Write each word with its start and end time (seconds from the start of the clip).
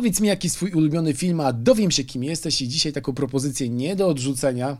Powiedz 0.00 0.20
mi, 0.20 0.28
jaki 0.28 0.46
jest 0.46 0.56
twój 0.56 0.72
ulubiony 0.72 1.14
film, 1.14 1.40
a 1.40 1.52
dowiem 1.52 1.90
się, 1.90 2.04
kim 2.04 2.24
jesteś 2.24 2.62
i 2.62 2.68
dzisiaj 2.68 2.92
taką 2.92 3.12
propozycję 3.12 3.68
nie 3.68 3.96
do 3.96 4.08
odrzucenia 4.08 4.78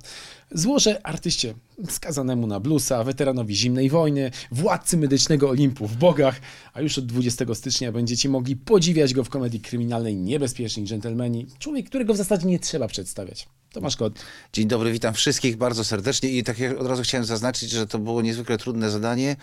złożę 0.50 1.06
artyście 1.06 1.54
skazanemu 1.88 2.46
na 2.46 2.60
bluesa, 2.60 3.04
weteranowi 3.04 3.56
zimnej 3.56 3.90
wojny, 3.90 4.30
władcy 4.50 4.96
medycznego 4.96 5.50
Olimpu 5.50 5.86
w 5.86 5.96
bogach, 5.96 6.40
a 6.72 6.80
już 6.80 6.98
od 6.98 7.06
20 7.06 7.54
stycznia 7.54 7.92
będziecie 7.92 8.28
mogli 8.28 8.56
podziwiać 8.56 9.14
go 9.14 9.24
w 9.24 9.28
komedii 9.28 9.60
kryminalnej 9.60 10.17
Niebezpieczni 10.17 10.85
Dżentelmeni. 10.85 11.46
Człowiek, 11.58 11.87
którego 11.87 12.14
w 12.14 12.16
zasadzie 12.16 12.46
nie 12.46 12.58
trzeba 12.58 12.88
przedstawiać. 12.88 13.48
Tomasz 13.72 13.96
Kot. 13.96 14.12
Dzień 14.52 14.68
dobry, 14.68 14.92
witam 14.92 15.14
wszystkich 15.14 15.56
bardzo 15.56 15.84
serdecznie 15.84 16.30
i 16.30 16.45
tak 16.45 16.59
jak 16.59 16.80
od 16.80 16.86
razu 16.86 17.02
chciałem 17.02 17.24
zaznaczyć, 17.24 17.70
że 17.70 17.86
to 17.86 17.98
było 17.98 18.22
niezwykle 18.22 18.58
trudne 18.58 18.90
zadanie 18.90 19.36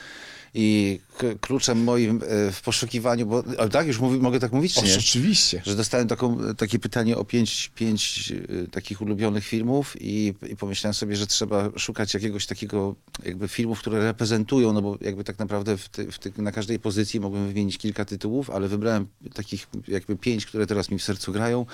i 0.54 1.00
kluczem 1.42 1.84
moim 1.84 2.22
e, 2.28 2.52
w 2.52 2.62
poszukiwaniu, 2.62 3.26
bo 3.26 3.44
tak, 3.72 3.88
już 3.88 4.00
mówi, 4.00 4.20
mogę 4.20 4.40
tak 4.40 4.52
mówić, 4.52 4.74
czy 4.74 4.86
nie? 4.86 4.98
Oczywiście. 4.98 5.62
Że 5.66 5.76
dostałem 5.76 6.08
taką, 6.08 6.54
takie 6.56 6.80
pytanie 6.80 7.18
o 7.18 7.26
pięć, 7.26 7.72
pięć 7.76 8.34
e, 8.66 8.68
takich 8.68 9.02
ulubionych 9.02 9.46
filmów 9.46 9.96
i, 10.00 10.34
i 10.50 10.56
pomyślałem 10.56 10.94
sobie, 10.94 11.16
że 11.16 11.28
trzeba 11.28 11.70
szukać 11.78 12.14
jakiegoś 12.14 12.46
takiego 12.46 12.96
jakby 13.26 13.48
filmów, 13.48 13.80
które 13.80 14.00
reprezentują, 14.00 14.74
no 14.74 14.82
bo 14.82 14.98
jakby 15.02 15.24
tak 15.24 15.40
naprawdę 15.40 15.78
w 15.78 15.90
ty, 15.90 16.12
w 16.12 16.20
ty, 16.20 16.32
na 16.38 16.52
każdej 16.52 16.80
pozycji 16.80 17.20
mogłem 17.20 17.48
wymienić 17.48 17.78
kilka 17.78 18.06
tytułów, 18.06 18.50
ale 18.50 18.68
wybrałem 18.68 19.08
takich 19.34 19.68
jakby 19.88 20.16
pięć, 20.16 20.46
które 20.46 20.68
teraz 20.68 20.92
mi 20.92 21.00
w 21.00 21.04
sercu 21.04 21.32
grają 21.32 21.66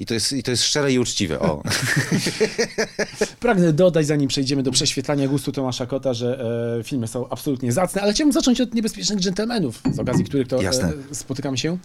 i 0.00 0.06
to 0.06 0.14
jest, 0.14 0.32
i 0.32 0.42
to 0.42 0.50
jest 0.50 0.62
szczere 0.62 0.92
i 0.92 0.98
uczciwe. 0.98 1.40
O. 1.40 1.62
Pragnę 3.40 3.72
dodać, 3.72 4.06
zanim 4.06 4.28
przejdziemy 4.28 4.62
do 4.62 4.70
prześwietlania 4.70 5.28
gustu 5.28 5.52
Tomasza 5.52 5.86
Kota, 5.86 6.14
że 6.14 6.44
e, 6.80 6.84
filmy 6.84 7.08
są 7.08 7.28
absolutnie 7.28 7.72
zacne, 7.72 8.02
ale 8.02 8.12
chciałbym 8.12 8.32
zacząć 8.32 8.60
od 8.60 8.74
niebezpiecznych 8.74 9.18
dżentelmenów, 9.18 9.82
z 9.92 9.98
okazji 9.98 10.24
których 10.24 10.48
to 10.48 10.62
e, 10.62 10.72
spotykamy 11.12 11.58
się. 11.58 11.78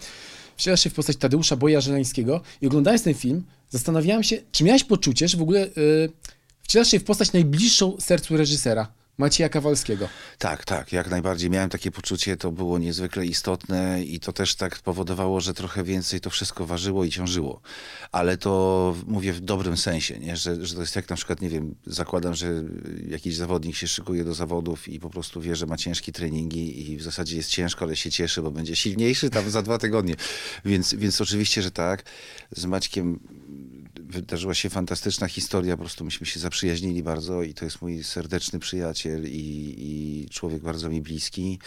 Wcielasz 0.56 0.80
się 0.80 0.90
w 0.90 0.94
postać 0.94 1.16
Tadeusza 1.16 1.56
Boja 1.56 1.80
Żeleńskiego 1.80 2.40
i 2.62 2.66
oglądając 2.66 3.02
ten 3.02 3.14
film, 3.14 3.42
zastanawiałem 3.70 4.22
się, 4.22 4.36
czy 4.52 4.64
miałeś 4.64 4.84
poczucie, 4.84 5.28
że 5.28 5.38
w 5.38 5.42
ogóle 5.42 5.60
e, 5.60 5.68
wcielasz 6.62 6.88
się 6.88 7.00
w 7.00 7.04
postać 7.04 7.32
najbliższą 7.32 7.96
sercu 8.00 8.36
reżysera, 8.36 8.88
Macieja 9.18 9.48
Kawalskiego. 9.48 10.08
Tak, 10.38 10.64
tak, 10.64 10.92
jak 10.92 11.10
najbardziej. 11.10 11.50
Miałem 11.50 11.70
takie 11.70 11.90
poczucie, 11.90 12.36
to 12.36 12.52
było 12.52 12.78
niezwykle 12.78 13.26
istotne 13.26 14.04
i 14.04 14.20
to 14.20 14.32
też 14.32 14.54
tak 14.54 14.78
powodowało, 14.78 15.40
że 15.40 15.54
trochę 15.54 15.84
więcej 15.84 16.20
to 16.20 16.30
wszystko 16.30 16.66
ważyło 16.66 17.04
i 17.04 17.10
ciążyło. 17.10 17.60
Ale 18.12 18.36
to 18.36 18.94
mówię 19.06 19.32
w 19.32 19.40
dobrym 19.40 19.76
sensie, 19.76 20.18
nie? 20.18 20.36
Że, 20.36 20.66
że 20.66 20.74
to 20.74 20.80
jest 20.80 20.96
jak 20.96 21.10
na 21.10 21.16
przykład, 21.16 21.40
nie 21.40 21.48
wiem, 21.48 21.74
zakładam, 21.86 22.34
że 22.34 22.64
jakiś 23.08 23.36
zawodnik 23.36 23.76
się 23.76 23.88
szykuje 23.88 24.24
do 24.24 24.34
zawodów 24.34 24.88
i 24.88 25.00
po 25.00 25.10
prostu 25.10 25.40
wie, 25.40 25.56
że 25.56 25.66
ma 25.66 25.76
ciężkie 25.76 26.12
treningi 26.12 26.92
i 26.92 26.96
w 26.96 27.02
zasadzie 27.02 27.36
jest 27.36 27.50
ciężko, 27.50 27.84
ale 27.84 27.96
się 27.96 28.10
cieszy, 28.10 28.42
bo 28.42 28.50
będzie 28.50 28.76
silniejszy 28.76 29.30
tam 29.30 29.50
za 29.50 29.62
dwa 29.62 29.78
tygodnie. 29.78 30.14
Więc, 30.64 30.94
więc 30.94 31.20
oczywiście, 31.20 31.62
że 31.62 31.70
tak. 31.70 32.02
Z 32.50 32.64
Maćkiem 32.64 33.20
wydarzyła 34.08 34.54
się 34.54 34.70
fantastyczna 34.70 35.28
historia, 35.28 35.76
po 35.76 35.82
prostu 35.82 36.04
myśmy 36.04 36.26
się 36.26 36.40
zaprzyjaźnili 36.40 37.02
bardzo 37.02 37.42
i 37.42 37.54
to 37.54 37.64
jest 37.64 37.82
mój 37.82 38.04
serdeczny 38.04 38.58
przyjaciel 38.58 39.24
i, 39.26 39.74
i 39.78 40.28
człowiek 40.30 40.62
bardzo 40.62 40.88
mi 40.88 41.02
bliski. 41.02 41.58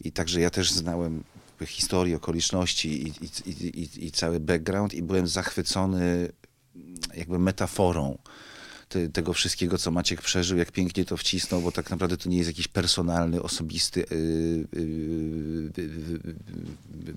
I 0.00 0.12
także 0.12 0.40
ja 0.40 0.50
też 0.50 0.72
znałem 0.72 1.24
historię, 1.66 2.16
okoliczności 2.16 3.02
i, 3.02 3.12
i, 3.50 3.80
i, 3.80 4.06
i 4.06 4.12
cały 4.12 4.40
background 4.40 4.94
i 4.94 5.02
byłem 5.02 5.26
zachwycony 5.26 6.28
jakby 7.16 7.38
metaforą 7.38 8.18
te, 8.94 9.08
tego 9.08 9.32
wszystkiego, 9.32 9.78
co 9.78 9.90
Maciek 9.90 10.22
przeżył, 10.22 10.58
jak 10.58 10.72
pięknie 10.72 11.04
to 11.04 11.16
wcisnął, 11.16 11.60
bo 11.60 11.72
tak 11.72 11.90
naprawdę 11.90 12.16
to 12.16 12.28
nie 12.28 12.36
jest 12.36 12.50
jakiś 12.50 12.68
personalny, 12.68 13.42
osobisty 13.42 14.04
yy, 14.10 14.82
yy, 14.82 15.92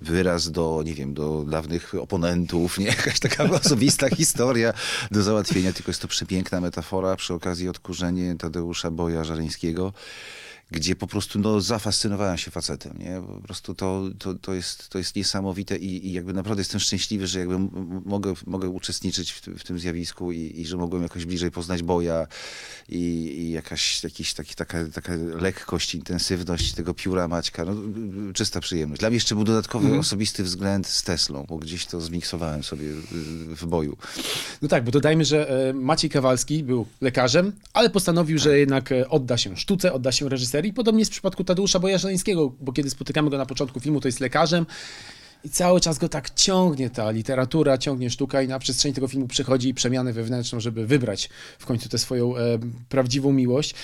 wyraz 0.01 0.51
do, 0.51 0.83
nie 0.85 0.93
wiem, 0.93 1.13
do 1.13 1.43
dawnych 1.43 1.95
oponentów, 2.01 2.79
nie? 2.79 2.85
Jakaś 2.97 3.19
taka 3.19 3.43
osobista 3.43 4.09
historia 4.17 4.73
do 5.11 5.23
załatwienia, 5.23 5.73
tylko 5.73 5.89
jest 5.89 6.01
to 6.01 6.07
przepiękna 6.07 6.61
metafora 6.61 7.15
przy 7.15 7.33
okazji 7.33 7.69
odkurzenie 7.69 8.35
Tadeusza 8.35 8.91
Boja 8.91 9.23
Żareńskiego 9.23 9.93
gdzie 10.71 10.95
po 10.95 11.07
prostu 11.07 11.39
no, 11.39 11.61
zafascynowałem 11.61 12.37
się 12.37 12.51
facetem, 12.51 12.97
nie? 12.99 13.21
Po 13.27 13.41
prostu 13.41 13.75
to, 13.75 14.03
to, 14.19 14.33
to, 14.33 14.53
jest, 14.53 14.89
to 14.89 14.97
jest 14.97 15.15
niesamowite 15.15 15.77
i, 15.77 16.07
i 16.07 16.13
jakby 16.13 16.33
naprawdę 16.33 16.61
jestem 16.61 16.79
szczęśliwy, 16.79 17.27
że 17.27 17.39
jakby 17.39 17.59
mogę, 18.05 18.33
mogę 18.45 18.69
uczestniczyć 18.69 19.31
w, 19.31 19.41
w 19.41 19.63
tym 19.63 19.79
zjawisku 19.79 20.31
i, 20.31 20.53
i 20.55 20.65
że 20.65 20.77
mogłem 20.77 21.03
jakoś 21.03 21.25
bliżej 21.25 21.51
poznać 21.51 21.83
Boja 21.83 22.27
i, 22.89 22.99
i 23.37 23.51
jakaś 23.51 24.03
jakiś, 24.03 24.33
taki, 24.33 24.55
taka, 24.55 24.77
taka 24.93 25.13
lekkość, 25.15 25.95
intensywność 25.95 26.73
tego 26.73 26.93
pióra 26.93 27.27
Maćka, 27.27 27.65
no, 27.65 27.73
czysta 28.33 28.59
przyjemność. 28.59 28.99
Dla 28.99 29.09
mnie 29.09 29.15
jeszcze 29.15 29.35
był 29.35 29.43
dodatkowy 29.43 29.99
osobisty 29.99 30.43
względ 30.43 30.87
z 30.87 31.03
Teslą, 31.03 31.45
bo 31.49 31.57
gdzieś 31.57 31.85
to 31.85 32.01
zmiksowałem 32.01 32.63
sobie 32.63 32.87
w, 33.47 33.65
boju. 33.65 33.97
No 34.61 34.67
tak, 34.67 34.83
bo 34.83 34.91
dodajmy, 34.91 35.25
że 35.25 35.69
e, 35.69 35.73
Maciej 35.73 36.09
Kawalski 36.09 36.63
był 36.63 36.85
lekarzem, 37.01 37.51
ale 37.73 37.89
postanowił, 37.89 38.39
że 38.39 38.59
jednak 38.59 38.91
e, 38.91 39.09
odda 39.09 39.37
się 39.37 39.57
sztuce, 39.57 39.93
odda 39.93 40.11
się 40.11 40.29
reżyserii. 40.29 40.56
Podobnie 40.75 40.99
jest 40.99 41.11
w 41.11 41.15
przypadku 41.15 41.43
Tadeusza 41.43 41.79
Boja 41.79 41.97
Żeleńskiego, 41.97 42.51
bo 42.59 42.71
kiedy 42.71 42.89
spotykamy 42.89 43.29
go 43.29 43.37
na 43.37 43.45
początku 43.45 43.79
filmu, 43.79 44.01
to 44.01 44.07
jest 44.07 44.19
lekarzem 44.19 44.65
i 45.43 45.49
cały 45.49 45.81
czas 45.81 45.97
go 45.97 46.09
tak 46.09 46.29
ciągnie 46.29 46.89
ta 46.89 47.11
literatura, 47.11 47.77
ciągnie 47.77 48.09
sztuka 48.09 48.41
i 48.41 48.47
na 48.47 48.59
przestrzeni 48.59 48.95
tego 48.95 49.07
filmu 49.07 49.27
przechodzi 49.27 49.73
przemianę 49.73 50.13
wewnętrzną, 50.13 50.59
żeby 50.59 50.87
wybrać 50.87 51.29
w 51.59 51.65
końcu 51.65 51.89
tę 51.89 51.97
swoją 51.97 52.37
e, 52.37 52.59
prawdziwą 52.89 53.31
miłość. 53.31 53.75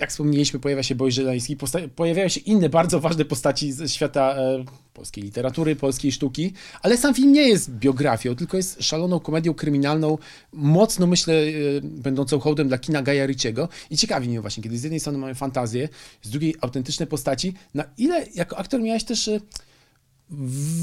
Jak 0.00 0.10
wspomnieliśmy, 0.10 0.60
pojawia 0.60 0.82
się 0.82 0.94
Boj 0.94 1.12
Żeleński, 1.12 1.56
pojawiają 1.96 2.28
się 2.28 2.40
inne 2.40 2.68
bardzo 2.68 3.00
ważne 3.00 3.24
postaci 3.24 3.72
ze 3.72 3.88
świata 3.88 4.34
e, 4.36 4.64
polskiej 4.94 5.24
literatury, 5.24 5.76
polskiej 5.76 6.12
sztuki, 6.12 6.52
ale 6.82 6.96
sam 6.96 7.14
film 7.14 7.32
nie 7.32 7.48
jest 7.48 7.70
biografią, 7.70 8.36
tylko 8.36 8.56
jest 8.56 8.82
szaloną 8.82 9.20
komedią 9.20 9.54
kryminalną, 9.54 10.18
mocno 10.52 11.06
myślę, 11.06 11.34
e, 11.34 11.44
będącą 11.82 12.38
hołdem 12.38 12.68
dla 12.68 12.78
kina 12.78 13.02
Gaja 13.02 13.26
Ricciego. 13.26 13.68
I 13.90 13.96
ciekawi 13.96 14.28
mnie 14.28 14.40
właśnie, 14.40 14.62
kiedy 14.62 14.78
z 14.78 14.82
jednej 14.82 15.00
strony 15.00 15.18
mamy 15.18 15.34
fantazję, 15.34 15.88
z 16.22 16.30
drugiej 16.30 16.54
autentyczne 16.60 17.06
postaci, 17.06 17.54
na 17.74 17.84
ile 17.98 18.26
jako 18.34 18.58
aktor 18.58 18.80
miałeś 18.82 19.04
też 19.04 19.28
e, 19.28 19.40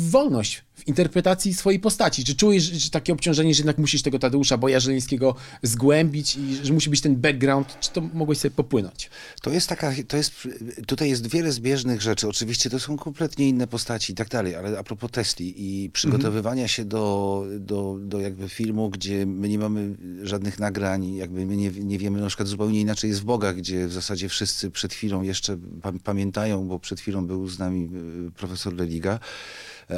wolność 0.10 0.64
w 0.82 0.88
interpretacji 0.88 1.54
swojej 1.54 1.80
postaci. 1.80 2.24
Czy 2.24 2.36
czujesz 2.36 2.64
że 2.64 2.90
takie 2.90 3.14
obciążenie, 3.14 3.54
że 3.54 3.60
jednak 3.60 3.78
musisz 3.78 4.02
tego 4.02 4.20
Tadeusza 4.20 4.58
Boja 4.58 4.80
Żeleńskiego 4.80 5.36
zgłębić 5.64 6.36
i 6.36 6.66
że 6.66 6.74
musi 6.74 6.90
być 6.90 7.02
ten 7.02 7.16
background, 7.16 7.78
czy 7.80 7.92
to 7.92 8.02
mogłeś 8.02 8.38
sobie 8.38 8.56
popłynąć? 8.56 9.10
To 9.42 9.50
jest 9.50 9.70
taka, 9.70 9.92
to 10.08 10.18
jest, 10.18 10.48
tutaj 10.88 11.10
jest 11.10 11.28
wiele 11.28 11.52
zbieżnych 11.52 12.02
rzeczy. 12.02 12.28
Oczywiście 12.28 12.70
to 12.70 12.80
są 12.80 12.98
kompletnie 12.98 13.50
inne 13.50 13.68
postaci 13.68 14.14
i 14.14 14.16
tak 14.16 14.30
dalej, 14.30 14.56
ale 14.56 14.80
a 14.80 14.84
propos 14.84 15.12
Tesli 15.12 15.54
i 15.58 15.90
przygotowywania 15.90 16.68
się 16.68 16.86
do, 16.86 17.46
do, 17.60 17.98
do 18.02 18.20
jakby 18.20 18.50
filmu, 18.50 18.90
gdzie 18.90 19.26
my 19.26 19.50
nie 19.50 19.60
mamy 19.60 19.96
żadnych 20.24 20.60
nagrań, 20.60 21.14
jakby 21.16 21.46
my 21.46 21.58
nie, 21.58 21.72
nie 21.72 21.98
wiemy, 21.98 22.22
na 22.22 22.28
przykład 22.28 22.48
zupełnie 22.48 22.82
inaczej 22.82 23.10
jest 23.10 23.22
w 23.22 23.26
Bogach, 23.26 23.56
gdzie 23.56 23.88
w 23.88 23.94
zasadzie 23.94 24.30
wszyscy 24.30 24.72
przed 24.72 24.94
chwilą 24.94 25.22
jeszcze 25.22 25.58
pa- 25.82 25.94
pamiętają, 26.04 26.68
bo 26.68 26.80
przed 26.80 27.00
chwilą 27.00 27.28
był 27.28 27.48
z 27.48 27.60
nami 27.60 27.90
y, 28.28 28.32
profesor 28.32 28.74
Leliga, 28.74 29.20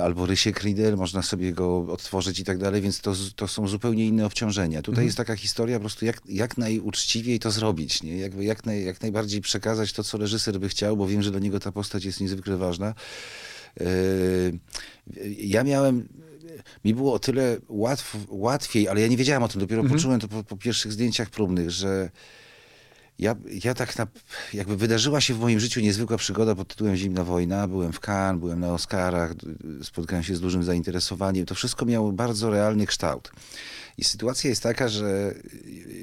albo 0.03 0.25
Rysiek 0.25 0.63
Riedel, 0.63 0.97
można 0.97 1.21
sobie 1.21 1.53
go 1.53 1.77
odtworzyć 1.77 2.39
i 2.39 2.44
tak 2.44 2.57
dalej, 2.57 2.81
więc 2.81 3.01
to, 3.01 3.13
to 3.35 3.47
są 3.47 3.67
zupełnie 3.67 4.05
inne 4.05 4.25
obciążenia. 4.25 4.81
Tutaj 4.81 5.05
jest 5.05 5.17
taka 5.17 5.35
historia 5.35 5.77
po 5.77 5.79
prostu 5.79 6.05
jak, 6.05 6.21
jak 6.25 6.57
najuczciwiej 6.57 7.39
to 7.39 7.51
zrobić, 7.51 8.03
nie? 8.03 8.17
Jakby 8.17 8.44
jak, 8.44 8.66
naj, 8.66 8.85
jak 8.85 9.01
najbardziej 9.01 9.41
przekazać 9.41 9.94
to, 9.94 10.03
co 10.03 10.17
reżyser 10.17 10.59
by 10.59 10.69
chciał, 10.69 10.97
bo 10.97 11.07
wiem, 11.07 11.23
że 11.23 11.31
dla 11.31 11.39
niego 11.39 11.59
ta 11.59 11.71
postać 11.71 12.05
jest 12.05 12.21
niezwykle 12.21 12.57
ważna. 12.57 12.94
Yy, 13.79 13.85
Ja 15.38 15.63
miałem, 15.63 16.07
mi 16.85 16.94
było 16.94 17.13
o 17.13 17.19
tyle 17.19 17.57
łatw, 17.67 18.17
łatwiej, 18.29 18.88
ale 18.88 19.01
ja 19.01 19.07
nie 19.07 19.17
wiedziałem 19.17 19.44
o 19.44 19.47
tym, 19.47 19.61
dopiero 19.61 19.83
poczułem 19.83 20.19
to 20.19 20.27
po, 20.27 20.44
po 20.44 20.57
pierwszych 20.57 20.91
zdjęciach 20.91 21.29
próbnych, 21.29 21.71
że 21.71 22.09
ja, 23.19 23.36
ja 23.63 23.74
tak 23.74 23.98
na, 23.98 24.07
jakby 24.54 24.77
wydarzyła 24.77 25.21
się 25.21 25.33
w 25.33 25.39
moim 25.39 25.60
życiu 25.60 25.81
niezwykła 25.81 26.18
przygoda 26.18 26.56
pod 26.56 26.68
tytułem 26.68 26.95
Zimna 26.95 27.24
Wojna. 27.24 27.68
Byłem 27.68 27.94
w 27.94 28.00
Cannes, 28.00 28.39
byłem 28.39 28.60
na 28.60 28.74
Oscarach, 28.74 29.33
spotkałem 29.83 30.24
się 30.24 30.36
z 30.36 30.42
dużym 30.42 30.63
zainteresowaniem. 30.63 31.45
To 31.45 31.56
wszystko 31.56 31.86
miało 31.86 32.12
bardzo 32.12 32.50
realny 32.50 32.88
kształt. 32.88 33.31
I 33.98 34.04
sytuacja 34.04 34.50
jest 34.50 34.63
taka, 34.63 34.90
że 34.90 35.34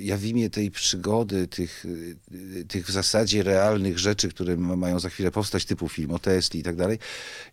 ja 0.01 0.17
w 0.17 0.25
imię 0.25 0.51
tej 0.51 0.71
przygody, 0.71 1.49
tych, 1.49 1.87
tych 2.69 2.87
w 2.87 2.91
zasadzie 2.91 3.43
realnych 3.43 3.99
rzeczy, 3.99 4.29
które 4.29 4.57
ma- 4.57 4.77
mają 4.77 5.01
za 5.01 5.09
chwilę 5.09 5.31
powstać, 5.31 5.65
typu 5.65 5.89
film 5.89 6.11
o 6.11 6.19
Tesli 6.19 6.61
i 6.61 6.63
tak 6.63 6.77
dalej, 6.77 6.99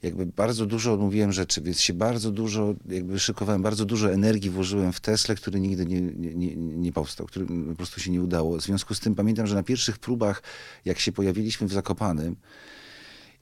jakby 0.03 0.25
bardzo 0.25 0.65
dużo 0.65 0.97
mówiłem 0.97 1.31
rzeczy, 1.31 1.61
więc 1.61 1.81
się 1.81 1.93
bardzo 1.93 2.31
dużo, 2.31 2.75
jakby 2.89 3.19
szykowałem, 3.19 3.61
bardzo 3.61 3.85
dużo 3.85 4.13
energii 4.13 4.49
włożyłem 4.49 4.93
w 4.93 4.99
Teslę, 4.99 5.35
który 5.35 5.59
nigdy 5.59 5.85
nie, 5.85 6.01
nie, 6.01 6.55
nie 6.55 6.91
powstał, 6.91 7.27
który 7.27 7.45
po 7.45 7.75
prostu 7.75 7.99
się 7.99 8.11
nie 8.11 8.21
udało. 8.21 8.57
W 8.57 8.61
związku 8.61 8.95
z 8.95 8.99
tym 8.99 9.15
pamiętam, 9.15 9.47
że 9.47 9.55
na 9.55 9.63
pierwszych 9.63 9.99
próbach, 9.99 10.43
jak 10.85 10.99
się 10.99 11.11
pojawiliśmy 11.11 11.67
w 11.67 11.73
Zakopanym, 11.73 12.35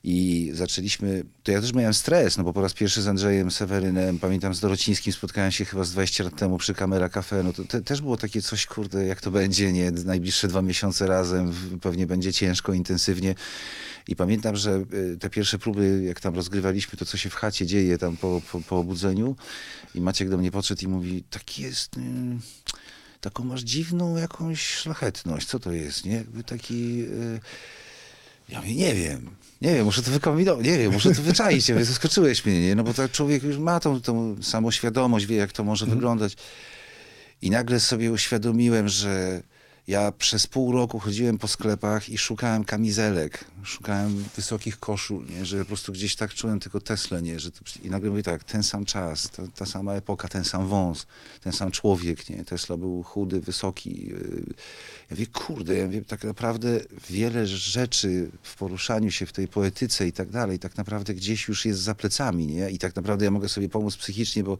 I 0.07 0.51
zaczęliśmy, 0.53 1.23
to 1.43 1.51
ja 1.51 1.61
też 1.61 1.73
miałem 1.73 1.93
stres, 1.93 2.37
no 2.37 2.43
bo 2.43 2.53
po 2.53 2.61
raz 2.61 2.73
pierwszy 2.73 3.01
z 3.01 3.07
Andrzejem 3.07 3.51
Sewerynem, 3.51 4.19
pamiętam 4.19 4.53
z 4.53 4.59
Dorocińskim 4.59 5.13
spotkałem 5.13 5.51
się 5.51 5.65
chyba 5.65 5.83
z 5.83 5.91
20 5.91 6.23
lat 6.23 6.35
temu 6.35 6.57
przy 6.57 6.73
Kamera 6.73 7.09
Cafe, 7.09 7.43
no 7.43 7.53
to 7.53 7.63
te, 7.63 7.81
też 7.81 8.01
było 8.01 8.17
takie 8.17 8.41
coś, 8.41 8.65
kurde, 8.65 9.05
jak 9.05 9.21
to 9.21 9.31
będzie, 9.31 9.73
nie, 9.73 9.91
najbliższe 9.91 10.47
dwa 10.47 10.61
miesiące 10.61 11.07
razem, 11.07 11.53
pewnie 11.81 12.07
będzie 12.07 12.33
ciężko, 12.33 12.73
intensywnie. 12.73 13.35
I 14.07 14.15
pamiętam, 14.15 14.55
że 14.55 14.85
y, 14.93 15.17
te 15.17 15.29
pierwsze 15.29 15.59
próby, 15.59 16.03
jak 16.07 16.19
tam 16.19 16.35
rozgrywaliśmy 16.35 16.97
to, 16.97 17.05
co 17.05 17.17
się 17.17 17.29
w 17.29 17.35
chacie 17.35 17.65
dzieje 17.65 17.97
tam 17.97 18.17
po, 18.17 18.41
po, 18.51 18.61
po 18.61 18.79
obudzeniu 18.79 19.35
i 19.95 20.01
Maciek 20.01 20.29
do 20.29 20.37
mnie 20.37 20.51
podszedł 20.51 20.81
i 20.83 20.87
mówi, 20.87 21.23
tak 21.29 21.59
jest... 21.59 21.97
Y 21.97 22.01
taką 23.21 23.43
masz 23.43 23.61
dziwną 23.61 24.17
jakąś 24.17 24.67
szlachetność. 24.67 25.47
Co 25.47 25.59
to 25.59 25.71
jest, 25.71 26.05
nie? 26.05 26.13
Jakby 26.13 26.43
taki... 26.43 26.97
Yy... 26.97 27.39
Ja 28.49 28.61
mówię, 28.61 28.75
nie 28.75 28.95
wiem, 28.95 29.35
nie 29.61 29.73
wiem, 29.75 29.85
muszę 29.85 30.01
to 30.01 30.11
wykombinować, 30.11 30.65
nie 30.65 30.77
wiem, 30.77 30.91
muszę 30.91 31.15
to 31.15 31.21
wyczaić, 31.21 31.65
zaskoczyłeś 31.65 32.45
mnie, 32.45 32.61
nie? 32.61 32.75
No 32.75 32.83
bo 32.83 32.93
tak 32.93 33.11
człowiek 33.11 33.43
już 33.43 33.57
ma 33.57 33.79
tą, 33.79 34.01
tą 34.01 34.35
samoświadomość, 34.41 35.25
wie 35.25 35.35
jak 35.35 35.51
to 35.51 35.63
może 35.63 35.85
mhm. 35.85 35.97
wyglądać. 35.99 36.35
I 37.41 37.49
nagle 37.49 37.79
sobie 37.79 38.11
uświadomiłem, 38.11 38.87
że 38.87 39.41
ja 39.87 40.11
przez 40.11 40.47
pół 40.47 40.71
roku 40.71 40.99
chodziłem 40.99 41.37
po 41.37 41.47
sklepach 41.47 42.09
i 42.09 42.17
szukałem 42.17 42.63
kamizelek, 42.63 43.45
szukałem 43.63 44.25
wysokich 44.35 44.79
koszul, 44.79 45.25
nie? 45.29 45.45
że 45.45 45.59
po 45.59 45.65
prostu 45.65 45.91
gdzieś 45.91 46.15
tak 46.15 46.33
czułem 46.33 46.59
tylko 46.59 46.81
Tesla, 46.81 47.19
nie? 47.19 47.39
Że 47.39 47.51
to, 47.51 47.59
I 47.83 47.89
nagle 47.89 48.09
mówię 48.09 48.23
tak, 48.23 48.43
ten 48.43 48.63
sam 48.63 48.85
czas, 48.85 49.29
ta, 49.29 49.43
ta, 49.55 49.65
sama 49.65 49.93
epoka, 49.93 50.27
ten 50.27 50.43
sam 50.43 50.67
wąs, 50.67 51.05
ten 51.41 51.53
sam 51.53 51.71
człowiek, 51.71 52.29
nie? 52.29 52.45
Tesla 52.45 52.77
był 52.77 53.03
chudy, 53.03 53.41
wysoki. 53.41 54.09
Ja 54.09 55.07
mówię, 55.11 55.27
kurde, 55.27 55.75
ja 55.75 55.85
mówię, 55.85 56.01
tak 56.01 56.23
naprawdę 56.23 56.79
wiele 57.09 57.47
rzeczy 57.47 58.31
w 58.43 58.55
poruszaniu 58.55 59.11
się 59.11 59.25
w 59.25 59.33
tej 59.33 59.47
poetyce 59.47 60.07
i 60.07 60.11
tak 60.11 60.29
dalej, 60.29 60.59
tak 60.59 60.77
naprawdę 60.77 61.13
gdzieś 61.13 61.47
już 61.47 61.65
jest 61.65 61.79
za 61.79 61.95
plecami, 61.95 62.47
nie? 62.47 62.69
I 62.69 62.77
tak 62.77 62.95
naprawdę 62.95 63.25
ja 63.25 63.31
mogę 63.31 63.49
sobie 63.49 63.69
pomóc 63.69 63.97
psychicznie, 63.97 64.43
bo 64.43 64.57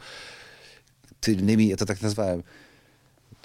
tylnymi, 1.20 1.68
ja 1.68 1.78
to 1.78 1.86
tak 1.86 2.02
nazwałem, 2.02 2.44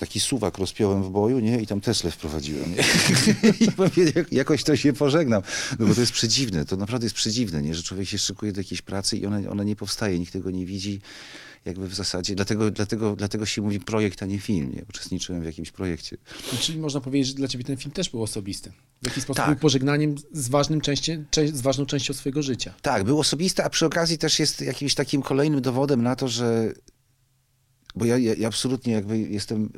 taki 0.00 0.20
suwak 0.20 0.58
rozpiąłem 0.58 1.02
w 1.02 1.10
boju, 1.10 1.40
nie? 1.40 1.60
I 1.60 1.66
tam 1.66 1.80
Tesla 1.80 2.10
wprowadziłem, 2.10 2.74
nie? 2.74 2.82
I 3.66 3.68
mówię, 3.78 4.12
jakoś 4.32 4.64
to 4.64 4.76
się 4.76 4.92
pożegnam. 4.92 5.42
No 5.78 5.86
bo 5.86 5.94
to 5.94 6.00
jest 6.00 6.12
przedziwne, 6.12 6.64
to 6.64 6.76
naprawdę 6.76 7.06
jest 7.06 7.16
przedziwne, 7.16 7.62
nie? 7.62 7.74
Że 7.74 7.82
człowiek 7.82 8.08
się 8.08 8.18
szykuje 8.18 8.52
do 8.52 8.60
jakiejś 8.60 8.82
pracy 8.82 9.16
i 9.16 9.26
ona, 9.26 9.50
ona 9.50 9.64
nie 9.64 9.76
powstaje, 9.76 10.18
nikt 10.18 10.32
tego 10.32 10.50
nie 10.50 10.66
widzi. 10.66 11.00
Jakby 11.64 11.88
w 11.88 11.94
zasadzie, 11.94 12.34
dlatego, 12.34 12.70
dlatego, 12.70 13.16
dlatego 13.16 13.46
się 13.46 13.62
mówi 13.62 13.80
projekt, 13.80 14.22
a 14.22 14.26
nie 14.26 14.38
film, 14.38 14.72
nie? 14.74 14.84
Uczestniczyłem 14.88 15.42
w 15.42 15.44
jakimś 15.44 15.70
projekcie. 15.70 16.16
Czyli 16.60 16.78
można 16.78 17.00
powiedzieć, 17.00 17.28
że 17.28 17.34
dla 17.34 17.48
ciebie 17.48 17.64
ten 17.64 17.76
film 17.76 17.90
też 17.90 18.10
był 18.10 18.22
osobisty. 18.22 18.72
W 19.02 19.06
jakiś 19.06 19.22
sposób 19.22 19.36
tak. 19.36 19.46
był 19.46 19.56
pożegnaniem 19.56 20.14
z, 20.32 20.48
ważnym 20.48 20.80
części, 20.80 21.12
z 21.52 21.60
ważną 21.60 21.86
częścią 21.86 22.14
swojego 22.14 22.42
życia. 22.42 22.74
Tak, 22.82 23.04
był 23.04 23.20
osobisty, 23.20 23.64
a 23.64 23.70
przy 23.70 23.86
okazji 23.86 24.18
też 24.18 24.38
jest 24.38 24.60
jakimś 24.60 24.94
takim 24.94 25.22
kolejnym 25.22 25.60
dowodem 25.60 26.02
na 26.02 26.16
to, 26.16 26.28
że 26.28 26.72
bo 27.96 28.04
ja, 28.04 28.18
ja, 28.18 28.48
absolutnie 28.48 28.92
jakby 28.92 29.18
jestem, 29.18 29.68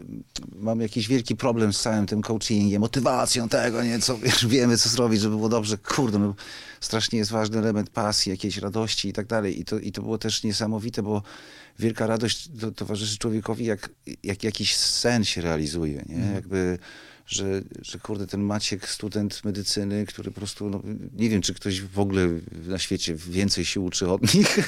mam 0.57 0.81
jakiś 0.81 1.09
wielki 1.09 1.37
problem 1.37 1.73
z 1.73 1.81
całym 1.81 2.07
tym 2.07 2.23
coachingiem, 2.23 2.81
motywacją 2.81 3.49
tego, 3.49 3.83
nie, 3.83 3.99
co, 3.99 4.19
już 4.25 4.47
wiemy 4.47 4.79
co 4.79 4.89
zrobić, 4.89 5.21
żeby 5.21 5.37
było 5.37 5.49
dobrze, 5.49 5.79
kurde, 5.79 6.19
no, 6.19 6.35
strasznie 6.81 7.19
jest 7.19 7.31
ważny 7.31 7.59
element 7.59 7.91
pasji, 7.91 8.31
jakiejś 8.31 8.59
radości 8.59 9.09
i 9.09 9.13
tak 9.13 9.27
dalej. 9.27 9.61
I 9.61 9.65
to, 9.65 9.79
i 9.79 9.93
to 9.93 10.03
było 10.03 10.19
też 10.19 10.45
niesamowite, 10.45 11.03
bo 11.03 11.23
wielka 11.79 12.07
radość 12.07 12.49
to, 12.61 12.73
towarzyszy 12.73 13.19
człowiekowi, 13.19 13.65
jak, 13.65 13.91
jak 14.23 14.45
jakiś 14.45 14.77
sen 14.77 15.25
się 15.25 15.41
realizuje, 15.41 16.03
nie, 16.09 16.17
mm. 16.17 16.35
jakby 16.35 16.79
że, 17.27 17.63
że 17.83 17.99
kurde, 17.99 18.27
ten 18.27 18.41
Maciek, 18.41 18.89
student 18.89 19.45
medycyny, 19.45 20.07
który 20.07 20.31
po 20.31 20.41
prostu, 20.41 20.71
no, 20.71 20.83
nie 21.17 21.29
wiem, 21.29 21.43
czy 21.43 21.55
ktoś 21.55 21.81
w 21.81 21.99
ogóle 21.99 22.29
na 22.67 22.79
świecie 22.79 23.15
więcej 23.15 23.65
się 23.65 23.81
uczy 23.81 24.11
od 24.11 24.35
nich. 24.35 24.59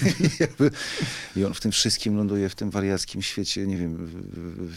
I 1.37 1.45
on 1.45 1.55
w 1.55 1.61
tym 1.61 1.73
wszystkim 1.73 2.17
ląduje, 2.17 2.49
w 2.49 2.55
tym 2.55 2.71
wariackim 2.71 3.23
świecie, 3.23 3.67
nie 3.67 3.77
wiem, 3.77 4.11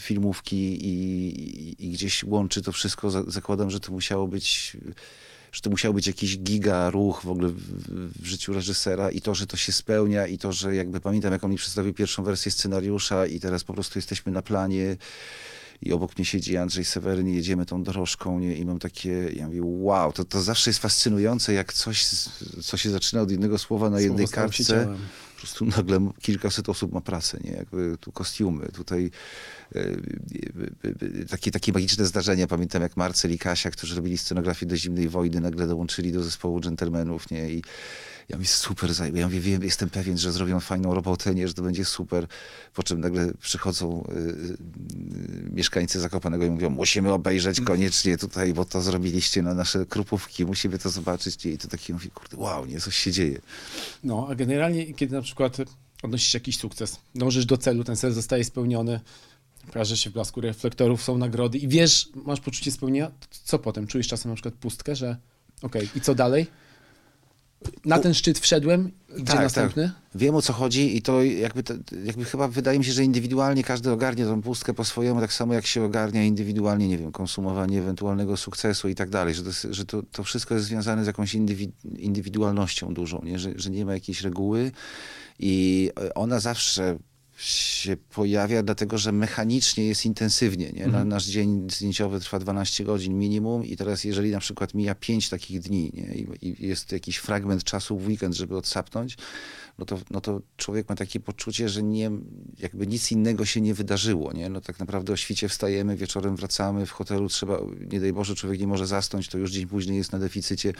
filmówki 0.00 0.86
i, 0.86 1.86
i, 1.86 1.90
gdzieś 1.90 2.24
łączy 2.24 2.62
to 2.62 2.72
wszystko. 2.72 3.10
Zakładam, 3.10 3.70
że 3.70 3.80
to 3.80 3.92
musiało 3.92 4.28
być 4.28 4.76
że 5.52 5.60
to 5.60 5.70
musiał 5.70 5.94
być 5.94 6.06
jakiś 6.06 6.38
giga 6.38 6.90
ruch 6.90 7.22
w 7.24 7.28
ogóle 7.28 7.48
w, 7.48 8.22
w, 8.22 8.26
życiu 8.26 8.52
reżysera 8.52 9.10
i 9.10 9.20
to, 9.20 9.34
że 9.34 9.46
to 9.46 9.56
się 9.56 9.72
spełnia 9.72 10.26
i 10.26 10.38
to, 10.38 10.52
że 10.52 10.74
jakby 10.74 11.00
pamiętam, 11.00 11.32
jak 11.32 11.44
on 11.44 11.50
mi 11.50 11.56
przedstawił 11.56 11.94
pierwszą 11.94 12.22
wersję 12.22 12.52
scenariusza 12.52 13.26
i 13.26 13.40
teraz 13.40 13.64
po 13.64 13.74
prostu 13.74 13.98
jesteśmy 13.98 14.32
na 14.32 14.42
planie 14.42 14.96
i 15.82 15.92
obok 15.92 16.18
mnie 16.18 16.24
siedzi 16.24 16.56
Andrzej 16.56 16.84
Seweryn 16.84 17.28
i 17.28 17.34
jedziemy 17.34 17.66
tą 17.66 17.82
dorożką 17.82 18.38
nie? 18.38 18.56
i 18.56 18.64
mam 18.64 18.78
takie, 18.78 19.30
ja 19.36 19.46
mówię, 19.46 19.60
wow, 19.62 20.12
to, 20.12 20.24
to 20.24 20.42
zawsze 20.42 20.70
jest 20.70 20.80
fascynujące, 20.80 21.52
jak 21.52 21.72
coś, 21.72 22.04
co 22.62 22.76
się 22.76 22.90
zaczyna 22.90 23.22
od 23.22 23.30
jednego 23.30 23.58
słowa 23.58 23.90
na 23.90 24.00
jednej 24.00 24.28
kartce, 24.28 24.96
po 25.34 25.40
prostu 25.40 25.64
nagle 25.64 26.10
kilkaset 26.20 26.68
osób 26.68 26.92
ma 26.92 27.00
pracę, 27.00 27.38
nie? 27.44 27.50
Jakby 27.50 27.96
tu 28.00 28.12
kostiumy, 28.12 28.68
tutaj 28.72 29.10
e, 29.74 29.80
e, 29.80 31.24
takie, 31.24 31.50
takie 31.50 31.72
magiczne 31.72 32.06
zdarzenia. 32.06 32.46
Pamiętam 32.46 32.82
jak 32.82 32.96
Marcel 32.96 33.32
i 33.32 33.38
Kasia, 33.38 33.70
którzy 33.70 33.96
robili 33.96 34.18
scenografię 34.18 34.66
do 34.66 34.76
Zimnej 34.76 35.08
Wojny, 35.08 35.40
nagle 35.40 35.66
dołączyli 35.66 36.12
do 36.12 36.22
zespołu 36.22 36.60
dżentelmenów, 36.60 37.30
nie? 37.30 37.50
I 37.50 37.62
ja 38.28 38.36
mówię, 38.36 38.48
super, 38.48 38.90
ja 39.14 39.26
mówię, 39.26 39.40
wiem, 39.40 39.62
jestem 39.62 39.90
pewien, 39.90 40.18
że 40.18 40.32
zrobią 40.32 40.60
fajną 40.60 40.94
robotę, 40.94 41.34
nie, 41.34 41.48
że 41.48 41.54
to 41.54 41.62
będzie 41.62 41.84
super. 41.84 42.26
Po 42.74 42.82
czym 42.82 43.00
nagle 43.00 43.32
przychodzą 43.40 44.04
y, 44.08 44.18
y, 44.18 45.50
mieszkańcy 45.50 46.00
Zakopanego 46.00 46.44
i 46.44 46.50
mówią, 46.50 46.70
musimy 46.70 47.12
obejrzeć 47.12 47.60
koniecznie 47.60 48.18
tutaj, 48.18 48.54
bo 48.54 48.64
to 48.64 48.82
zrobiliście 48.82 49.42
na 49.42 49.54
nasze 49.54 49.86
krupówki, 49.86 50.44
musimy 50.44 50.78
to 50.78 50.90
zobaczyć. 50.90 51.46
I 51.46 51.58
to 51.58 51.68
taki 51.68 51.92
mówię, 51.92 52.10
kurde, 52.14 52.36
wow, 52.36 52.66
nie, 52.66 52.80
coś 52.80 52.96
się 52.96 53.12
dzieje. 53.12 53.40
No, 54.04 54.26
a 54.30 54.34
generalnie, 54.34 54.94
kiedy 54.94 55.14
na 55.16 55.22
przykład 55.22 55.56
odnosisz 56.02 56.34
jakiś 56.34 56.56
sukces, 56.56 56.96
dążysz 57.14 57.46
do 57.46 57.56
celu, 57.56 57.84
ten 57.84 57.96
cel 57.96 58.12
zostaje 58.12 58.44
spełniony, 58.44 59.00
pokaże 59.66 59.96
się 59.96 60.10
w 60.10 60.12
blasku 60.12 60.40
reflektorów, 60.40 61.02
są 61.02 61.18
nagrody 61.18 61.58
i 61.58 61.68
wiesz, 61.68 62.08
masz 62.14 62.40
poczucie 62.40 62.72
spełnienia, 62.72 63.10
co 63.44 63.58
potem? 63.58 63.86
Czujesz 63.86 64.08
czasem 64.08 64.30
na 64.30 64.34
przykład 64.34 64.54
pustkę, 64.54 64.96
że 64.96 65.16
okej, 65.62 65.82
okay, 65.82 65.98
i 65.98 66.00
co 66.00 66.14
dalej? 66.14 66.46
Na 67.84 67.98
ten 67.98 68.14
szczyt 68.14 68.38
wszedłem, 68.38 68.92
gdzie 69.14 69.24
tak, 69.24 69.40
następny? 69.40 69.82
Tak. 69.82 70.20
Wiem 70.20 70.34
o 70.34 70.42
co 70.42 70.52
chodzi 70.52 70.96
i 70.96 71.02
to 71.02 71.22
jakby, 71.22 71.62
to 71.62 71.74
jakby 72.04 72.24
chyba 72.24 72.48
wydaje 72.48 72.78
mi 72.78 72.84
się, 72.84 72.92
że 72.92 73.04
indywidualnie 73.04 73.64
każdy 73.64 73.90
ogarnia 73.90 74.24
tą 74.24 74.42
pustkę 74.42 74.74
po 74.74 74.84
swojemu, 74.84 75.20
tak 75.20 75.32
samo 75.32 75.54
jak 75.54 75.66
się 75.66 75.82
ogarnia 75.82 76.24
indywidualnie, 76.24 76.88
nie 76.88 76.98
wiem, 76.98 77.12
konsumowanie 77.12 77.78
ewentualnego 77.78 78.36
sukcesu 78.36 78.88
i 78.88 78.94
tak 78.94 79.10
dalej, 79.10 79.34
że, 79.34 79.42
to, 79.42 79.50
że 79.70 79.84
to, 79.84 80.02
to 80.02 80.24
wszystko 80.24 80.54
jest 80.54 80.66
związane 80.66 81.04
z 81.04 81.06
jakąś 81.06 81.34
indywidualnością 81.98 82.94
dużą, 82.94 83.22
nie? 83.24 83.38
Że, 83.38 83.52
że 83.56 83.70
nie 83.70 83.84
ma 83.84 83.92
jakiejś 83.92 84.22
reguły 84.22 84.72
i 85.38 85.90
ona 86.14 86.40
zawsze 86.40 86.98
się 87.38 87.96
pojawia, 87.96 88.62
dlatego 88.62 88.98
że 88.98 89.12
mechanicznie 89.12 89.86
jest 89.86 90.06
intensywnie. 90.06 90.72
Nie? 90.72 90.84
Mhm. 90.84 91.08
Nasz 91.08 91.26
dzień 91.26 91.70
zdjęciowy 91.70 92.20
trwa 92.20 92.38
12 92.38 92.84
godzin 92.84 93.18
minimum 93.18 93.64
i 93.64 93.76
teraz 93.76 94.04
jeżeli 94.04 94.30
na 94.30 94.40
przykład 94.40 94.74
mija 94.74 94.94
5 94.94 95.28
takich 95.28 95.60
dni 95.60 95.90
nie? 95.94 96.14
I, 96.14 96.26
I, 96.42 96.66
jest 96.66 96.92
jakiś 96.92 97.16
fragment 97.16 97.64
czasu 97.64 97.98
w 97.98 98.06
weekend, 98.06 98.34
żeby 98.34 98.56
odsapnąć, 98.56 99.16
no 99.78 99.84
to, 99.84 99.98
no 100.10 100.20
to 100.20 100.40
człowiek 100.56 100.88
ma 100.88 100.94
takie 100.94 101.20
poczucie, 101.20 101.68
że 101.68 101.82
nie, 101.82 102.10
jakby 102.58 102.86
nic 102.86 103.12
innego 103.12 103.44
się 103.44 103.60
nie 103.60 103.74
wydarzyło. 103.74 104.32
Nie? 104.32 104.48
No 104.48 104.60
tak 104.60 104.78
naprawdę 104.78 105.12
o 105.12 105.16
świcie 105.16 105.48
wstajemy, 105.48 105.96
wieczorem 105.96 106.36
wracamy, 106.36 106.86
w 106.86 106.90
hotelu 106.90 107.28
trzeba, 107.28 107.58
nie 107.92 108.00
daj 108.00 108.12
Boże, 108.12 108.34
człowiek 108.34 108.60
nie 108.60 108.66
może 108.66 108.86
zasnąć, 108.86 109.28
to 109.28 109.38
już 109.38 109.50
dzień 109.50 109.66
później 109.66 109.98
jest 109.98 110.12
na 110.12 110.18
deficycie, 110.18 110.72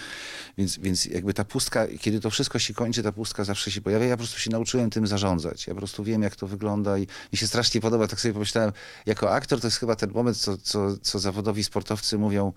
więc, 0.58 0.78
więc 0.78 1.04
jakby 1.04 1.34
ta 1.34 1.44
pustka, 1.44 1.86
kiedy 2.00 2.20
to 2.20 2.30
wszystko 2.30 2.58
się 2.58 2.74
kończy, 2.74 3.02
ta 3.02 3.12
pustka 3.12 3.44
zawsze 3.44 3.70
się 3.70 3.80
pojawia. 3.80 4.06
Ja 4.06 4.16
po 4.16 4.18
prostu 4.18 4.38
się 4.38 4.50
nauczyłem 4.50 4.90
tym 4.90 5.06
zarządzać. 5.06 5.66
Ja 5.66 5.74
po 5.74 5.78
prostu 5.78 6.04
wiem, 6.04 6.22
jak 6.22 6.36
to 6.36 6.46
wygląda 6.46 6.98
i 6.98 7.06
mi 7.32 7.38
się 7.38 7.46
strasznie 7.46 7.80
podoba, 7.80 8.06
tak 8.06 8.20
sobie 8.20 8.32
pomyślałem, 8.32 8.72
jako 9.06 9.30
aktor 9.30 9.60
to 9.60 9.66
jest 9.66 9.76
chyba 9.76 9.96
ten 9.96 10.12
moment, 10.12 10.36
co, 10.36 10.56
co, 10.56 10.96
co 10.96 11.18
zawodowi 11.18 11.64
sportowcy 11.64 12.18
mówią, 12.18 12.52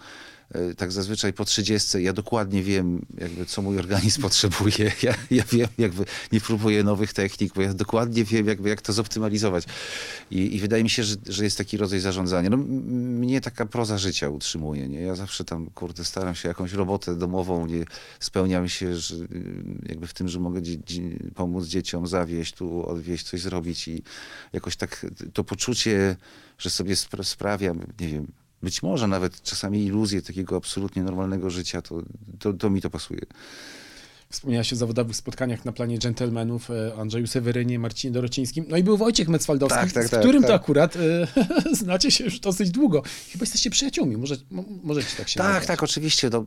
tak 0.78 0.92
zazwyczaj 0.92 1.34
po 1.34 1.46
30 1.46 2.04
ja 2.04 2.14
dokładnie 2.14 2.64
wiem, 2.64 3.06
jakby, 3.18 3.46
co 3.46 3.62
mój 3.62 3.80
organizm 3.80 4.22
potrzebuje. 4.28 4.92
Ja, 5.04 5.14
ja 5.32 5.44
wiem, 5.52 5.68
jakby 5.78 6.06
nie 6.32 6.42
próbuję 6.42 6.84
nowych 6.84 7.14
technik, 7.14 7.54
bo 7.54 7.62
ja 7.62 7.74
dokładnie 7.74 8.24
wiem, 8.24 8.48
jakby, 8.48 8.70
jak 8.70 8.82
to 8.82 8.94
zoptymalizować. 8.94 9.66
I, 10.32 10.56
i 10.56 10.60
wydaje 10.60 10.84
mi 10.84 10.90
się, 10.90 11.04
że, 11.04 11.16
że 11.30 11.44
jest 11.44 11.58
taki 11.58 11.78
rodzaj 11.78 12.00
zarządzania. 12.00 12.50
No, 12.50 12.58
mnie 12.58 13.42
taka 13.42 13.66
proza 13.66 13.98
życia 13.98 14.30
utrzymuje. 14.30 14.90
Nie? 14.90 15.02
Ja 15.02 15.16
zawsze 15.16 15.44
tam, 15.44 15.70
kurde, 15.70 16.06
staram 16.06 16.36
się 16.36 16.48
jakąś 16.48 16.74
robotę 16.74 17.16
domową, 17.16 17.66
nie 17.66 17.86
spełniam 18.20 18.70
się 18.70 18.96
że, 18.96 19.16
jakby 19.90 20.08
w 20.08 20.14
tym, 20.14 20.28
że 20.28 20.40
mogę 20.40 20.62
dzie, 20.62 20.78
pomóc 21.36 21.66
dzieciom 21.68 22.08
zawieść, 22.08 22.54
tu 22.54 22.86
odwieźć, 22.90 23.30
coś 23.30 23.42
zrobić 23.42 23.88
i 23.88 24.04
jakoś 24.54 24.76
tak 24.76 25.06
to 25.34 25.44
poczucie, 25.44 26.16
że 26.58 26.70
sobie 26.70 26.96
sprawiam, 27.24 27.80
nie 28.00 28.08
wiem, 28.08 28.28
być 28.64 28.84
może 28.84 29.08
nawet 29.08 29.42
czasami 29.42 29.86
iluzję 29.86 30.22
takiego 30.22 30.56
absolutnie 30.58 31.04
normalnego 31.04 31.50
życia, 31.50 31.82
to, 31.82 32.02
to, 32.40 32.54
to 32.54 32.70
mi 32.70 32.82
to 32.82 32.90
pasuje. 32.90 33.22
Wspomniałeś 34.32 34.74
o 34.74 34.76
zawodowych 34.76 35.16
spotkaniach 35.16 35.66
na 35.66 35.72
planie 35.72 36.00
dżentelmenów, 36.00 36.72
e, 36.72 36.94
Andrzeju 37.00 37.28
Sewerynie, 37.28 37.80
Marcinie 37.80 38.12
Dorocińskim. 38.12 38.66
No 38.70 38.78
i 38.78 38.84
był 38.84 38.98
Wojciech 38.98 39.28
Mecwaldowski, 39.28 39.80
Tak, 39.80 39.92
tak, 39.92 40.08
z 40.08 40.10
tak, 40.10 40.20
którym 40.20 40.42
to 40.42 40.48
tak. 40.48 40.62
akurat 40.62 40.96
e, 40.96 41.28
znacie 41.76 42.12
się 42.12 42.24
już 42.24 42.40
dosyć 42.40 42.72
długo. 42.72 43.04
Chyba 43.32 43.44
jesteście 43.44 43.70
przyjaciółmi, 43.70 44.18
może, 44.18 44.36
mo, 44.52 44.64
możecie 44.84 45.18
tak 45.18 45.30
się 45.30 45.38
Tak, 45.38 45.48
nazwać. 45.48 45.68
tak, 45.68 45.84
oczywiście. 45.84 46.30
No, 46.30 46.46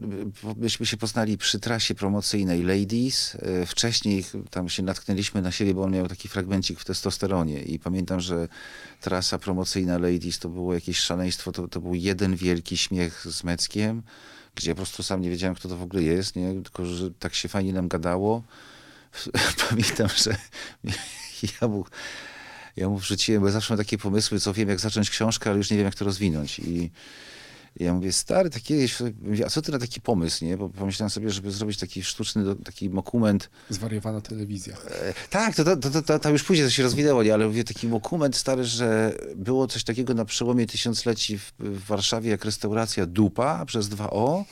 myśmy 0.57 0.87
się 0.87 0.97
poznali 0.97 1.39
przy 1.39 1.61
trasie 1.61 1.95
promocyjnej 1.95 2.63
Ladies. 2.63 3.37
E, 3.43 3.67
Wcześniej 3.67 4.25
tam 4.51 4.69
się 4.69 4.83
natknęliśmy 4.83 5.43
na 5.43 5.53
siebie, 5.53 5.75
bo 5.75 5.83
on 5.83 5.93
miał 5.93 6.09
taki 6.09 6.29
fragmencik 6.29 6.81
w 6.81 6.85
testosteronie 6.85 7.63
i 7.63 7.79
pamiętam, 7.79 8.21
że 8.21 8.49
trasa 9.01 9.39
promocyjna 9.39 9.99
Ladies 9.99 10.39
to 10.39 10.49
było 10.49 10.75
jakieś 10.75 10.99
szaleństwo, 10.99 11.53
to, 11.53 11.69
to 11.69 11.81
był 11.81 11.95
jeden 11.95 12.37
wielki 12.37 12.77
śmiech 12.77 13.27
z 13.31 13.45
Meckiem, 13.45 14.03
gdzie 14.55 14.71
po 14.71 14.77
prostu 14.77 15.03
sam 15.03 15.21
nie 15.21 15.31
wiedziałem, 15.31 15.55
kto 15.55 15.69
to 15.69 15.77
w 15.77 15.83
ogóle 15.83 16.03
jest, 16.03 16.37
nie? 16.37 16.53
tylko 16.53 16.87
że 16.87 17.11
tak 17.11 17.35
się 17.35 17.49
fajnie 17.49 17.73
nam 17.73 17.89
gadało. 17.89 18.43
Pamiętam, 19.69 20.09
że 20.17 20.37
ja 21.61 21.69
mu, 21.69 21.85
ja 22.77 22.89
mu 22.89 22.99
wrzuciłem, 22.99 23.43
bo 23.43 23.51
zawsze 23.51 23.75
mam 23.75 23.79
takie 23.79 23.99
pomysły, 23.99 24.41
co 24.41 24.53
wiem, 24.53 24.69
jak 24.69 24.81
zacząć 24.81 25.11
książkę, 25.11 25.51
ale 25.51 25.59
już 25.59 25.71
nie 25.71 25.77
wiem, 25.77 25.87
jak 25.87 25.95
to 25.95 26.05
rozwinąć. 26.05 26.59
I 26.59 26.91
ja 27.81 27.95
mówię, 27.95 28.13
stary, 28.13 28.51
tak 28.51 28.63
kiedyś, 28.63 28.99
a 29.47 29.51
co 29.51 29.63
ty 29.63 29.73
na 29.73 29.79
taki 29.79 30.01
pomysł, 30.01 30.45
nie? 30.45 30.57
Bo 30.57 30.69
pomyślałem 30.69 31.11
sobie, 31.11 31.31
żeby 31.31 31.51
zrobić 31.51 31.79
taki 31.79 32.03
sztuczny, 32.03 32.57
taki 32.57 32.91
dokument. 32.91 33.51
Zwariowana 33.71 34.21
telewizja. 34.21 34.77
E, 34.77 35.15
tak, 35.31 35.55
to, 35.55 35.65
to, 35.65 35.77
to, 35.77 36.03
to, 36.03 36.19
to 36.19 36.31
już 36.31 36.43
później 36.45 36.67
to 36.67 36.71
się 36.71 36.83
rozwinęło, 36.83 37.23
nie? 37.23 37.35
Ale 37.35 37.47
mówię, 37.47 37.65
taki 37.65 37.89
dokument 37.89 38.37
stary, 38.37 38.65
że 38.65 39.15
było 39.37 39.67
coś 39.67 39.85
takiego 39.85 40.15
na 40.15 40.25
przełomie 40.25 40.67
tysiącleci 40.67 41.39
w, 41.39 41.53
w 41.59 41.87
Warszawie, 41.87 42.31
jak 42.31 42.45
restauracja 42.45 43.07
Dupa 43.07 43.67
przez 43.67 43.89
2O. 43.89 44.45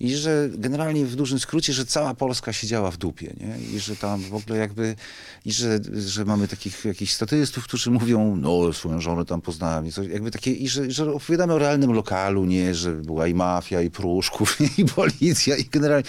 I 0.00 0.16
że 0.16 0.50
generalnie 0.52 1.06
w 1.06 1.16
dużym 1.16 1.38
skrócie, 1.38 1.72
że 1.72 1.86
cała 1.86 2.14
Polska 2.14 2.52
siedziała 2.52 2.90
w 2.90 2.96
dupie, 2.96 3.34
nie? 3.40 3.76
I 3.76 3.80
że 3.80 3.96
tam 3.96 4.20
w 4.20 4.34
ogóle 4.34 4.58
jakby, 4.58 4.96
i 5.44 5.52
że, 5.52 5.80
że 5.92 6.24
mamy 6.24 6.48
takich 6.48 6.84
jakichś 6.84 7.12
statystów, 7.12 7.64
którzy 7.64 7.90
mówią, 7.90 8.36
no 8.36 8.72
swoją 8.72 9.00
żonę 9.00 9.24
tam 9.24 9.40
poznałem, 9.40 9.86
i 9.86 9.92
coś, 9.92 10.08
jakby 10.08 10.30
takie, 10.30 10.52
i 10.52 10.68
że, 10.68 10.90
że 10.90 11.12
opowiadamy 11.12 11.52
o 11.52 11.58
realnym 11.58 11.92
lokalu, 11.92 12.44
nie? 12.44 12.74
Że 12.74 12.92
była 12.92 13.26
i 13.26 13.34
mafia, 13.34 13.82
i 13.82 13.90
pruszków, 13.90 14.58
i 14.78 14.84
policja, 14.84 15.56
i 15.56 15.64
generalnie... 15.64 16.08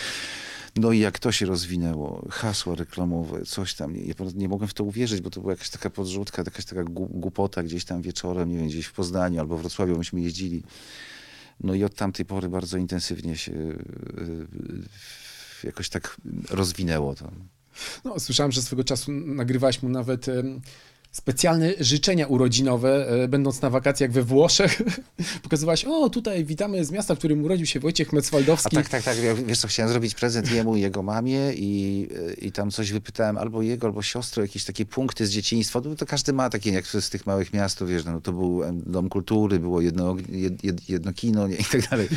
No 0.78 0.92
i 0.92 1.00
jak 1.00 1.20
to 1.20 1.32
się 1.32 1.46
rozwinęło, 1.46 2.28
hasła 2.32 2.76
reklamowe, 2.76 3.42
coś 3.46 3.74
tam, 3.74 3.94
nie, 3.94 4.14
nie 4.36 4.50
mogłem 4.50 4.68
w 4.68 4.74
to 4.74 4.84
uwierzyć, 4.84 5.22
bo 5.22 5.30
to 5.30 5.42
była 5.42 5.54
jakaś 5.54 5.70
taka 5.70 5.90
podrzutka, 5.90 6.44
jakaś 6.46 6.66
taka 6.66 6.84
głupota 6.90 7.64
gdzieś 7.64 7.86
tam 7.86 8.02
wieczorem, 8.02 8.50
nie 8.50 8.58
wiem, 8.58 8.68
gdzieś 8.68 8.86
w 8.86 8.94
Poznaniu 8.94 9.40
albo 9.40 9.58
w 9.58 9.62
Wrocławiu 9.62 9.98
myśmy 9.98 10.22
jeździli. 10.22 10.64
No 11.64 11.74
i 11.74 11.84
od 11.84 11.96
tamtej 11.96 12.26
pory 12.26 12.50
bardzo 12.50 12.78
intensywnie 12.78 13.38
się 13.38 13.52
y, 13.52 13.56
y, 15.64 15.68
jakoś 15.68 15.90
tak 15.90 16.18
rozwinęło 16.50 17.16
to. 17.16 17.32
No, 18.06 18.20
słyszałem, 18.20 18.52
że 18.52 18.62
swego 18.62 18.84
czasu 18.84 19.12
nagrywałeś 19.12 19.84
mu 19.84 19.90
nawet 19.90 20.26
specjalne 21.16 21.74
życzenia 21.80 22.28
urodzinowe, 22.28 23.08
e, 23.24 23.28
będąc 23.28 23.62
na 23.62 23.70
wakacjach 23.70 24.12
we 24.12 24.24
Włoszech. 24.24 24.82
Pokazywałeś, 25.44 25.86
o 25.86 26.10
tutaj 26.10 26.46
witamy 26.46 26.86
z 26.86 26.92
miasta, 26.92 27.16
w 27.16 27.18
którym 27.18 27.44
urodził 27.44 27.66
się 27.66 27.80
Wojciech 27.80 28.10
A 28.14 28.16
Mecwaldowski. 28.16 28.76
tak, 28.76 28.90
tak, 28.90 29.04
tak. 29.04 29.24
Ja, 29.24 29.36
wiesz 29.36 29.60
co, 29.60 29.68
chciałem 29.68 29.92
zrobić 29.92 30.16
prezent 30.16 30.52
jemu 30.52 30.76
i 30.76 30.82
jego 30.82 31.04
mamie 31.04 31.54
i, 31.54 32.08
i 32.42 32.52
tam 32.52 32.72
coś 32.72 32.92
wypytałem 32.92 33.38
albo 33.38 33.62
jego, 33.62 33.88
albo 33.88 34.02
siostry, 34.02 34.44
jakieś 34.44 34.66
takie 34.66 34.86
punkty 34.86 35.28
z 35.28 35.30
dzieciństwa. 35.30 35.82
To, 35.82 35.96
to 35.96 36.06
każdy 36.06 36.34
ma 36.34 36.50
takie, 36.50 36.72
jak 36.72 36.88
z 36.88 37.10
tych 37.10 37.26
małych 37.26 37.54
miast, 37.54 37.86
wiesz, 37.86 38.06
no, 38.06 38.22
to 38.22 38.32
był 38.32 38.62
dom 38.74 39.10
kultury, 39.10 39.60
było 39.60 39.82
jedno, 39.82 40.16
jed, 40.30 40.64
jed, 40.64 40.90
jedno 40.90 41.14
kino 41.14 41.48
nie, 41.48 41.56
i 41.56 41.64
tak 41.64 41.90
dalej. 41.90 42.08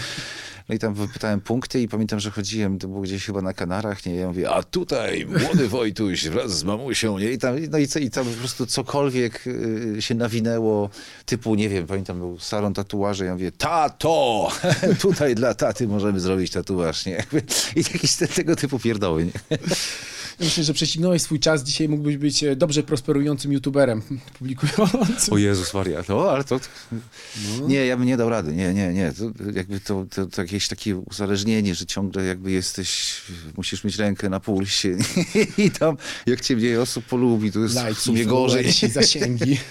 No 0.69 0.75
i 0.75 0.79
tam 0.79 0.95
wypytałem 0.95 1.41
punkty 1.41 1.81
i 1.81 1.89
pamiętam, 1.89 2.21
że 2.21 2.31
chodziłem, 2.31 2.79
to 2.79 2.89
było 2.89 3.01
gdzieś 3.01 3.25
chyba 3.27 3.43
na 3.43 3.53
Kanarach, 3.53 4.07
nie, 4.07 4.15
ja 4.15 4.29
mówię, 4.29 4.51
a 4.51 4.63
tutaj 4.63 5.27
młody 5.27 5.69
Wojtuś 5.69 6.29
wraz 6.29 6.59
z 6.59 6.65
mamusią, 6.65 7.19
nie, 7.19 7.31
i 7.31 7.39
tam, 7.39 7.57
no 7.71 7.79
i, 7.79 7.87
co, 7.87 7.99
i 7.99 8.11
tam 8.11 8.27
po 8.27 8.39
prostu 8.39 8.67
cokolwiek 8.67 9.47
y, 9.47 9.97
się 10.01 10.15
nawinęło, 10.15 10.91
typu, 11.27 11.55
nie 11.55 11.69
wiem, 11.69 11.87
pamiętam, 11.87 12.19
był 12.19 12.39
salon 12.39 12.75
tatuaży, 12.75 13.25
ja 13.25 13.33
mówię, 13.33 13.53
tato, 13.53 14.49
tutaj 15.01 15.35
dla 15.35 15.55
taty 15.55 15.89
możemy 15.89 16.21
zrobić 16.21 16.53
tatuaż, 16.53 17.07
nie, 17.07 17.25
i 17.77 17.79
jakieś 17.93 18.17
te, 18.17 18.29
tego 18.29 18.57
typu 18.57 18.79
pierdoły, 18.79 19.25
nie. 19.25 19.59
Myślę, 20.41 20.65
że 20.65 20.75
prześcignąłeś 20.75 21.23
swój 21.23 21.41
czas. 21.41 21.63
Dzisiaj 21.65 21.89
mógłbyś 21.89 22.17
być 22.17 22.45
e, 22.45 22.57
dobrze 22.57 22.83
prosperującym 22.83 23.53
youtuberem, 23.53 24.03
publikującym. 24.39 25.35
O 25.35 25.39
Jezus 25.39 25.75
Maria, 25.75 26.03
no 26.09 26.31
ale 26.31 26.45
to... 26.45 26.61
Nie, 27.69 27.87
ja 27.87 27.97
bym 27.97 28.07
nie 28.07 28.17
dał 28.17 28.29
rady, 28.29 28.53
nie, 28.53 28.75
nie, 28.75 28.93
nie. 28.93 29.13
To, 29.13 29.25
jakby 29.55 29.81
to, 29.81 30.07
to, 30.11 30.27
to 30.27 30.43
jakieś 30.43 30.69
takie 30.69 30.97
uzależnienie, 30.97 31.75
że 31.75 31.87
ciągle 31.87 32.25
jakby 32.25 32.51
jesteś, 32.51 33.23
musisz 33.57 33.85
mieć 33.85 33.97
rękę 33.97 34.29
na 34.29 34.41
pulsie 34.41 34.99
i 35.59 35.71
tam 35.71 35.97
jak 36.27 36.41
cię 36.41 36.57
mniej 36.57 36.79
osób 36.79 37.05
polubi, 37.05 37.53
to 37.53 37.59
jest 37.59 37.75
w 37.75 37.77
Lajki, 37.77 38.01
sumie 38.01 38.25
gorzej. 38.25 38.63
followersi, 38.63 38.89
zasięgi. 38.89 39.59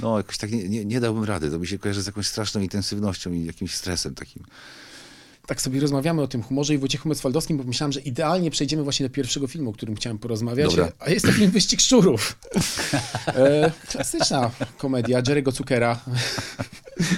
No, 0.00 0.16
jakoś 0.16 0.38
tak 0.38 0.52
nie, 0.52 0.68
nie, 0.68 0.84
nie 0.84 1.00
dałbym 1.00 1.24
rady, 1.24 1.50
to 1.50 1.58
mi 1.58 1.66
się 1.66 1.78
kojarzy 1.78 2.02
z 2.02 2.06
jakąś 2.06 2.26
straszną 2.26 2.60
intensywnością 2.60 3.32
i 3.32 3.44
jakimś 3.44 3.74
stresem 3.74 4.14
takim. 4.14 4.42
Tak 5.46 5.62
sobie 5.62 5.80
rozmawiamy 5.80 6.22
o 6.22 6.28
tym 6.28 6.42
humorze 6.42 6.74
i 6.74 6.78
Wojciechu 6.78 7.08
Mecwaldowskim, 7.08 7.56
bo 7.56 7.64
myślałem, 7.64 7.92
że 7.92 8.00
idealnie 8.00 8.50
przejdziemy 8.50 8.82
właśnie 8.82 9.08
do 9.08 9.14
pierwszego 9.14 9.46
filmu, 9.46 9.70
o 9.70 9.72
którym 9.72 9.96
chciałem 9.96 10.18
porozmawiać. 10.18 10.70
Dobra. 10.70 10.92
A 10.98 11.10
jest 11.10 11.26
to 11.26 11.32
film 11.32 11.50
Wyścig 11.50 11.80
Szczurów. 11.80 12.38
E, 13.26 13.70
klasyczna 13.90 14.50
komedia 14.78 15.22
Jerry'ego 15.22 15.52
Zuckera. 15.52 16.00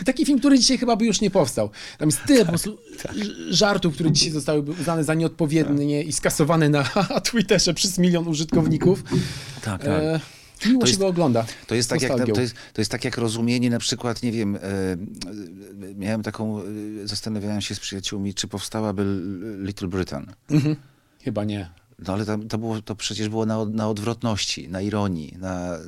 Taki 0.05 0.27
film, 0.27 0.39
który 0.39 0.59
dzisiaj 0.59 0.79
chyba 0.79 0.97
by 0.97 1.07
już 1.07 1.21
nie 1.21 1.31
powstał. 1.31 1.71
Tam 1.99 2.09
jest 2.09 2.21
tyle 2.27 2.45
po 2.45 2.49
prostu 2.49 2.79
żartów, 3.51 3.95
które 3.95 4.13
dzisiaj 4.13 4.31
zostały 4.31 4.61
uznane 4.63 5.05
za 5.05 5.15
nieodpowiednie 5.15 6.03
i 6.03 6.13
skasowane 6.13 6.69
na 6.69 6.85
Twitterze 7.31 7.75
przez 7.75 7.99
milion 7.99 8.29
użytkowników. 8.29 9.03
Tak, 9.65 9.85
E, 9.85 10.21
miło 10.69 10.81
To 10.81 10.87
się 10.87 10.91
jest- 10.91 11.01
go 11.01 11.07
ogląda. 11.07 11.47
To 11.67 11.75
jest, 11.75 11.91
tak 11.91 12.03
jak, 12.03 12.13
to, 12.35 12.41
jest, 12.41 12.55
to 12.73 12.81
jest 12.81 12.91
tak 12.91 13.05
jak 13.05 13.17
rozumienie 13.19 13.71
na 13.71 13.79
przykład, 13.79 14.23
nie 14.23 14.33
wiem, 14.33 14.57
e, 14.57 14.61
e, 14.61 14.97
miałem 15.95 16.23
taką, 16.23 16.61
e, 16.61 16.65
zastanawiałem 17.05 17.61
się 17.61 17.75
z 17.75 17.81
przyjaciółmi, 17.81 18.35
czy 18.35 18.49
powstałaby 18.49 19.23
Little 19.59 19.89
Britain. 19.89 20.27
Mhm. 20.51 20.77
Chyba 21.23 21.45
nie. 21.45 21.71
No 21.99 22.13
ale 22.13 22.25
tam, 22.27 22.49
to, 22.49 22.59
było, 22.59 22.83
to 22.83 22.95
przecież 22.97 23.29
było 23.29 23.47
na, 23.47 23.65
na 23.65 23.89
odwrotności, 23.89 24.69
na 24.69 24.81
ironii, 24.81 25.37
na, 25.39 25.77
y, 25.77 25.81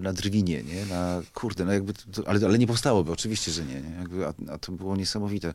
na 0.00 0.12
drwinie, 0.12 0.62
nie? 0.62 0.86
Na, 0.86 1.22
kurde, 1.34 1.64
no 1.64 1.72
jakby, 1.72 1.92
to, 1.94 2.28
ale, 2.28 2.46
ale 2.46 2.58
nie 2.58 2.66
powstałoby, 2.66 3.12
oczywiście, 3.12 3.52
że 3.52 3.64
nie. 3.64 3.74
nie? 3.74 3.96
Jakby, 3.98 4.26
a, 4.26 4.34
a 4.50 4.58
to 4.58 4.72
było 4.72 4.96
niesamowite. 4.96 5.54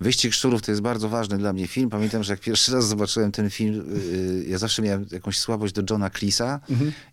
Wyścig 0.00 0.34
Szczurów 0.34 0.62
to 0.62 0.70
jest 0.70 0.82
bardzo 0.82 1.08
ważny 1.08 1.38
dla 1.38 1.52
mnie 1.52 1.66
film. 1.66 1.90
Pamiętam, 1.90 2.22
że 2.22 2.32
jak 2.32 2.40
pierwszy 2.40 2.72
raz 2.72 2.88
zobaczyłem 2.88 3.32
ten 3.32 3.50
film, 3.50 3.96
y, 3.96 4.44
ja 4.48 4.58
zawsze 4.58 4.82
miałem 4.82 5.06
jakąś 5.12 5.38
słabość 5.38 5.74
do 5.74 5.82
Johna 5.90 6.10
Cleesa 6.10 6.60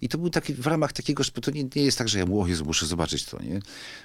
i 0.01 0.09
to 0.09 0.17
był 0.17 0.29
taki, 0.29 0.53
w 0.53 0.67
ramach 0.67 0.93
takiego, 0.93 1.23
że 1.23 1.31
to 1.31 1.51
nie, 1.51 1.63
nie 1.75 1.83
jest 1.83 1.97
tak, 1.97 2.09
że 2.09 2.19
ja 2.19 2.25
mu, 2.25 2.41
o 2.41 2.47
Jezu, 2.47 2.65
muszę 2.65 2.85
zobaczyć 2.85 3.25
to, 3.25 3.41
nie? 3.43 3.59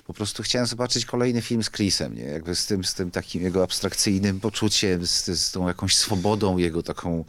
Po 0.06 0.14
prostu 0.14 0.42
chciałem 0.42 0.66
zobaczyć 0.66 1.04
kolejny 1.04 1.42
film 1.42 1.62
z 1.62 1.70
Cleesem, 1.70 2.14
nie? 2.14 2.24
Jakby 2.24 2.54
z 2.54 2.66
tym, 2.66 2.84
z 2.84 2.94
tym 2.94 3.10
takim 3.10 3.42
jego 3.42 3.62
abstrakcyjnym 3.62 4.40
poczuciem, 4.40 5.06
z, 5.06 5.26
z 5.26 5.50
tą 5.50 5.68
jakąś 5.68 5.96
swobodą 5.96 6.58
jego 6.58 6.82
taką, 6.82 7.24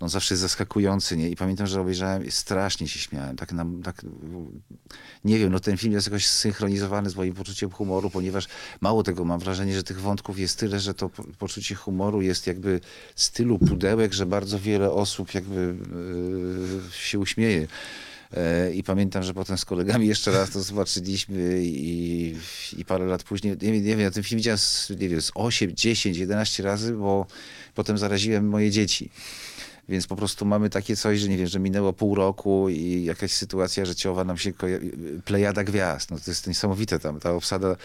no 0.00 0.08
zawsze 0.08 0.34
jest 0.34 0.42
zaskakujący, 0.42 1.16
nie? 1.16 1.30
I 1.30 1.36
pamiętam, 1.36 1.66
że 1.66 1.80
obejrzałem 1.80 2.26
i 2.26 2.30
strasznie 2.30 2.88
się 2.88 2.98
śmiałem. 2.98 3.36
Tak, 3.36 3.52
nam, 3.52 3.82
tak, 3.82 4.02
nie 5.24 5.38
wiem, 5.38 5.52
no 5.52 5.60
ten 5.60 5.76
film 5.76 5.92
jest 5.92 6.06
jakoś 6.06 6.26
zsynchronizowany 6.26 7.10
z 7.10 7.16
moim 7.16 7.34
poczuciem 7.34 7.70
humoru, 7.70 8.10
ponieważ 8.10 8.46
mało 8.80 9.02
tego, 9.02 9.24
mam 9.24 9.40
wrażenie, 9.40 9.74
że 9.74 9.82
tych 9.82 10.00
wątków 10.00 10.38
jest 10.38 10.58
tyle, 10.58 10.80
że 10.80 10.94
to 10.94 11.08
po- 11.08 11.24
poczucie 11.38 11.74
humoru 11.74 12.22
jest 12.22 12.46
jakby 12.46 12.80
z 13.16 13.30
tylu 13.30 13.58
pudełek, 13.58 14.12
że 14.12 14.26
bardzo 14.26 14.58
wiele 14.60 14.90
osób 14.92 15.34
jakby 15.34 15.74
yy, 16.84 16.92
się 16.92 17.18
uśmieje. 17.18 17.66
E, 18.32 18.72
I 18.74 18.82
pamiętam, 18.82 19.22
że 19.22 19.34
potem 19.34 19.58
z 19.58 19.64
kolegami 19.64 20.06
jeszcze 20.06 20.30
raz 20.30 20.50
to 20.50 20.62
zobaczyliśmy 20.62 21.60
i, 21.62 22.36
i 22.78 22.84
parę 22.84 23.06
lat 23.06 23.22
później, 23.22 23.56
nie, 23.62 23.70
nie 23.70 23.80
wiem, 23.80 24.00
ja 24.00 24.10
ten 24.10 24.22
film 24.22 24.38
widziałem 24.38 24.58
z, 24.58 24.90
nie 24.90 25.08
wiem, 25.08 25.22
z 25.22 25.30
8, 25.34 25.76
10, 25.76 26.16
11 26.16 26.62
razy, 26.62 26.92
bo 26.92 27.26
potem 27.74 27.98
zaraziłem 27.98 28.48
moje 28.48 28.70
dzieci. 28.70 29.10
Więc 29.88 30.06
po 30.06 30.16
prostu 30.16 30.44
mamy 30.44 30.70
takie 30.70 30.96
coś, 30.96 31.18
że 31.20 31.28
nie 31.28 31.36
wiem, 31.36 31.46
że 31.46 31.58
minęło 31.58 31.92
pół 31.92 32.14
roku 32.14 32.68
i 32.68 33.04
jakaś 33.04 33.32
sytuacja 33.32 33.84
życiowa 33.84 34.24
nam 34.24 34.38
się 34.38 34.52
koja- 34.52 34.78
plejada 35.24 35.64
gwiazd. 35.64 36.10
No 36.10 36.16
to 36.24 36.30
jest 36.30 36.46
niesamowite 36.46 36.98
tam. 36.98 37.20
Ta 37.20 37.32
obsada, 37.32 37.76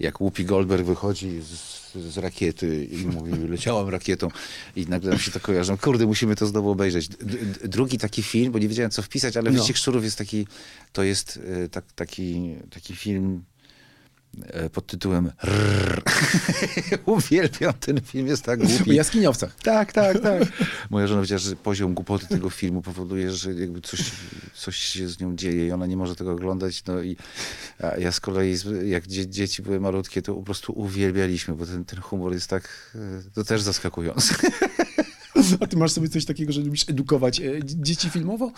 jak 0.00 0.16
Whoopi 0.20 0.44
Goldberg 0.44 0.84
wychodzi 0.86 1.40
z, 1.42 1.94
z 2.12 2.18
rakiety 2.18 2.84
i 2.84 3.06
mówi, 3.06 3.32
leciałam 3.48 3.88
rakietą 3.88 4.28
i 4.76 4.86
nagle 4.86 5.10
nam 5.10 5.18
się 5.18 5.30
to 5.30 5.40
kojarzy. 5.40 5.72
No 5.72 5.78
Kurde, 5.78 6.06
musimy 6.06 6.36
to 6.36 6.46
znowu 6.46 6.70
obejrzeć. 6.70 7.08
D- 7.08 7.18
drugi 7.68 7.98
taki 7.98 8.22
film, 8.22 8.52
bo 8.52 8.58
nie 8.58 8.68
wiedziałem 8.68 8.90
co 8.90 9.02
wpisać, 9.02 9.36
ale 9.36 9.50
No. 9.50 9.58
Wyścig 9.58 9.76
Szczurów 9.76 10.04
jest 10.04 10.18
taki, 10.18 10.46
to 10.92 11.02
jest 11.02 11.40
e, 11.64 11.68
tak, 11.68 11.92
taki, 11.92 12.54
taki 12.70 12.96
film 12.96 13.44
pod 14.72 14.86
tytułem 14.86 15.32
Rrr. 15.44 16.02
Uwielbiam 17.06 17.72
ten 17.72 18.00
film, 18.00 18.26
jest 18.26 18.42
tak 18.42 18.60
O 18.64 18.66
głupi. 18.66 18.94
jaskiniowcach. 18.94 19.54
Tak, 19.54 19.92
tak, 19.92 20.20
tak. 20.28 20.42
Moja 20.90 21.06
żona 21.06 21.18
powiedziała, 21.18 21.38
że 21.38 21.56
poziom 21.56 21.94
głupoty 21.94 22.26
tego 22.26 22.50
filmu 22.50 22.82
powoduje, 22.82 23.32
że 23.32 23.54
jakby 23.54 23.80
coś, 23.80 24.00
coś 24.54 24.76
się 24.76 25.08
z 25.08 25.20
nią 25.20 25.36
dzieje 25.36 25.66
i 25.66 25.72
ona 25.72 25.86
nie 25.86 25.96
może 25.96 26.16
tego 26.16 26.32
oglądać. 26.32 26.84
No 26.84 27.02
i 27.02 27.16
ja 27.98 28.12
z 28.12 28.20
kolei, 28.20 28.56
jak 28.84 29.06
dzie, 29.06 29.26
dzieci 29.28 29.62
były 29.62 29.80
malutkie, 29.80 30.22
to 30.22 30.34
po 30.34 30.42
prostu 30.42 30.72
uwielbialiśmy, 30.72 31.54
bo 31.54 31.66
ten, 31.66 31.84
ten 31.84 32.00
humor 32.00 32.32
jest 32.32 32.50
tak, 32.50 32.92
e, 32.94 33.30
to 33.34 33.44
też 33.44 33.62
zaskakujący. 33.62 34.34
A 35.60 35.66
ty 35.66 35.76
masz 35.76 35.92
sobie 35.92 36.08
coś 36.08 36.24
takiego, 36.24 36.52
że 36.52 36.60
lubisz 36.60 36.88
edukować 36.88 37.40
e, 37.40 37.60
dzieci 37.64 38.10
filmowo? 38.10 38.52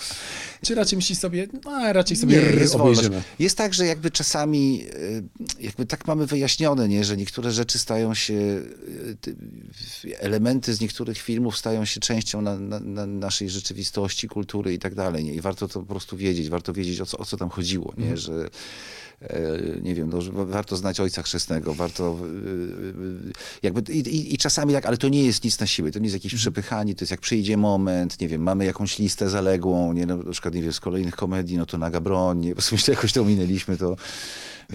Czy 0.65 0.75
raczej 0.75 0.97
myślisz 0.97 1.19
sobie, 1.19 1.49
no, 1.65 1.93
raczej 1.93 2.17
sobie 2.17 2.37
Nie, 2.37 2.43
jest. 2.91 3.03
Jest 3.39 3.57
tak, 3.57 3.75
że 3.75 3.87
jakby 3.87 4.11
czasami 4.11 4.85
y, 4.95 5.23
jakby 5.61 5.87
tak 5.87 6.07
mamy 6.07 6.27
wyjaśnione, 6.27 6.89
nie, 6.89 7.05
że 7.05 7.17
niektóre 7.17 7.51
rzeczy 7.51 7.79
stają 7.79 8.15
się, 8.15 8.63
ty- 9.21 9.37
elementy 10.19 10.75
z 10.75 10.81
niektórych 10.81 11.19
filmów 11.19 11.59
stają 11.59 11.85
się 11.85 12.01
częścią 12.01 12.43
na, 12.43 12.59
na, 12.59 12.81
na 12.81 13.07
naszej 13.07 13.51
rzeczywistości, 13.51 14.29
kultury 14.29 14.75
i 14.75 14.79
tak 14.79 14.95
dalej. 14.95 15.25
Nie? 15.25 15.35
I 15.35 15.41
warto 15.41 15.69
to 15.69 15.81
po 15.81 15.87
prostu 15.87 16.17
wiedzieć, 16.17 16.49
warto 16.49 16.73
wiedzieć 16.73 17.01
o 17.01 17.07
co, 17.07 17.19
o 17.19 17.25
co 17.25 17.37
tam 17.37 17.51
chodziło, 17.51 17.95
nie? 17.99 18.17
że 18.17 18.33
e, 18.33 18.51
nie 19.83 19.95
wiem, 19.95 20.11
no, 20.11 20.19
warto 20.47 20.77
znać 20.77 21.01
Ojca 21.01 21.23
Chrzestnego, 21.23 21.75
warto 21.75 22.19
y, 22.23 22.29
y, 23.29 23.33
jakby 23.63 23.93
i, 23.93 23.99
i, 23.99 24.35
i 24.35 24.39
czasami 24.39 24.73
tak, 24.73 24.87
ale 24.87 24.97
to 24.97 25.09
nie 25.09 25.25
jest 25.25 25.45
nic 25.45 25.61
na 25.61 25.67
siłę, 25.67 25.91
to 25.91 25.99
nie 25.99 26.05
jest 26.05 26.17
jakieś 26.17 26.35
przepychanie, 26.35 26.95
to 26.95 27.03
jest 27.03 27.11
jak 27.11 27.21
przyjdzie 27.21 27.57
moment, 27.57 28.21
nie 28.21 28.29
wiem, 28.29 28.43
mamy 28.43 28.65
jakąś 28.65 28.99
listę 28.99 29.31
zaległą, 29.31 29.93
nie, 29.93 30.07
no, 30.07 30.17
na 30.17 30.33
przykład, 30.33 30.55
nie 30.55 30.63
wiem, 30.63 30.73
z 30.73 30.81
kolejnych 30.81 31.17
komedii, 31.17 31.59
no 31.59 31.67
to 31.67 31.79
Naga 31.79 32.01
Broń, 32.01 32.39
nie, 32.39 32.55
po 32.55 32.63
prostu 32.63 32.91
jakoś 32.91 33.13
to 33.13 33.23
ominęliśmy, 33.23 33.77
to 33.77 33.97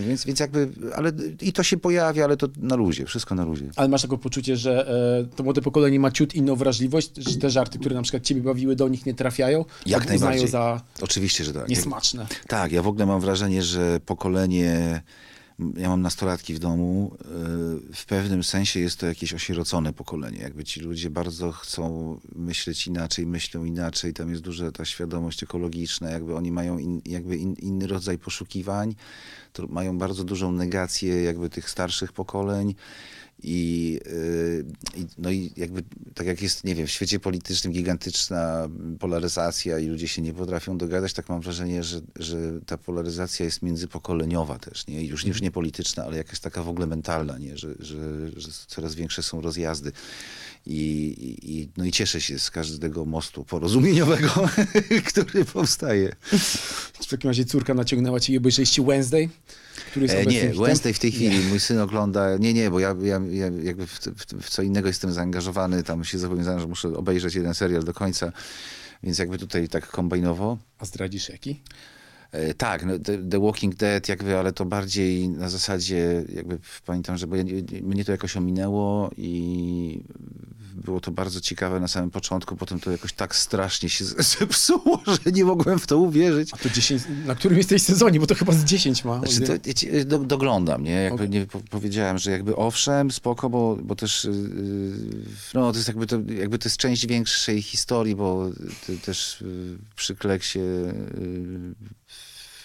więc, 0.04 0.25
więc 0.25 0.40
jakby, 0.40 0.70
ale 0.96 1.12
i 1.42 1.54
to 1.54 1.64
się 1.64 1.78
pojawia, 1.78 2.24
ale 2.24 2.38
to 2.38 2.48
na 2.58 2.75
luzie, 2.75 3.06
wszystko 3.06 3.36
na 3.36 3.46
luzie. 3.46 3.70
Ale 3.75 3.88
masz 3.88 4.02
takie 4.02 4.18
poczucie, 4.18 4.58
że 4.58 4.88
e, 5.32 5.36
to 5.36 5.44
młode 5.44 5.62
pokolenie 5.62 6.00
ma 6.00 6.12
ciut 6.12 6.36
inną 6.36 6.56
wrażliwość, 6.56 7.12
że 7.18 7.38
te 7.38 7.50
żarty, 7.50 7.80
które 7.80 7.96
na 7.96 8.02
przykład 8.02 8.24
ciebie 8.24 8.42
bawiły, 8.42 8.75
do 8.75 8.88
nich 8.88 9.06
nie 9.06 9.14
trafiają? 9.14 9.66
Jak 9.86 10.02
uznają 10.02 10.20
najbardziej. 10.20 10.48
za 10.48 10.82
Oczywiście, 11.02 11.44
że 11.44 11.54
tak. 11.54 11.70
niesmaczne. 11.70 12.28
Tak, 12.48 12.72
ja 12.72 12.82
w 12.82 12.88
ogóle 12.88 13.06
mam 13.06 13.22
wrażenie, 13.22 13.64
że 13.64 14.00
pokolenie, 14.06 15.02
ja 15.77 15.89
mam 15.89 16.01
nastolatki 16.01 16.53
w 16.53 16.59
domu, 16.59 17.17
y, 17.91 17.95
w 17.95 18.05
pewnym 18.05 18.43
sensie 18.43 18.79
jest 18.79 19.00
to 19.00 19.05
jakieś 19.05 19.33
osierocone 19.33 19.93
pokolenie. 19.93 20.38
Jakby 20.38 20.63
ci 20.63 20.79
ludzie 20.79 21.09
bardzo 21.09 21.51
chcą 21.51 22.19
myśleć 22.35 22.88
inaczej, 22.88 23.27
myślą 23.27 23.65
inaczej, 23.65 24.13
tam 24.13 24.29
jest 24.29 24.41
duża 24.41 24.71
ta 24.71 24.85
świadomość 24.85 25.43
ekologiczna, 25.43 26.09
jakby 26.09 26.35
oni 26.35 26.51
mają 26.51 26.77
in, 26.77 27.01
jakby 27.05 27.38
in, 27.38 27.53
inny 27.53 27.88
rodzaj 27.88 28.17
poszukiwań, 28.17 28.95
mają 29.69 29.97
bardzo 29.97 30.24
dużą 30.24 30.51
negację 30.51 31.24
jakby 31.24 31.50
tych 31.50 31.69
starszych 31.69 32.13
pokoleń. 32.13 32.75
I, 33.44 34.00
y, 34.08 34.65
i, 34.96 35.06
no 35.18 35.32
i 35.32 35.51
jakby, 35.58 35.84
tak 36.13 36.27
jak 36.27 36.42
jest, 36.42 36.63
nie 36.63 36.75
wiem, 36.75 36.88
w 36.88 36.92
świecie 36.92 37.20
politycznym 37.20 37.74
gigantyczna 37.74 38.70
polaryzacja 39.00 39.80
i 39.80 39.86
ludzie 39.86 40.08
się 40.08 40.22
nie 40.22 40.34
potrafią 40.34 40.77
dogadać, 40.77 41.13
tak 41.13 41.30
mam 41.30 41.42
wrażenie, 41.42 41.84
że, 41.84 42.01
że 42.15 42.38
ta 42.65 42.77
polaryzacja 42.77 43.46
jest 43.46 43.62
międzypokoleniowa 43.62 44.60
też, 44.60 44.88
nie? 44.88 45.04
Już, 45.04 45.25
już 45.25 45.42
nie 45.42 45.51
polityczna, 45.51 46.04
ale 46.04 46.18
jakaś 46.18 46.39
taka 46.39 46.63
w 46.63 46.70
ogóle 46.70 46.88
mentalna, 46.88 47.38
nie? 47.38 47.58
Że, 47.58 47.75
że, 47.80 48.30
że 48.38 48.50
coraz 48.68 48.96
większe 48.96 49.24
są 49.24 49.42
rozjazdy. 49.42 49.92
I, 50.65 51.38
i, 51.44 51.70
no 51.77 51.86
i 51.86 51.92
cieszę 51.92 52.22
się 52.22 52.39
z 52.39 52.51
każdego 52.51 53.06
mostu 53.06 53.44
porozumieniowego, 53.44 54.50
który 55.08 55.46
powstaje. 55.46 56.15
W 56.94 57.08
takim 57.10 57.30
razie 57.30 57.46
córka 57.46 57.74
naciągnęła 57.74 58.20
cię 58.20 58.34
i 58.34 58.38
obejrzeliście 58.38 58.84
Wednesday? 58.84 59.30
Który 59.91 60.05
jest 60.05 60.15
E, 60.15 60.25
nie? 60.25 60.50
Wednesday 60.53 60.94
w 60.94 61.00
tej 61.00 61.12
chwili 61.12 61.39
mój 61.50 61.60
syn 61.60 61.79
ogląda. 61.79 62.38
Nie, 62.38 62.53
nie, 62.53 62.72
bo 62.72 62.79
ja, 62.79 62.96
ja, 63.01 63.22
ja 63.32 63.46
jakby 63.63 63.88
w, 63.88 64.00
w, 64.41 64.50
co 64.50 64.62
innego 64.62 64.88
jestem 64.88 65.13
zaangażowany. 65.13 65.84
Tam 65.84 66.03
się 66.03 66.17
zobowiązałem, 66.17 66.60
że 66.60 66.67
muszę 66.67 66.88
obejrzeć 66.98 67.36
jeden 67.36 67.53
serial 67.53 67.84
do 67.84 67.94
końca. 67.94 68.32
Więc 69.03 69.20
jakby 69.20 69.38
tutaj 69.38 69.70
tak 69.70 69.88
kombajnowo. 69.88 70.58
A 70.79 70.86
zdradzisz 70.86 71.29
jaki? 71.29 71.62
E, 72.32 72.53
tak, 72.53 72.86
no, 72.86 73.00
The, 73.00 73.17
The 73.17 73.39
Walking 73.39 73.75
Dead, 73.75 74.10
jakby, 74.10 74.38
ale 74.38 74.53
to 74.53 74.65
bardziej 74.65 75.29
na 75.29 75.50
zasadzie, 75.50 76.24
jakby 76.36 76.60
pamiętam, 76.86 77.17
że 77.17 77.27
bo 77.27 77.36
ja, 77.36 77.44
nie- 77.44 77.82
mnie 77.82 78.05
to 78.05 78.12
jakoś 78.12 78.38
ominęło 78.38 79.12
i 79.17 80.03
było 80.75 81.01
to 81.01 81.12
bardzo 81.12 81.41
ciekawe 81.41 81.79
na 81.79 81.88
samym 81.88 82.12
początku, 82.12 82.55
potem 82.55 82.79
to 82.79 82.91
jakoś 82.91 83.13
tak 83.13 83.36
strasznie 83.36 83.89
się 83.89 84.05
zepsuło, 84.39 85.01
że 85.08 85.32
nie 85.32 85.46
mogłem 85.46 85.79
w 85.79 85.88
to 85.88 85.98
uwierzyć. 85.98 86.50
A 86.53 86.58
to 86.58 86.70
10, 86.70 87.03
na 87.25 87.36
którym 87.36 87.58
jesteś 87.58 87.82
sezonie, 87.82 88.20
bo 88.20 88.27
to 88.27 88.36
chyba 88.36 88.53
z 88.53 88.63
10 88.63 89.05
ma. 89.05 89.20
Znaczy, 89.20 89.41
to, 89.41 89.53
wiecie, 89.63 90.05
do, 90.05 90.20
doglądam, 90.20 90.84
nie? 90.84 90.91
Jakby 90.91 91.24
Okej. 91.24 91.29
nie 91.29 91.46
po, 91.46 91.60
powiedziałem, 91.60 92.17
że 92.17 92.32
jakby 92.32 92.55
owszem, 92.55 93.12
spoko, 93.12 93.50
bo, 93.50 93.77
bo 93.84 93.96
też 93.96 94.24
yy, 94.24 94.32
no, 95.53 95.72
to 95.72 95.77
jest 95.77 95.88
jakby 95.88 96.08
to, 96.08 96.15
jakby 96.39 96.60
to 96.60 96.70
jest 96.70 96.77
część 96.77 97.08
większej 97.08 97.62
historii, 97.62 98.15
bo 98.15 98.50
ty, 98.86 98.98
też 98.98 99.41
yy, 99.41 99.77
przy 99.96 100.15
Kleksie 100.15 100.60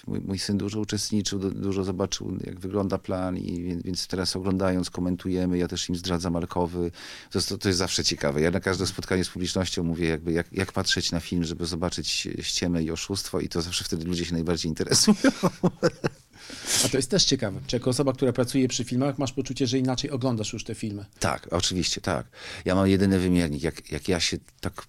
mój, 0.06 0.20
mój 0.20 0.38
syn 0.38 0.58
dużo 0.58 0.80
uczestniczył, 0.80 1.38
du- 1.38 1.50
dużo 1.50 1.84
zobaczył, 1.84 2.38
jak 2.46 2.60
wygląda 2.60 2.98
plan 2.98 3.36
i 3.36 3.62
więc, 3.62 3.82
więc 3.82 4.06
teraz 4.06 4.36
oglądając, 4.36 4.90
komentujemy, 4.90 5.58
ja 5.58 5.68
też 5.68 5.88
im 5.88 5.96
zdradzam 5.96 6.36
alkowy. 6.36 6.90
To 7.30 7.38
jest, 7.38 7.54
to 7.60 7.68
jest 7.68 7.78
zawsze 7.78 8.04
ciekawe. 8.04 8.40
Ja 8.40 8.50
na 8.50 8.60
każde 8.60 8.86
spotkanie 8.86 9.24
z 9.24 9.28
publicznością 9.28 9.82
mówię, 9.84 10.08
jakby 10.08 10.32
jak, 10.32 10.52
jak 10.52 10.72
patrzeć 10.72 11.12
na 11.12 11.20
film, 11.20 11.44
żeby 11.44 11.66
zobaczyć 11.66 12.28
ściemę 12.40 12.82
i 12.82 12.90
oszustwo 12.90 13.40
i 13.40 13.48
to 13.48 13.62
zawsze 13.62 13.84
wtedy 13.84 14.04
ludzie 14.04 14.24
się 14.24 14.32
najbardziej 14.32 14.68
interesują. 14.68 15.16
A 16.84 16.88
to 16.88 16.96
jest 16.96 17.10
też 17.10 17.24
ciekawe. 17.24 17.60
Czy 17.66 17.76
jako 17.76 17.90
osoba, 17.90 18.12
która 18.12 18.32
pracuje 18.32 18.68
przy 18.68 18.84
filmach, 18.84 19.18
masz 19.18 19.32
poczucie, 19.32 19.66
że 19.66 19.78
inaczej 19.78 20.10
oglądasz 20.10 20.52
już 20.52 20.64
te 20.64 20.74
filmy? 20.74 21.04
Tak, 21.18 21.48
oczywiście, 21.50 22.00
tak. 22.00 22.26
Ja 22.64 22.74
mam 22.74 22.88
jedyny 22.88 23.18
wymiernik. 23.18 23.62
Jak, 23.62 23.92
jak 23.92 24.08
ja 24.08 24.20
się 24.20 24.38
tak 24.60 24.82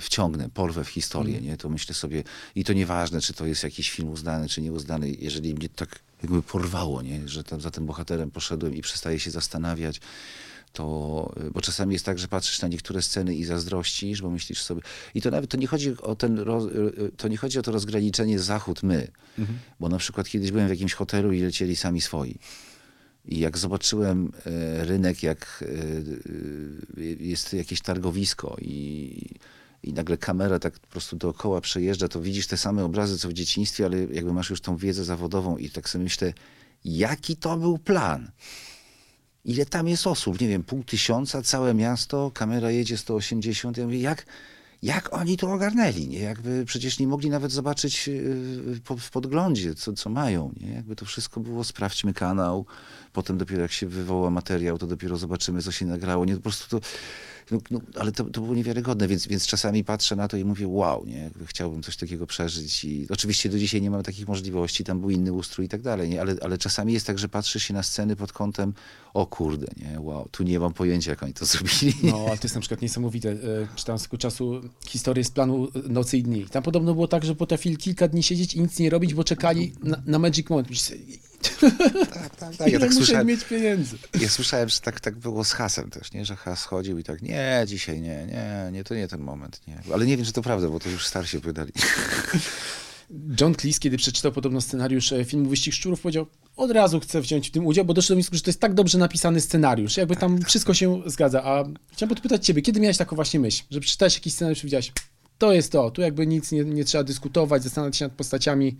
wciągnę, 0.00 0.48
porwę 0.54 0.84
w 0.84 0.88
historię, 0.88 1.40
nie, 1.40 1.56
to 1.56 1.68
myślę 1.68 1.94
sobie, 1.94 2.24
i 2.54 2.64
to 2.64 2.72
nieważne, 2.72 3.20
czy 3.20 3.32
to 3.32 3.46
jest 3.46 3.62
jakiś 3.62 3.90
film 3.90 4.08
uznany, 4.08 4.48
czy 4.48 4.62
nieuznany, 4.62 5.10
jeżeli 5.10 5.54
mnie 5.54 5.68
tak 5.68 5.98
jakby 6.22 6.42
porwało, 6.42 7.02
nie, 7.02 7.28
że 7.28 7.44
tam 7.44 7.60
za 7.60 7.70
tym 7.70 7.86
bohaterem 7.86 8.30
poszedłem 8.30 8.74
i 8.74 8.82
przestaję 8.82 9.20
się 9.20 9.30
zastanawiać, 9.30 10.00
to, 10.72 11.32
y, 11.46 11.50
bo 11.50 11.60
czasami 11.60 11.92
jest 11.92 12.04
tak, 12.04 12.18
że 12.18 12.28
patrzysz 12.28 12.62
na 12.62 12.68
niektóre 12.68 13.02
sceny 13.02 13.34
i 13.34 13.44
zazdrościsz, 13.44 14.22
bo 14.22 14.30
myślisz 14.30 14.62
sobie, 14.62 14.82
i 15.14 15.22
to 15.22 15.30
nawet, 15.30 15.50
to 15.50 15.56
nie 15.56 15.66
chodzi 15.66 15.96
o 16.02 16.14
ten, 16.14 16.38
y, 16.38 16.42
y, 16.42 17.12
to 17.16 17.28
nie 17.28 17.36
chodzi 17.36 17.58
o 17.58 17.62
to 17.62 17.72
rozgraniczenie 17.72 18.38
zachód-my, 18.38 19.08
bo 19.80 19.88
na 19.88 19.98
przykład 19.98 20.28
kiedyś 20.28 20.50
byłem 20.50 20.66
w 20.66 20.70
jakimś 20.70 20.94
hotelu 20.94 21.32
i 21.32 21.40
lecieli 21.40 21.76
sami 21.76 22.00
swoi. 22.00 22.38
I 23.28 23.38
jak 23.38 23.58
zobaczyłem 23.58 24.32
e, 24.46 24.84
rynek, 24.84 25.22
jak 25.22 25.64
e, 25.64 27.00
e, 27.00 27.04
jest 27.20 27.52
jakieś 27.52 27.80
targowisko 27.80 28.56
i, 28.60 29.20
i 29.82 29.92
nagle 29.92 30.16
kamera 30.16 30.58
tak 30.58 30.78
po 30.78 30.86
prostu 30.86 31.16
dookoła 31.16 31.60
przejeżdża, 31.60 32.08
to 32.08 32.20
widzisz 32.20 32.46
te 32.46 32.56
same 32.56 32.84
obrazy, 32.84 33.18
co 33.18 33.28
w 33.28 33.32
dzieciństwie, 33.32 33.84
ale 33.84 33.98
jakby 33.98 34.32
masz 34.32 34.50
już 34.50 34.60
tą 34.60 34.76
wiedzę 34.76 35.04
zawodową 35.04 35.56
i 35.56 35.70
tak 35.70 35.88
sobie 35.88 36.04
myślę, 36.04 36.32
jaki 36.84 37.36
to 37.36 37.56
był 37.56 37.78
plan? 37.78 38.30
Ile 39.44 39.66
tam 39.66 39.88
jest 39.88 40.06
osób? 40.06 40.40
Nie 40.40 40.48
wiem, 40.48 40.64
pół 40.64 40.84
tysiąca, 40.84 41.42
całe 41.42 41.74
miasto, 41.74 42.30
kamera 42.34 42.70
jedzie 42.70 42.96
180. 42.96 43.76
Ja 43.76 43.84
mówię, 43.84 44.00
jak, 44.00 44.26
jak 44.82 45.12
oni 45.14 45.36
to 45.36 45.52
ogarnęli? 45.52 46.08
Nie? 46.08 46.18
Jakby 46.18 46.64
przecież 46.64 46.98
nie 46.98 47.06
mogli 47.06 47.30
nawet 47.30 47.52
zobaczyć 47.52 48.08
yy, 48.08 48.80
po- 48.84 48.96
w 48.96 49.10
podglądzie, 49.10 49.74
co, 49.74 49.92
co 49.92 50.10
mają. 50.10 50.52
Nie? 50.60 50.70
Jakby 50.72 50.96
to 50.96 51.04
wszystko 51.04 51.40
było, 51.40 51.64
sprawdźmy 51.64 52.14
kanał, 52.14 52.66
potem 53.12 53.38
dopiero 53.38 53.62
jak 53.62 53.72
się 53.72 53.86
wywoła 53.86 54.30
materiał, 54.30 54.78
to 54.78 54.86
dopiero 54.86 55.16
zobaczymy, 55.16 55.62
co 55.62 55.72
się 55.72 55.86
nagrało. 55.86 56.24
Nie, 56.24 56.34
po 56.36 56.42
prostu 56.42 56.80
to, 56.80 56.86
no, 57.50 57.58
no, 57.70 57.80
ale 57.94 58.12
to, 58.12 58.24
to 58.24 58.40
było 58.40 58.54
niewiarygodne, 58.54 59.08
więc, 59.08 59.26
więc 59.26 59.46
czasami 59.46 59.84
patrzę 59.84 60.16
na 60.16 60.28
to 60.28 60.36
i 60.36 60.44
mówię, 60.44 60.68
wow, 60.68 61.06
nie? 61.06 61.30
Chciałbym 61.46 61.82
coś 61.82 61.96
takiego 61.96 62.26
przeżyć. 62.26 62.84
I 62.84 63.06
oczywiście 63.10 63.48
do 63.48 63.58
dzisiaj 63.58 63.82
nie 63.82 63.90
mam 63.90 64.02
takich 64.02 64.28
możliwości, 64.28 64.84
tam 64.84 65.00
był 65.00 65.10
inny 65.10 65.32
ustrój 65.32 65.66
i 65.66 65.68
tak 65.68 65.82
dalej, 65.82 66.08
nie? 66.08 66.20
Ale, 66.20 66.36
ale 66.42 66.58
czasami 66.58 66.92
jest 66.92 67.06
tak, 67.06 67.18
że 67.18 67.28
patrzy 67.28 67.60
się 67.60 67.74
na 67.74 67.82
sceny 67.82 68.16
pod 68.16 68.32
kątem, 68.32 68.72
o 69.14 69.26
kurde, 69.26 69.66
nie, 69.76 70.00
wow, 70.00 70.28
tu 70.30 70.42
nie 70.42 70.60
mam 70.60 70.72
pojęcia, 70.72 71.10
jak 71.10 71.22
oni 71.22 71.34
to 71.34 71.46
zrobili. 71.46 71.94
No, 72.02 72.24
ale 72.28 72.38
to 72.38 72.44
jest 72.44 72.54
na 72.54 72.60
przykład 72.60 72.82
niesamowite. 72.82 73.30
E, 73.30 73.36
Czytałem 73.76 73.98
swego 73.98 74.18
czasu 74.18 74.60
historię 74.86 75.24
z 75.24 75.30
planu 75.30 75.68
e, 75.74 75.88
Nocy 75.88 76.18
i 76.18 76.22
Dni. 76.22 76.46
Tam 76.46 76.62
podobno 76.62 76.94
było 76.94 77.08
tak, 77.08 77.24
że 77.24 77.34
potrafili 77.34 77.76
kilka 77.76 78.08
dni 78.08 78.22
siedzieć 78.22 78.54
i 78.54 78.60
nic 78.60 78.78
nie 78.78 78.90
robić, 78.90 79.14
bo 79.14 79.24
czekali 79.24 79.72
na, 79.82 80.02
na 80.06 80.18
Magic 80.18 80.50
Moment. 80.50 80.68
Tak, 81.40 82.36
tak, 82.36 82.54
Ile 82.60 82.70
Ja 82.70 82.80
tak 82.80 82.94
słyszałem, 82.94 83.26
mieć 83.26 83.44
pieniędzy? 83.44 83.96
ja 84.20 84.28
słyszałem, 84.28 84.68
że 84.68 84.80
tak, 84.80 85.00
tak 85.00 85.16
było 85.16 85.44
z 85.44 85.52
hasem 85.52 85.90
też, 85.90 86.12
nie? 86.12 86.24
Że 86.24 86.36
has 86.36 86.64
chodził 86.64 86.98
i 86.98 87.04
tak, 87.04 87.22
nie, 87.22 87.64
dzisiaj 87.66 88.00
nie, 88.00 88.26
nie, 88.26 88.70
nie, 88.72 88.84
to 88.84 88.94
nie 88.94 89.08
ten 89.08 89.20
moment, 89.20 89.60
nie. 89.66 89.82
Ale 89.94 90.06
nie 90.06 90.16
wiem, 90.16 90.26
czy 90.26 90.32
to 90.32 90.42
prawda, 90.42 90.68
bo 90.68 90.80
to 90.80 90.88
już 90.88 91.06
starsi 91.06 91.36
opowiadali. 91.36 91.72
John 93.40 93.54
Cleese, 93.54 93.78
kiedy 93.78 93.96
przeczytał 93.96 94.32
podobno 94.32 94.60
scenariusz 94.60 95.12
e, 95.12 95.24
filmu 95.24 95.50
Wyścig 95.50 95.74
Szczurów, 95.74 96.00
powiedział, 96.00 96.26
od 96.56 96.70
razu 96.70 97.00
chcę 97.00 97.20
wziąć 97.20 97.48
w 97.48 97.50
tym 97.50 97.66
udział, 97.66 97.84
bo 97.84 97.94
doszło 97.94 98.08
do 98.08 98.16
wniosku, 98.16 98.36
że 98.36 98.42
to 98.42 98.50
jest 98.50 98.60
tak 98.60 98.74
dobrze 98.74 98.98
napisany 98.98 99.40
scenariusz, 99.40 99.96
jakby 99.96 100.16
tam 100.16 100.42
wszystko 100.42 100.74
się 100.74 101.02
zgadza. 101.06 101.44
A 101.44 101.64
chciałem 101.92 102.08
podpytać 102.08 102.46
ciebie, 102.46 102.62
kiedy 102.62 102.80
miałeś 102.80 102.96
taką 102.96 103.16
właśnie 103.16 103.40
myśl, 103.40 103.64
że 103.70 103.80
przeczytałeś 103.80 104.14
jakiś 104.14 104.34
scenariusz 104.34 104.64
i 104.64 104.66
widziałeś, 104.66 104.92
to 105.38 105.52
jest 105.52 105.72
to, 105.72 105.90
tu 105.90 106.02
jakby 106.02 106.26
nic 106.26 106.52
nie, 106.52 106.64
nie 106.64 106.84
trzeba 106.84 107.04
dyskutować, 107.04 107.62
zastanawiać 107.62 107.96
się 107.96 108.04
nad 108.04 108.14
postaciami, 108.14 108.76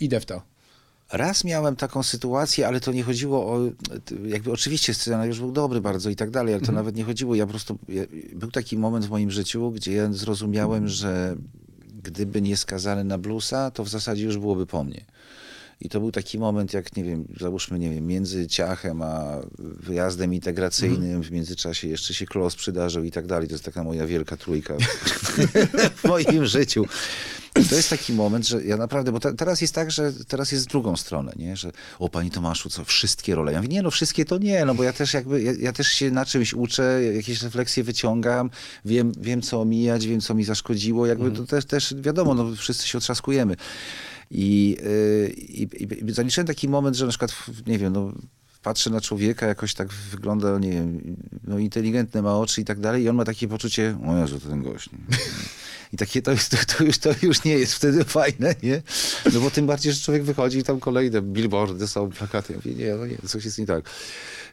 idę 0.00 0.20
w 0.20 0.26
to. 0.26 0.51
Raz 1.12 1.44
miałem 1.44 1.76
taką 1.76 2.02
sytuację, 2.02 2.66
ale 2.68 2.80
to 2.80 2.92
nie 2.92 3.02
chodziło 3.02 3.52
o, 3.52 3.60
jakby 4.26 4.52
oczywiście 4.52 4.94
scenariusz 4.94 5.40
był 5.40 5.52
dobry 5.52 5.80
bardzo 5.80 6.10
i 6.10 6.16
tak 6.16 6.30
dalej, 6.30 6.54
ale 6.54 6.62
to 6.62 6.72
nawet 6.72 6.96
nie 6.96 7.04
chodziło, 7.04 7.34
ja 7.34 7.46
po 7.46 7.50
prostu, 7.50 7.78
ja, 7.88 8.02
był 8.32 8.50
taki 8.50 8.78
moment 8.78 9.06
w 9.06 9.10
moim 9.10 9.30
życiu, 9.30 9.70
gdzie 9.70 9.92
ja 9.92 10.12
zrozumiałem, 10.12 10.88
że 10.88 11.36
gdyby 12.02 12.42
nie 12.42 12.56
skazany 12.56 13.04
na 13.04 13.18
bluesa, 13.18 13.70
to 13.70 13.84
w 13.84 13.88
zasadzie 13.88 14.24
już 14.24 14.38
byłoby 14.38 14.66
po 14.66 14.84
mnie. 14.84 15.04
I 15.84 15.88
to 15.88 16.00
był 16.00 16.12
taki 16.12 16.38
moment, 16.38 16.72
jak 16.72 16.96
nie 16.96 17.04
wiem, 17.04 17.24
załóżmy, 17.40 17.78
nie 17.78 17.90
wiem, 17.90 18.06
między 18.06 18.46
ciachem 18.46 19.02
a 19.02 19.40
wyjazdem 19.58 20.34
integracyjnym, 20.34 21.22
w 21.22 21.30
międzyczasie 21.30 21.88
jeszcze 21.88 22.14
się 22.14 22.26
klos 22.26 22.56
przydarzył 22.56 23.04
i 23.04 23.10
tak 23.10 23.26
dalej. 23.26 23.48
To 23.48 23.54
jest 23.54 23.64
taka 23.64 23.84
moja 23.84 24.06
wielka 24.06 24.36
trójka 24.36 24.74
w 26.02 26.04
moim 26.04 26.46
życiu. 26.46 26.84
I 27.60 27.64
to 27.64 27.74
jest 27.74 27.90
taki 27.90 28.12
moment, 28.12 28.48
że 28.48 28.64
ja 28.64 28.76
naprawdę, 28.76 29.12
bo 29.12 29.20
te, 29.20 29.34
teraz 29.34 29.60
jest 29.60 29.74
tak, 29.74 29.90
że 29.90 30.12
teraz 30.28 30.52
jest 30.52 30.64
w 30.64 30.68
drugą 30.68 30.96
stronę, 30.96 31.32
nie? 31.36 31.56
że 31.56 31.72
o 31.98 32.08
Panie 32.08 32.30
Tomaszu, 32.30 32.70
co, 32.70 32.84
wszystkie 32.84 33.34
role? 33.34 33.52
Ja 33.52 33.58
mówię, 33.58 33.68
nie 33.68 33.82
no, 33.82 33.90
wszystkie 33.90 34.24
to 34.24 34.38
nie, 34.38 34.64
no 34.64 34.74
bo 34.74 34.82
ja 34.82 34.92
też 34.92 35.14
jakby, 35.14 35.42
ja, 35.42 35.52
ja 35.58 35.72
też 35.72 35.88
się 35.88 36.10
na 36.10 36.24
czymś 36.24 36.54
uczę, 36.54 37.00
jakieś 37.14 37.42
refleksje 37.42 37.84
wyciągam, 37.84 38.50
wiem, 38.84 39.12
wiem 39.20 39.42
co 39.42 39.60
omijać, 39.60 40.06
wiem 40.06 40.20
co 40.20 40.34
mi 40.34 40.44
zaszkodziło, 40.44 41.06
jakby 41.06 41.30
to 41.30 41.46
też, 41.46 41.64
też 41.64 41.94
wiadomo, 41.94 42.34
no 42.34 42.56
wszyscy 42.56 42.88
się 42.88 42.98
otrzaskujemy. 42.98 43.56
I, 44.34 44.76
yy, 44.82 45.28
i, 45.28 45.62
i 46.10 46.12
zaliczyłem 46.12 46.46
taki 46.46 46.68
moment, 46.68 46.96
że 46.96 47.04
na 47.04 47.10
przykład, 47.10 47.34
nie 47.66 47.78
wiem, 47.78 47.92
no 47.92 48.12
patrzę 48.62 48.90
na 48.90 49.00
człowieka, 49.00 49.46
jakoś 49.46 49.74
tak 49.74 49.88
wygląda, 49.92 50.58
nie 50.58 50.70
wiem, 50.70 51.16
no 51.44 51.58
inteligentny, 51.58 52.22
ma 52.22 52.38
oczy 52.38 52.60
i 52.60 52.64
tak 52.64 52.80
dalej 52.80 53.02
i 53.02 53.08
on 53.08 53.16
ma 53.16 53.24
takie 53.24 53.48
poczucie, 53.48 53.98
o 54.06 54.16
Jezu, 54.18 54.40
to 54.40 54.48
ten 54.48 54.62
gość. 54.62 54.92
Nie? 54.92 55.16
I 55.92 55.96
takie 55.96 56.22
to, 56.22 56.30
jest, 56.30 56.76
to, 56.76 56.84
już, 56.84 56.98
to 56.98 57.10
już 57.22 57.44
nie 57.44 57.52
jest 57.52 57.74
wtedy 57.74 58.04
fajne, 58.04 58.54
nie? 58.62 58.82
No 59.32 59.40
bo 59.40 59.50
tym 59.50 59.66
bardziej, 59.66 59.92
że 59.92 60.00
człowiek 60.00 60.22
wychodzi 60.22 60.58
i 60.58 60.62
tam 60.62 60.80
kolejne 60.80 61.22
billboardy 61.22 61.88
są, 61.88 62.10
plakaty. 62.10 62.52
Ja 62.52 62.58
mówię, 62.58 62.74
nie, 62.74 62.94
no 62.94 63.06
nie, 63.06 63.18
coś 63.28 63.44
jest 63.44 63.58
nie 63.58 63.66
tak. 63.66 63.84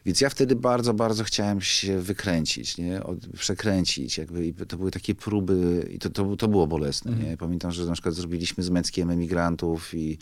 Więc 0.06 0.20
ja 0.20 0.30
wtedy 0.30 0.56
bardzo, 0.56 0.94
bardzo 0.94 1.24
chciałem 1.24 1.60
się 1.60 1.98
wykręcić, 1.98 2.78
nie? 2.78 3.04
Od, 3.04 3.18
przekręcić. 3.26 4.18
Jakby. 4.18 4.46
I 4.46 4.54
to 4.54 4.76
były 4.76 4.90
takie 4.90 5.14
próby 5.14 5.88
i 5.90 5.98
to, 5.98 6.10
to, 6.10 6.36
to 6.36 6.48
było 6.48 6.66
bolesne. 6.66 7.12
Nie? 7.12 7.36
Pamiętam, 7.36 7.72
że 7.72 7.86
na 7.86 7.92
przykład 7.92 8.14
zrobiliśmy 8.14 8.64
z 8.64 8.70
Męckiem 8.70 9.10
emigrantów 9.10 9.94
i 9.94 10.18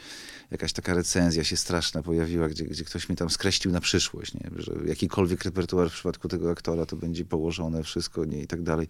jakaś 0.51 0.73
taka 0.73 0.95
recenzja 0.95 1.45
się 1.45 1.57
straszna 1.57 2.03
pojawiła, 2.03 2.49
gdzie, 2.49 2.65
gdzie 2.65 2.85
ktoś 2.85 3.09
mnie 3.09 3.17
tam 3.17 3.31
skreślił 3.31 3.73
na 3.73 3.81
przyszłość, 3.81 4.35
nie? 4.35 4.51
że 4.57 4.73
jakikolwiek 4.87 5.45
repertuar 5.45 5.91
w 5.91 5.93
przypadku 5.93 6.29
tego 6.29 6.51
aktora 6.51 6.87
to 6.87 6.97
będzie 6.97 7.25
położone 7.25 7.83
wszystko 7.83 8.25
nie? 8.25 8.43
i 8.43 8.47
tak 8.47 8.63
dalej. 8.63 8.87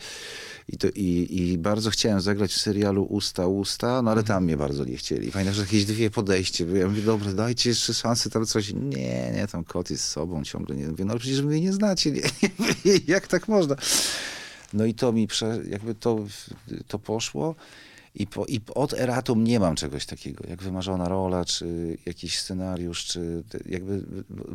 I, 0.68 0.78
to, 0.78 0.88
i, 0.94 1.28
I 1.30 1.58
bardzo 1.58 1.90
chciałem 1.90 2.20
zagrać 2.20 2.52
w 2.52 2.60
serialu 2.60 3.04
Usta, 3.04 3.46
Usta, 3.46 4.02
no 4.02 4.10
ale 4.10 4.22
tam 4.22 4.44
mnie 4.44 4.56
bardzo 4.56 4.84
nie 4.84 4.96
chcieli. 4.96 5.30
Fajne, 5.30 5.54
że 5.54 5.62
jakieś 5.62 5.84
dwie 5.84 6.10
podejście. 6.10 6.66
Ja 6.66 6.88
mówię, 6.88 7.02
dobra, 7.02 7.32
dajcie 7.32 7.70
jeszcze 7.70 7.94
szansę 7.94 8.30
tam 8.30 8.46
coś. 8.46 8.74
Nie, 8.74 9.32
nie, 9.32 9.46
tam 9.52 9.64
kot 9.64 9.90
jest 9.90 10.04
z 10.04 10.08
sobą 10.08 10.44
ciągle. 10.44 10.76
Nie. 10.78 10.88
Mówię, 10.88 11.04
no 11.04 11.10
ale 11.10 11.20
przecież 11.20 11.40
mnie 11.40 11.60
nie 11.60 11.72
znacie. 11.72 12.10
Nie? 12.10 12.22
Jak 13.14 13.26
tak 13.26 13.48
można? 13.48 13.76
No 14.72 14.84
i 14.84 14.94
to 14.94 15.12
mi 15.12 15.26
prze, 15.26 15.58
jakby 15.70 15.94
to, 15.94 16.18
to 16.86 16.98
poszło. 16.98 17.54
I, 18.14 18.26
po, 18.26 18.44
I 18.44 18.60
od 18.74 18.94
Eratum 18.94 19.44
nie 19.44 19.60
mam 19.60 19.76
czegoś 19.76 20.06
takiego, 20.06 20.44
jak 20.48 20.62
wymarzona 20.62 21.08
rola, 21.08 21.44
czy 21.44 21.96
jakiś 22.06 22.38
scenariusz, 22.38 23.04
czy 23.04 23.42
jakby, 23.66 24.02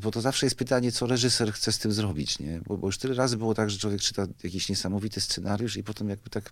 bo 0.02 0.12
to 0.12 0.22
zawsze 0.22 0.46
jest 0.46 0.56
pytanie, 0.56 0.92
co 0.92 1.08
reżyser 1.08 1.54
chce 1.54 1.72
z 1.72 1.80
tym 1.80 1.92
zrobić, 1.92 2.40
nie? 2.40 2.62
Bo, 2.68 2.78
bo 2.78 2.88
już 2.88 2.98
tyle 2.98 3.14
razy 3.16 3.38
było 3.38 3.54
tak, 3.54 3.70
że 3.70 3.78
człowiek 3.78 4.02
czyta 4.02 4.28
jakiś 4.44 4.70
niesamowity 4.70 5.22
scenariusz 5.22 5.78
i 5.78 5.84
potem 5.84 6.10
jakby 6.10 6.30
tak 6.30 6.52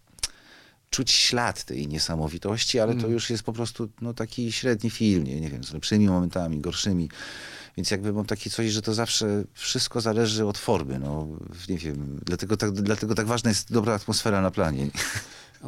czuć 0.91 1.11
ślad 1.11 1.63
tej 1.63 1.87
niesamowitości, 1.87 2.79
ale 2.79 2.95
to 2.95 3.07
już 3.07 3.29
jest 3.29 3.43
po 3.43 3.53
prostu 3.53 3.89
no, 4.01 4.13
taki 4.13 4.51
średni 4.51 4.89
film, 4.89 5.23
nie, 5.23 5.41
nie 5.41 5.49
wiem, 5.49 5.63
z 5.63 5.73
lepszymi 5.73 6.07
momentami, 6.07 6.59
gorszymi. 6.59 7.09
Więc 7.77 7.91
jakby 7.91 8.13
mam 8.13 8.25
takie 8.25 8.49
coś, 8.49 8.71
że 8.71 8.81
to 8.81 8.93
zawsze 8.93 9.43
wszystko 9.53 10.01
zależy 10.01 10.45
od 10.45 10.57
formy. 10.57 10.99
No, 10.99 11.27
nie 11.69 11.77
wiem, 11.77 12.19
dlatego 12.25 12.57
tak, 12.57 12.71
dlatego 12.71 13.15
tak 13.15 13.27
ważna 13.27 13.49
jest 13.49 13.73
dobra 13.73 13.93
atmosfera 13.93 14.41
na 14.41 14.51
planie. 14.51 14.87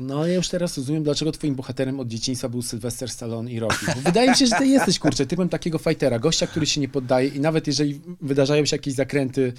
No 0.02 0.28
ja 0.28 0.34
już 0.34 0.50
teraz 0.50 0.78
rozumiem, 0.78 1.04
dlaczego 1.04 1.32
twoim 1.32 1.56
bohaterem 1.56 2.00
od 2.00 2.08
dzieciństwa 2.08 2.50
był 2.50 2.62
Sylwester 2.62 3.10
Stallone 3.10 3.52
i 3.52 3.60
Rocky. 3.60 3.86
Bo 3.96 4.02
wydaje 4.02 4.30
mi 4.30 4.38
się, 4.38 4.48
że 4.48 4.56
ty 4.56 4.68
jesteś, 4.68 5.00
kurczę, 5.00 5.26
typem 5.26 5.50
takiego 5.50 5.78
fightera, 5.78 6.20
gościa, 6.20 6.48
który 6.48 6.66
się 6.66 6.82
nie 6.82 6.90
poddaje 6.90 7.28
i 7.28 7.40
nawet 7.40 7.68
jeżeli 7.68 8.02
wydarzają 8.22 8.66
się 8.66 8.76
jakieś 8.76 8.94
zakręty 8.94 9.54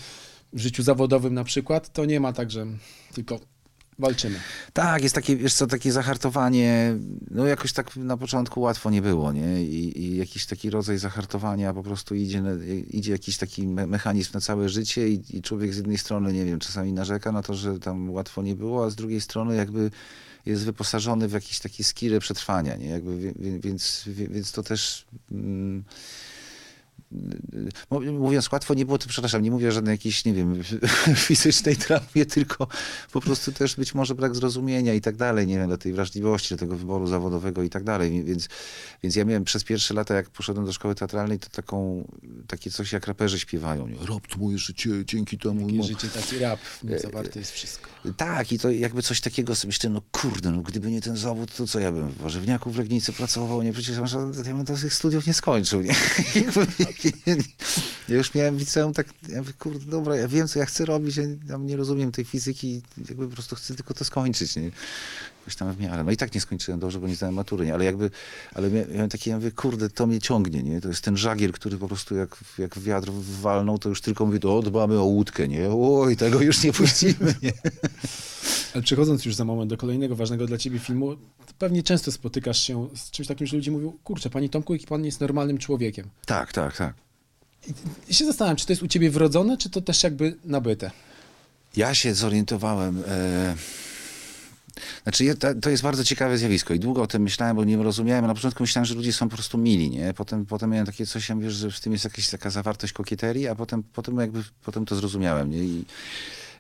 w 0.53 0.61
życiu 0.61 0.83
zawodowym 0.83 1.35
na 1.35 1.45
przykład, 1.45 1.93
to 1.93 2.05
nie 2.05 2.21
ma 2.21 2.33
tak, 2.33 2.51
że 2.51 2.67
tylko 3.15 3.41
walczymy. 3.99 4.41
Tak, 4.73 5.03
jest 5.03 5.15
takie, 5.15 5.37
wiesz 5.37 5.55
co, 5.55 5.67
takie 5.67 5.93
zahartowanie, 5.93 6.97
no 7.31 7.47
jakoś 7.47 7.73
tak 7.73 7.97
na 7.97 8.17
początku 8.17 8.61
łatwo 8.61 8.91
nie 8.91 9.03
było, 9.03 9.33
nie? 9.33 9.65
I, 9.65 10.03
i 10.03 10.17
jakiś 10.17 10.47
taki 10.47 10.71
rodzaj 10.71 10.99
zahartowania 10.99 11.75
po 11.75 11.83
prostu 11.83 12.15
idzie, 12.15 12.43
idzie 12.91 13.13
jakiś 13.13 13.37
taki 13.37 13.67
me 13.67 13.87
mechanizm 13.87 14.31
na 14.35 14.41
całe 14.41 14.69
życie 14.69 15.09
i, 15.09 15.23
i 15.37 15.43
człowiek 15.43 15.75
z 15.75 15.77
jednej 15.77 15.99
strony, 15.99 16.33
nie 16.33 16.45
wiem, 16.45 16.59
czasami 16.59 16.93
narzeka 16.93 17.33
na 17.33 17.43
to, 17.43 17.55
że 17.55 17.79
tam 17.79 18.11
łatwo 18.11 18.43
nie 18.43 18.55
było, 18.55 18.85
a 18.85 18.91
z 18.91 18.95
drugiej 18.95 19.21
strony 19.21 19.57
jakby 19.57 19.91
jest 20.47 20.65
wyposażony 20.65 21.29
w 21.29 21.33
jakieś 21.33 21.61
takie 21.61 21.85
skille 21.85 22.21
przetrwania, 22.21 22.77
nie? 22.77 22.89
Jakby, 22.89 23.35
więc, 23.61 24.03
więc 24.07 24.53
to 24.53 24.63
też... 24.63 25.05
Mm, 25.33 25.85
mówiąc 27.91 28.53
łatwo, 28.53 28.75
nie 28.75 28.87
było 28.87 28.99
to, 28.99 29.09
przepraszam, 29.09 29.43
nie 29.43 29.51
mówię 29.51 29.69
o 29.69 29.73
żadnej 29.73 29.93
jakiejś, 29.93 30.25
nie 30.25 30.33
wiem, 30.33 30.63
fizycznej 31.27 31.77
traumie, 31.77 32.27
tylko 32.27 32.69
po 33.13 33.21
prostu 33.21 33.53
też 33.53 33.77
być 33.77 33.95
może 33.95 34.15
brak 34.15 34.35
zrozumienia 34.35 34.95
i 34.95 35.01
tak 35.01 35.17
dalej, 35.17 35.47
nie 35.47 35.59
wiem, 35.59 35.69
do 35.69 35.79
tej 35.79 35.93
wrażliwości, 35.93 36.55
do 36.55 36.59
tego 36.59 36.77
wyboru 36.77 37.07
zawodowego 37.07 37.63
i 37.63 37.71
tak 37.71 37.85
dalej. 37.85 38.25
Więc, 38.25 38.49
więc 39.03 39.17
ja 39.17 39.25
miałem 39.25 39.45
przez 39.45 39.65
pierwsze 39.65 39.95
lata, 39.95 40.15
jak 40.15 40.31
poszedłem 40.31 40.67
do 40.67 40.73
szkoły 40.73 40.95
teatralnej, 40.95 41.39
to 41.39 41.49
taką, 41.49 42.09
takie 42.47 42.71
coś 42.71 42.93
jak 42.93 43.07
raperzy 43.07 43.39
śpiewają. 43.39 43.89
Nie? 43.89 43.97
Rap 44.07 44.27
to 44.27 44.39
moje 44.39 44.59
życie, 44.59 44.91
dzięki 45.05 45.39
temu... 45.39 45.67
Takie 45.67 45.83
życie, 45.83 46.09
taki 46.09 46.39
rap, 46.39 46.61
nie 46.85 46.99
zawarte 46.99 47.39
jest 47.39 47.53
wszystko. 47.53 47.91
Tak, 48.17 48.53
i 48.53 48.59
to 48.59 48.71
jakby 48.71 49.03
coś 49.03 49.21
takiego 49.21 49.55
sobie 49.55 49.69
myślę, 49.69 49.91
no 49.91 50.03
kurde, 50.13 50.51
no 50.51 50.63
gdyby 50.63 50.91
nie 50.91 51.01
ten 51.01 51.17
zawód, 51.17 51.57
to 51.57 51.67
co 51.67 51.81
ja 51.81 51.93
bym 51.93 52.09
w 52.09 52.17
warzywniaku 52.17 52.71
w 52.71 52.79
Legnicy 52.79 53.13
pracował, 53.13 53.63
nie? 53.63 53.73
Przecież 53.73 53.97
ja 54.47 54.55
bym 54.55 54.67
tych 54.67 54.95
studiów 54.95 55.27
nie 55.27 55.35
skończył, 55.35 55.83
nie? 55.83 55.95
ja 58.09 58.17
już 58.17 58.35
miałem 58.35 58.59
liceum 58.59 58.93
tak, 58.93 59.07
ja 59.29 59.39
mówię, 59.39 59.53
kurde, 59.59 59.87
dobra, 59.87 60.17
ja 60.17 60.29
wiem, 60.29 60.49
co 60.49 60.59
ja 60.59 60.67
chcę 60.67 60.85
robić, 60.85 61.17
ja 61.17 61.57
nie 61.59 61.77
rozumiem 61.77 62.13
tej 62.13 62.25
fizyki, 62.25 62.83
jakby 63.09 63.29
po 63.29 63.35
prostu 63.35 63.57
chcę 63.57 63.75
tylko 63.75 63.95
to 63.95 64.05
skończyć, 64.05 64.57
nie? 64.57 64.71
Jakoś 65.45 65.57
tam 65.57 65.73
w 65.73 65.81
miarę. 65.81 66.05
No 66.05 66.11
i 66.11 66.17
tak 66.17 66.35
nie 66.35 66.41
skończyłem 66.41 66.81
dobrze, 66.81 67.01
bo 67.01 67.09
nie 67.09 67.17
zdałem 67.17 67.35
matury, 67.35 67.67
nie? 67.67 67.75
Ale 67.75 67.85
jakby, 67.85 68.11
ale 68.55 68.71
miałem 68.71 69.09
takie, 69.09 69.31
ja 69.31 69.37
mówię, 69.37 69.51
kurde, 69.51 69.91
to 69.91 70.07
mnie 70.07 70.21
ciągnie, 70.21 70.63
nie? 70.63 70.81
To 70.81 70.89
jest 70.89 71.05
ten 71.05 71.17
żagiel, 71.17 71.53
który 71.53 71.79
po 71.79 71.89
prostu 71.89 72.15
jak, 72.15 72.37
jak 72.59 72.79
wiatr 72.79 73.11
walnął, 73.41 73.79
to 73.79 73.89
już 73.89 74.01
tylko 74.01 74.27
mówię, 74.27 74.39
to 74.39 74.63
dbamy 74.63 74.99
o 74.99 75.05
łódkę, 75.05 75.49
nie? 75.49 75.71
Oj, 75.71 76.17
tego 76.17 76.41
już 76.41 76.63
nie 76.65 76.73
puścimy, 76.73 77.35
nie? 77.43 77.53
Ale 78.75 78.83
przechodząc 78.83 79.25
już 79.25 79.35
za 79.35 79.45
moment 79.45 79.71
do 79.71 79.77
kolejnego 79.77 80.17
ważnego 80.17 80.47
dla 80.47 80.59
ciebie 80.59 80.79
filmu, 80.79 81.17
pewnie 81.59 81.83
często 81.83 82.13
spotykasz 82.13 82.63
się 82.63 82.89
z 82.97 83.11
czymś 83.11 83.29
takim, 83.29 83.47
że 83.47 83.57
ludzie 83.57 83.71
mówią, 83.71 83.93
kurczę, 84.05 84.31
panie 84.31 84.49
Tomku, 84.49 84.73
jaki 84.73 84.87
pan 84.87 85.05
jest 85.05 85.21
normalnym 85.21 85.59
człowiekiem. 85.59 86.09
Tak, 86.27 86.53
tak, 86.53 86.77
tak. 86.77 86.95
I 88.09 88.15
się 88.15 88.25
zastanawiam, 88.25 88.57
czy 88.57 88.67
to 88.67 88.73
jest 88.73 88.83
u 88.83 88.89
ciebie 88.89 89.11
wrodzone, 89.11 89.57
czy 89.57 89.71
to 89.71 89.81
też 89.81 90.03
jakby 90.03 90.37
nabyte? 90.45 90.91
Ja 91.77 91.95
się 91.95 92.15
zorientowałem... 92.15 93.03
E... 93.09 93.55
Znaczy, 95.03 95.37
to 95.63 95.71
jest 95.71 95.83
bardzo 95.83 96.05
ciekawe 96.05 96.39
zjawisko 96.39 96.75
i 96.75 96.79
długo 96.79 97.03
o 97.03 97.07
tym 97.07 97.23
myślałem, 97.23 97.57
bo 97.57 97.65
nie 97.65 97.77
rozumiałem. 97.77 98.27
Na 98.27 98.35
początku 98.35 98.63
myślałem, 98.63 98.87
że 98.87 98.95
ludzie 98.95 99.13
są 99.13 99.29
po 99.29 99.37
prostu 99.37 99.59
mili, 99.59 99.91
nie? 99.91 100.15
Potem, 100.15 100.47
potem 100.47 100.71
miałem 100.71 100.87
takie 100.87 101.07
coś, 101.07 101.29
ja 101.29 101.35
mówię, 101.35 101.51
że 101.51 101.71
w 101.71 101.81
tym 101.81 101.93
jest 101.93 102.05
jakaś 102.05 102.29
taka 102.29 102.51
zawartość 102.51 102.93
kokieterii, 102.93 103.49
a 103.49 103.55
potem, 103.55 103.83
potem 103.83 104.19
jakby 104.19 104.43
potem 104.65 104.85
to 104.85 104.97
zrozumiałem, 104.97 105.51
nie? 105.51 105.59
I 105.59 105.85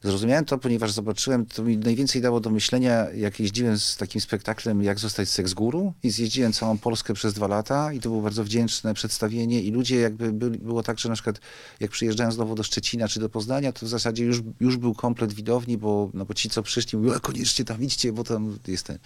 Zrozumiałem 0.04 0.44
to, 0.44 0.58
ponieważ 0.58 0.92
zobaczyłem, 0.92 1.46
to 1.46 1.62
mi 1.62 1.76
najwięcej 1.78 2.22
dało 2.22 2.40
do 2.40 2.50
myślenia, 2.50 3.06
jak 3.10 3.40
jeździłem 3.40 3.78
z 3.78 3.96
takim 3.96 4.20
spektaklem 4.20 4.82
Jak 4.82 4.98
zostać 4.98 5.28
seks 5.28 5.54
guru 5.54 5.92
i 6.02 6.10
zjeździłem 6.10 6.52
całą 6.52 6.78
Polskę 6.78 7.14
przez 7.14 7.34
dwa 7.34 7.46
lata 7.46 7.92
i 7.92 8.00
to 8.00 8.08
było 8.08 8.22
bardzo 8.22 8.44
wdzięczne 8.44 8.94
przedstawienie 8.94 9.62
i 9.62 9.70
ludzie 9.70 9.96
jakby 9.96 10.32
byli, 10.32 10.58
było 10.58 10.82
tak, 10.82 10.98
że 10.98 11.08
na 11.08 11.14
przykład 11.14 11.40
jak 11.80 11.90
przyjeżdżałem 11.90 12.32
znowu 12.32 12.54
do 12.54 12.62
Szczecina 12.62 13.08
czy 13.08 13.20
do 13.20 13.28
Poznania, 13.28 13.72
to 13.72 13.86
w 13.86 13.88
zasadzie 13.88 14.24
już, 14.24 14.42
już 14.60 14.76
był 14.76 14.94
komplet 14.94 15.32
widowni, 15.32 15.78
bo, 15.78 16.10
no 16.14 16.24
bo 16.24 16.34
ci, 16.34 16.50
co 16.50 16.62
przyszli, 16.62 16.98
mówią, 16.98 17.20
koniecznie 17.20 17.64
tam 17.64 17.82
idźcie, 17.82 18.12
bo 18.12 18.24
tam 18.24 18.58
jest 18.66 18.86
ten. 18.86 18.98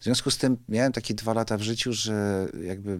W 0.00 0.04
związku 0.04 0.30
z 0.30 0.36
tym 0.36 0.56
miałem 0.68 0.92
takie 0.92 1.14
dwa 1.14 1.34
lata 1.34 1.56
w 1.56 1.62
życiu, 1.62 1.92
że 1.92 2.48
jakby 2.64 2.98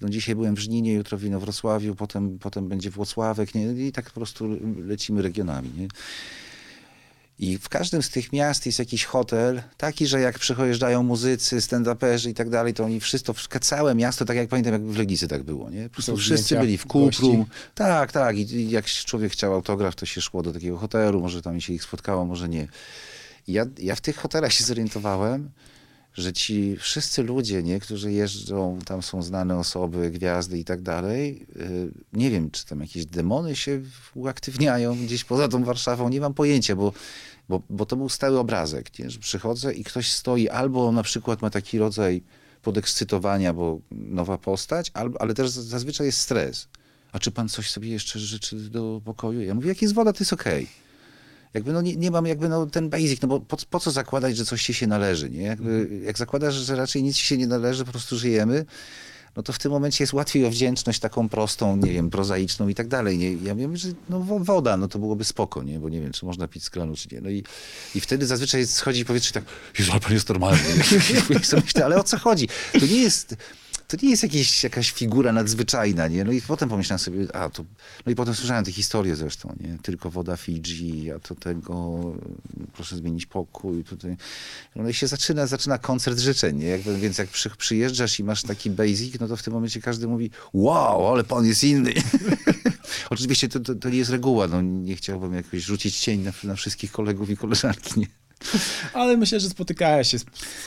no 0.00 0.08
dzisiaj 0.08 0.34
byłem 0.34 0.56
w 0.56 0.58
Żninie, 0.58 0.92
jutro 0.92 1.18
w 1.18 1.24
Inowrocławiu, 1.24 1.94
potem, 1.94 2.38
potem 2.38 2.68
będzie 2.68 2.90
Włocławek, 2.90 3.54
nie? 3.54 3.86
i 3.86 3.92
tak 3.92 4.04
po 4.04 4.20
prostu 4.20 4.48
lecimy 4.86 5.22
regionami. 5.22 5.70
Nie? 5.76 5.88
I 7.38 7.58
w 7.58 7.68
każdym 7.68 8.02
z 8.02 8.10
tych 8.10 8.32
miast 8.32 8.66
jest 8.66 8.78
jakiś 8.78 9.04
hotel, 9.04 9.62
taki, 9.76 10.06
że 10.06 10.20
jak 10.20 10.38
przyjeżdżają 10.38 11.02
muzycy, 11.02 11.56
stand-uperzy 11.56 12.30
i 12.30 12.34
tak 12.34 12.50
dalej, 12.50 12.74
to 12.74 12.84
oni 12.84 13.00
wszyscy, 13.00 13.32
całe 13.60 13.94
miasto, 13.94 14.24
tak 14.24 14.36
jak 14.36 14.48
pamiętam, 14.48 14.72
jak 14.72 14.82
w 14.82 14.98
Legnicy 14.98 15.28
tak 15.28 15.42
było, 15.42 15.70
nie? 15.70 15.88
Po 15.88 15.94
prostu 15.94 16.16
wszyscy 16.16 16.58
byli 16.58 16.78
w 16.78 16.86
kuprum. 16.86 17.46
Tak, 17.74 18.12
tak. 18.12 18.36
I 18.36 18.70
jak 18.70 18.86
człowiek 18.86 19.32
chciał 19.32 19.54
autograf, 19.54 19.94
to 19.94 20.06
się 20.06 20.20
szło 20.20 20.42
do 20.42 20.52
takiego 20.52 20.78
hotelu, 20.78 21.20
może 21.20 21.42
tam 21.42 21.60
się 21.60 21.72
ich 21.72 21.82
spotkało, 21.82 22.24
może 22.24 22.48
nie. 22.48 22.68
I 23.46 23.52
ja, 23.52 23.66
ja 23.78 23.94
w 23.94 24.00
tych 24.00 24.16
hotelach 24.16 24.52
się 24.52 24.64
zorientowałem, 24.64 25.50
że 26.16 26.32
ci 26.32 26.76
wszyscy 26.76 27.22
ludzie, 27.22 27.62
nie, 27.62 27.80
którzy 27.80 28.12
jeżdżą, 28.12 28.78
tam 28.84 29.02
są 29.02 29.22
znane 29.22 29.58
osoby, 29.58 30.10
gwiazdy 30.10 30.58
i 30.58 30.64
tak 30.64 30.82
dalej, 30.82 31.46
y, 31.56 31.92
nie 32.12 32.30
wiem, 32.30 32.50
czy 32.50 32.66
tam 32.66 32.80
jakieś 32.80 33.06
demony 33.06 33.56
się 33.56 33.80
uaktywniają 34.14 34.96
gdzieś 35.04 35.24
poza 35.24 35.48
tą 35.48 35.64
Warszawą, 35.64 36.08
nie 36.08 36.20
mam 36.20 36.34
pojęcia, 36.34 36.76
bo, 36.76 36.92
bo, 37.48 37.62
bo 37.70 37.86
to 37.86 37.96
był 37.96 38.08
stały 38.08 38.38
obrazek, 38.38 38.98
nie, 38.98 39.10
że 39.10 39.18
przychodzę 39.18 39.74
i 39.74 39.84
ktoś 39.84 40.12
stoi 40.12 40.48
albo 40.48 40.92
na 40.92 41.02
przykład 41.02 41.42
ma 41.42 41.50
taki 41.50 41.78
rodzaj 41.78 42.22
podekscytowania, 42.62 43.52
bo 43.52 43.80
nowa 43.90 44.38
postać, 44.38 44.90
ale, 44.94 45.10
ale 45.18 45.34
też 45.34 45.50
zazwyczaj 45.50 46.06
jest 46.06 46.20
stres. 46.20 46.68
A 47.12 47.18
czy 47.18 47.30
pan 47.30 47.48
coś 47.48 47.70
sobie 47.70 47.88
jeszcze 47.88 48.18
życzy 48.18 48.56
do 48.56 49.00
pokoju? 49.04 49.40
Ja 49.40 49.54
mówię, 49.54 49.68
jak 49.68 49.82
jest 49.82 49.94
woda, 49.94 50.12
to 50.12 50.18
jest 50.20 50.32
okej. 50.32 50.66
Jakby 51.56 51.72
no 51.72 51.82
nie, 51.82 51.96
nie 51.96 52.10
mam 52.10 52.26
jakby 52.26 52.48
no 52.48 52.66
ten 52.66 52.90
basic, 52.90 53.22
no 53.22 53.28
bo 53.28 53.40
po, 53.40 53.56
po 53.70 53.80
co 53.80 53.90
zakładać, 53.90 54.36
że 54.36 54.44
coś 54.44 54.62
ci 54.62 54.74
się 54.74 54.86
należy, 54.86 55.30
nie? 55.30 55.42
Jakby, 55.42 56.00
jak 56.04 56.18
zakładasz, 56.18 56.54
że 56.54 56.76
raczej 56.76 57.02
nic 57.02 57.16
ci 57.16 57.26
się 57.26 57.36
nie 57.36 57.46
należy, 57.46 57.84
po 57.84 57.90
prostu 57.90 58.18
żyjemy, 58.18 58.64
no 59.36 59.42
to 59.42 59.52
w 59.52 59.58
tym 59.58 59.72
momencie 59.72 60.04
jest 60.04 60.12
łatwiej 60.12 60.44
o 60.44 60.50
wdzięczność 60.50 61.00
taką 61.00 61.28
prostą, 61.28 61.76
nie 61.76 61.92
wiem, 61.92 62.10
prozaiczną 62.10 62.68
i 62.68 62.74
tak 62.74 62.88
dalej. 62.88 63.18
Nie? 63.18 63.32
Ja 63.32 63.54
wiem, 63.54 63.76
że 63.76 63.88
no, 64.08 64.20
woda, 64.20 64.76
no 64.76 64.88
to 64.88 64.98
byłoby 64.98 65.24
spoko, 65.24 65.62
nie? 65.62 65.78
Bo 65.78 65.88
nie 65.88 66.00
wiem, 66.00 66.12
czy 66.12 66.26
można 66.26 66.48
pić 66.48 66.64
z 66.64 66.70
kranu, 66.70 66.96
czy 66.96 67.08
nie. 67.12 67.20
No 67.20 67.30
i, 67.30 67.44
i 67.94 68.00
wtedy 68.00 68.26
zazwyczaj 68.26 68.66
schodzi 68.66 69.04
powietrze 69.04 69.32
tak, 69.32 69.44
Jezu, 69.78 69.92
ale 69.92 70.00
pan 70.00 70.12
jest 70.12 70.28
normalny. 70.28 70.60
ale 71.84 71.96
o 71.96 72.04
co 72.04 72.18
chodzi? 72.18 72.48
To 72.72 72.86
nie 72.86 73.02
jest 73.02 73.36
to 73.88 73.96
nie 74.02 74.10
jest 74.10 74.22
jakieś, 74.22 74.64
jakaś 74.64 74.90
figura 74.90 75.32
nadzwyczajna, 75.32 76.08
nie? 76.08 76.24
No 76.24 76.32
i 76.32 76.42
potem 76.42 76.68
pomyślałem 76.68 76.98
sobie, 76.98 77.36
a 77.36 77.50
to... 77.50 77.64
No 78.06 78.12
i 78.12 78.14
potem 78.14 78.34
słyszałem 78.34 78.64
te 78.64 78.72
historie 78.72 79.16
zresztą, 79.16 79.56
nie? 79.60 79.78
Tylko 79.82 80.10
woda 80.10 80.36
Fidżi, 80.36 81.10
a 81.10 81.18
to 81.18 81.34
tego, 81.34 82.00
proszę 82.72 82.96
zmienić 82.96 83.26
pokój, 83.26 83.84
tutaj... 83.84 84.16
No 84.76 84.88
i 84.88 84.94
się 84.94 85.06
zaczyna, 85.06 85.46
zaczyna 85.46 85.78
koncert 85.78 86.18
życzeń, 86.18 86.56
nie? 86.56 86.66
Jakby, 86.66 86.98
więc 86.98 87.18
jak 87.18 87.28
przy, 87.28 87.50
przyjeżdżasz 87.50 88.20
i 88.20 88.24
masz 88.24 88.42
taki 88.42 88.70
basic, 88.70 89.20
no 89.20 89.28
to 89.28 89.36
w 89.36 89.42
tym 89.42 89.52
momencie 89.52 89.80
każdy 89.80 90.06
mówi, 90.08 90.30
wow, 90.52 91.12
ale 91.12 91.24
pan 91.24 91.46
jest 91.46 91.64
inny. 91.64 91.94
Oczywiście 93.10 93.48
to, 93.48 93.60
to, 93.60 93.74
to, 93.74 93.90
nie 93.90 93.98
jest 93.98 94.10
reguła, 94.10 94.48
no 94.48 94.62
nie 94.62 94.96
chciałbym 94.96 95.34
jakoś 95.34 95.62
rzucić 95.62 95.98
cień 95.98 96.20
na, 96.20 96.32
na 96.44 96.54
wszystkich 96.54 96.92
kolegów 96.92 97.30
i 97.30 97.36
koleżanki, 97.36 98.00
nie? 98.00 98.06
Ale 98.92 99.16
myślę, 99.16 99.40
że 99.40 99.48
spotykałeś 99.48 100.08
się 100.08 100.18
z 100.18 100.24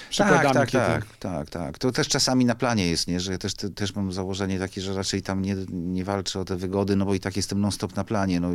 przykładami. 0.09 0.43
Tak, 0.43 0.53
tak, 0.53 0.69
kiedy... 0.69 0.85
tak, 0.85 1.17
tak, 1.17 1.49
tak. 1.49 1.77
To 1.77 1.91
też 1.91 2.07
czasami 2.07 2.45
na 2.45 2.55
planie 2.55 2.87
jest, 2.87 3.07
nie? 3.07 3.19
że 3.19 3.31
ja 3.31 3.37
też, 3.37 3.53
te, 3.53 3.69
też 3.69 3.95
mam 3.95 4.13
założenie 4.13 4.59
takie, 4.59 4.81
że 4.81 4.93
raczej 4.93 5.21
tam 5.21 5.41
nie, 5.41 5.55
nie 5.69 6.03
walczę 6.03 6.39
o 6.39 6.45
te 6.45 6.55
wygody, 6.55 6.95
no 6.95 7.05
bo 7.05 7.13
i 7.13 7.19
tak 7.19 7.37
jestem 7.37 7.61
non-stop 7.61 7.95
na 7.95 8.03
planie. 8.03 8.39
No, 8.39 8.49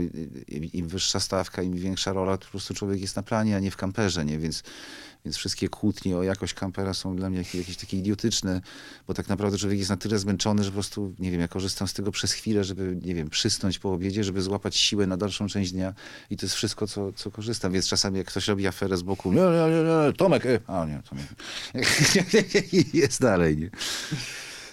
im 0.73 0.89
wyższa 0.89 1.21
stawka, 1.21 1.63
im 1.63 1.75
większa 1.75 2.13
rola, 2.13 2.37
to 2.37 2.45
po 2.45 2.51
prostu 2.51 2.75
człowiek 2.75 3.01
jest 3.01 3.17
na 3.17 3.23
planie, 3.23 3.57
a 3.57 3.61
nie 3.61 3.71
w 3.71 3.77
kamperze, 3.77 4.25
nie? 4.25 4.39
Więc 4.39 4.63
więc 5.25 5.37
wszystkie 5.37 5.69
kłótnie 5.69 6.17
o 6.17 6.23
jakość 6.23 6.55
kampera 6.55 6.95
są 6.95 7.17
dla 7.17 7.31
mnie 7.31 7.39
jakieś, 7.39 7.77
takie 7.77 7.99
idiotyczne, 7.99 8.61
bo 9.07 9.15
tak 9.15 9.29
naprawdę 9.29 9.59
człowiek 9.59 9.79
jest 9.79 9.91
na 9.91 9.97
tyle 9.97 10.19
zmęczony, 10.19 10.65
że 10.65 10.71
po 10.71 10.75
prostu, 10.75 11.15
nie 11.19 11.31
wiem, 11.31 11.41
ja 11.41 11.49
korzystam 11.49 11.89
z 11.89 11.93
tego 11.93 12.11
przez 12.11 12.33
chwilę, 12.33 12.65
żeby, 12.65 12.99
nie 13.03 13.15
wiem, 13.15 13.31
przysnąć 13.31 13.79
po 13.79 13.93
obiedzie, 13.93 14.25
żeby 14.25 14.43
złapać 14.43 14.77
siłę 14.77 15.07
na 15.07 15.17
dalszą 15.17 15.47
część 15.47 15.73
dnia 15.73 15.95
i 16.31 16.37
to 16.37 16.47
jest 16.47 16.55
wszystko, 16.55 16.87
co, 16.87 17.13
co 17.13 17.31
korzystam. 17.31 17.73
Więc 17.73 17.89
czasami 17.89 18.19
jak 18.19 18.27
ktoś 18.27 18.49
robi 18.49 18.67
aferę 18.67 18.97
z 18.97 19.03
boku, 19.03 19.33
nie, 19.33 19.41
nie, 19.41 20.07
nie 20.07 20.13
Tomek, 20.13 20.47
e, 20.47 20.61
a 20.67 20.87
nie, 20.87 21.03
Tomek. 21.11 21.27
jest 22.95 23.21
dalej, 23.21 23.57
nie? 23.57 23.71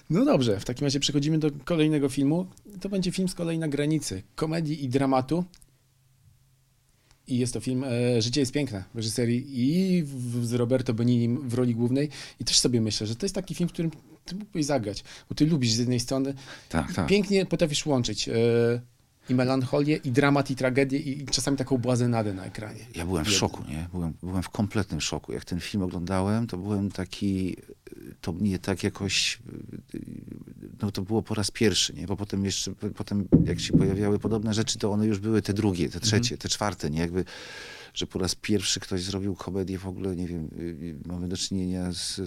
No 0.09 0.25
dobrze, 0.25 0.59
w 0.59 0.65
takim 0.65 0.85
razie 0.85 0.99
przechodzimy 0.99 1.39
do 1.39 1.51
kolejnego 1.65 2.09
filmu. 2.09 2.47
To 2.81 2.89
będzie 2.89 3.11
film 3.11 3.29
z 3.29 3.35
kolei 3.35 3.59
na 3.59 3.67
granicy 3.67 4.23
komedii 4.35 4.83
i 4.83 4.89
dramatu. 4.89 5.45
I 7.31 7.37
jest 7.37 7.53
to 7.53 7.59
film 7.59 7.83
e, 7.83 8.21
Życie 8.21 8.39
jest 8.39 8.51
piękne 8.51 8.83
w 8.93 8.97
reżyserii 8.97 9.45
i 9.49 10.03
w, 10.03 10.45
z 10.45 10.53
Roberto 10.53 10.93
Benini 10.93 11.37
w 11.43 11.53
roli 11.53 11.75
głównej. 11.75 12.09
I 12.39 12.45
też 12.45 12.59
sobie 12.59 12.81
myślę, 12.81 13.07
że 13.07 13.15
to 13.15 13.25
jest 13.25 13.35
taki 13.35 13.55
film, 13.55 13.69
w 13.69 13.73
którym 13.73 13.91
ty 14.25 14.35
mógłbyś 14.35 14.65
zagrać, 14.65 15.03
bo 15.29 15.35
ty 15.35 15.45
lubisz 15.45 15.71
z 15.71 15.77
jednej 15.77 15.99
strony. 15.99 16.33
Tak, 16.69 16.93
tak. 16.93 17.07
Pięknie 17.07 17.45
potrafisz 17.45 17.85
łączyć. 17.85 18.29
E, 18.29 18.33
i 19.31 19.35
melancholię, 19.35 19.95
i 19.95 20.11
dramat, 20.11 20.49
i 20.49 20.55
tragedię, 20.55 20.99
i 20.99 21.25
czasami 21.25 21.57
taką 21.57 21.77
błazenadę 21.77 22.33
na 22.33 22.45
ekranie. 22.45 22.79
Ja 22.95 23.05
byłem 23.05 23.25
w 23.25 23.31
szoku, 23.31 23.63
nie? 23.69 23.87
Byłem, 23.91 24.13
byłem 24.23 24.43
w 24.43 24.49
kompletnym 24.49 25.01
szoku. 25.01 25.33
Jak 25.33 25.45
ten 25.45 25.59
film 25.59 25.83
oglądałem, 25.83 26.47
to 26.47 26.57
byłem 26.57 26.91
taki, 26.91 27.57
to 28.21 28.33
mnie 28.33 28.59
tak 28.59 28.83
jakoś, 28.83 29.39
no 30.81 30.91
to 30.91 31.01
było 31.01 31.21
po 31.21 31.35
raz 31.35 31.51
pierwszy, 31.51 31.93
nie? 31.93 32.07
Bo 32.07 32.15
potem 32.15 32.45
jeszcze, 32.45 32.73
potem 32.95 33.27
jak 33.45 33.59
się 33.59 33.73
pojawiały 33.73 34.19
podobne 34.19 34.53
rzeczy, 34.53 34.79
to 34.79 34.91
one 34.91 35.05
już 35.07 35.19
były 35.19 35.41
te 35.41 35.53
drugie, 35.53 35.89
te 35.89 35.99
trzecie, 35.99 36.37
te 36.37 36.49
czwarte, 36.49 36.89
nie? 36.89 36.99
Jakby, 36.99 37.25
że 37.93 38.07
po 38.07 38.19
raz 38.19 38.35
pierwszy 38.35 38.79
ktoś 38.79 39.03
zrobił 39.03 39.35
komedię 39.35 39.77
w 39.77 39.87
ogóle, 39.87 40.15
nie 40.15 40.27
wiem, 40.27 40.49
y, 40.59 40.61
y, 40.61 40.95
mamy 41.05 41.27
do 41.27 41.37
czynienia 41.37 41.91
z, 41.91 42.21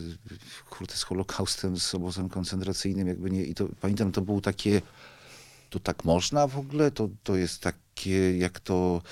kurde, 0.71 0.95
z 0.95 1.03
Holokaustem, 1.03 1.81
z 1.81 1.95
obozem 1.95 2.29
koncentracyjnym, 2.29 3.09
jakby 3.09 3.31
nie, 3.31 3.45
i 3.45 3.55
to 3.55 3.69
pamiętam, 3.81 4.13
to 4.13 4.23
było 4.23 4.41
takie, 4.41 4.83
to 5.75 5.81
tak 5.81 6.05
można 6.05 6.47
w 6.47 6.59
ogóle? 6.59 6.91
To, 6.91 7.09
to 7.23 7.37
jest 7.37 7.63
takie, 7.95 8.39
jak 8.39 8.61
to 8.61 9.03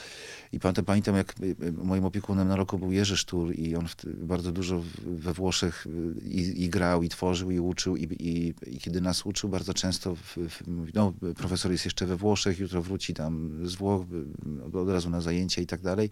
i 0.53 0.61
pamiętam, 0.61 0.85
pamiętam, 0.85 1.16
jak 1.16 1.35
y, 1.40 1.57
y, 1.62 1.73
moim 1.73 2.05
opiekunem 2.05 2.49
na 2.49 2.57
roku 2.57 2.79
był 2.79 2.92
Jerzy 2.92 3.16
Sztur 3.16 3.55
i 3.55 3.77
on 3.77 3.87
bardzo 4.05 4.53
dużo 4.53 4.83
we 5.07 5.33
Włoszech 5.33 5.87
y, 5.87 5.90
i, 6.25 6.64
i 6.64 6.68
grał, 6.68 7.03
i 7.03 7.09
tworzył, 7.09 7.51
i 7.51 7.59
uczył. 7.61 7.97
I, 7.97 8.03
i, 8.03 8.55
i 8.66 8.79
kiedy 8.79 9.01
nas 9.01 9.27
uczył, 9.27 9.51
bardzo 9.51 9.75
często 9.75 10.16
no, 10.95 11.12
profesor 11.37 11.73
jest 11.73 11.85
jeszcze 11.85 12.07
we 12.07 12.16
Włoszech, 12.16 12.59
jutro 12.59 12.83
wróci 12.83 13.14
tam 13.14 13.61
z 13.68 13.75
Włoch, 13.75 14.07
od 14.73 14.88
razu 14.88 15.11
na 15.11 15.21
zajęcia 15.21 15.62
i 15.62 15.66
tak 15.66 15.81
dalej. 15.81 16.11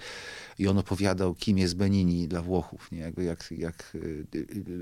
I 0.58 0.68
on 0.68 0.78
opowiadał, 0.78 1.34
kim 1.34 1.58
jest 1.58 1.76
Benini 1.76 2.28
dla 2.28 2.42
Włochów. 2.42 2.92
Nie? 2.92 2.98
Jakby 2.98 3.24
jak, 3.24 3.50
jak 3.58 3.96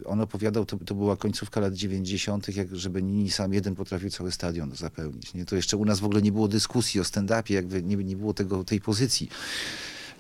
on 0.05 0.21
opowiadał, 0.21 0.67
to, 0.67 0.77
to 0.77 0.95
była 0.95 1.17
końcówka 1.17 1.61
lat 1.61 1.75
90., 1.75 2.57
jak, 2.57 2.77
że 2.77 2.91
Benini 2.91 3.31
sam 3.31 3.53
jeden 3.53 3.75
potrafił 3.75 4.11
cały 4.11 4.33
stadion 4.33 4.75
zapełnić. 4.75 5.35
Nie? 5.35 5.45
To 5.45 5.57
jeszcze 5.57 5.77
u 5.77 5.85
nas 5.85 6.01
w 6.01 6.05
ogóle 6.05 6.23
nie 6.23 6.33
było 6.33 6.49
dyskusji 6.49 7.01
o 7.01 7.05
stand-upie, 7.05 7.55
jakby 7.55 7.78
nie, 7.83 7.97
nie 7.97 8.17
było 8.17 8.35
tego, 8.35 8.65
tej 8.65 8.81
pozycji. 8.81 9.29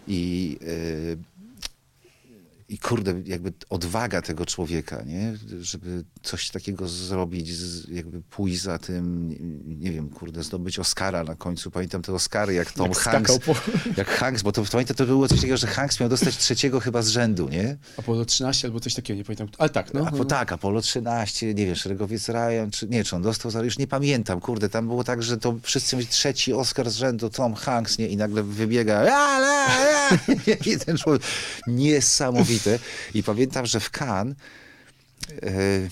I, 0.08 0.58
yy, 0.60 1.18
i 2.68 2.78
kurde, 2.78 3.14
jakby 3.24 3.52
odwaga 3.70 4.22
tego 4.22 4.46
człowieka, 4.46 5.02
nie? 5.06 5.36
żeby 5.60 6.04
coś 6.22 6.50
takiego 6.50 6.88
zrobić, 6.88 7.50
jakby 7.88 8.22
pójść 8.22 8.62
za 8.62 8.78
tym, 8.78 9.28
nie 9.80 9.92
wiem, 9.92 10.08
kurde, 10.08 10.42
zdobyć 10.42 10.78
Oscara 10.78 11.24
na 11.24 11.34
końcu. 11.34 11.70
Pamiętam 11.70 12.02
te 12.02 12.12
Oscary, 12.12 12.54
jak 12.54 12.72
Tom 12.72 12.88
jak 12.88 12.98
Hanks, 12.98 13.38
po... 13.38 13.54
jak 13.96 14.08
Hanks, 14.08 14.42
bo 14.42 14.52
to 14.52 14.64
pamiętam, 14.72 14.96
to 14.96 15.06
było 15.06 15.28
coś 15.28 15.38
takiego, 15.40 15.56
że 15.56 15.66
Hanks 15.66 16.00
miał 16.00 16.08
dostać 16.08 16.36
trzeciego 16.36 16.80
chyba 16.80 17.02
z 17.02 17.08
rzędu, 17.08 17.48
nie? 17.48 17.76
Apollo 17.96 18.24
13 18.24 18.68
albo 18.68 18.80
coś 18.80 18.94
takiego, 18.94 19.18
nie 19.18 19.24
pamiętam, 19.24 19.48
ale 19.58 19.70
tak, 19.70 19.94
no. 19.94 20.06
Apo, 20.06 20.24
tak, 20.24 20.52
Apollo 20.52 20.80
13, 20.80 21.54
nie 21.54 21.66
wiem, 21.66 21.76
Szeregowiec 21.76 22.28
Ryan, 22.28 22.70
czy 22.70 22.88
nie, 22.88 23.04
czy 23.04 23.16
on 23.16 23.22
dostał, 23.22 23.50
za, 23.50 23.62
już 23.62 23.78
nie 23.78 23.86
pamiętam, 23.86 24.40
kurde, 24.40 24.68
tam 24.68 24.86
było 24.86 25.04
tak, 25.04 25.22
że 25.22 25.36
to 25.36 25.58
wszyscy 25.62 25.96
mówili 25.96 26.12
trzeci 26.12 26.52
Oscar 26.52 26.90
z 26.90 26.96
rzędu, 26.96 27.30
Tom 27.30 27.54
Hanks, 27.54 27.98
nie? 27.98 28.08
I 28.08 28.16
nagle 28.16 28.42
wybiega, 28.42 29.00
la, 29.00 29.38
i 30.72 30.78
ten 30.78 30.96
człowiek, 30.96 31.22
niesamowity 32.58 32.78
i 33.14 33.22
pamiętam, 33.22 33.66
że 33.66 33.80
w 33.80 33.90
Cannes 33.90 34.36
yy, 35.42 35.88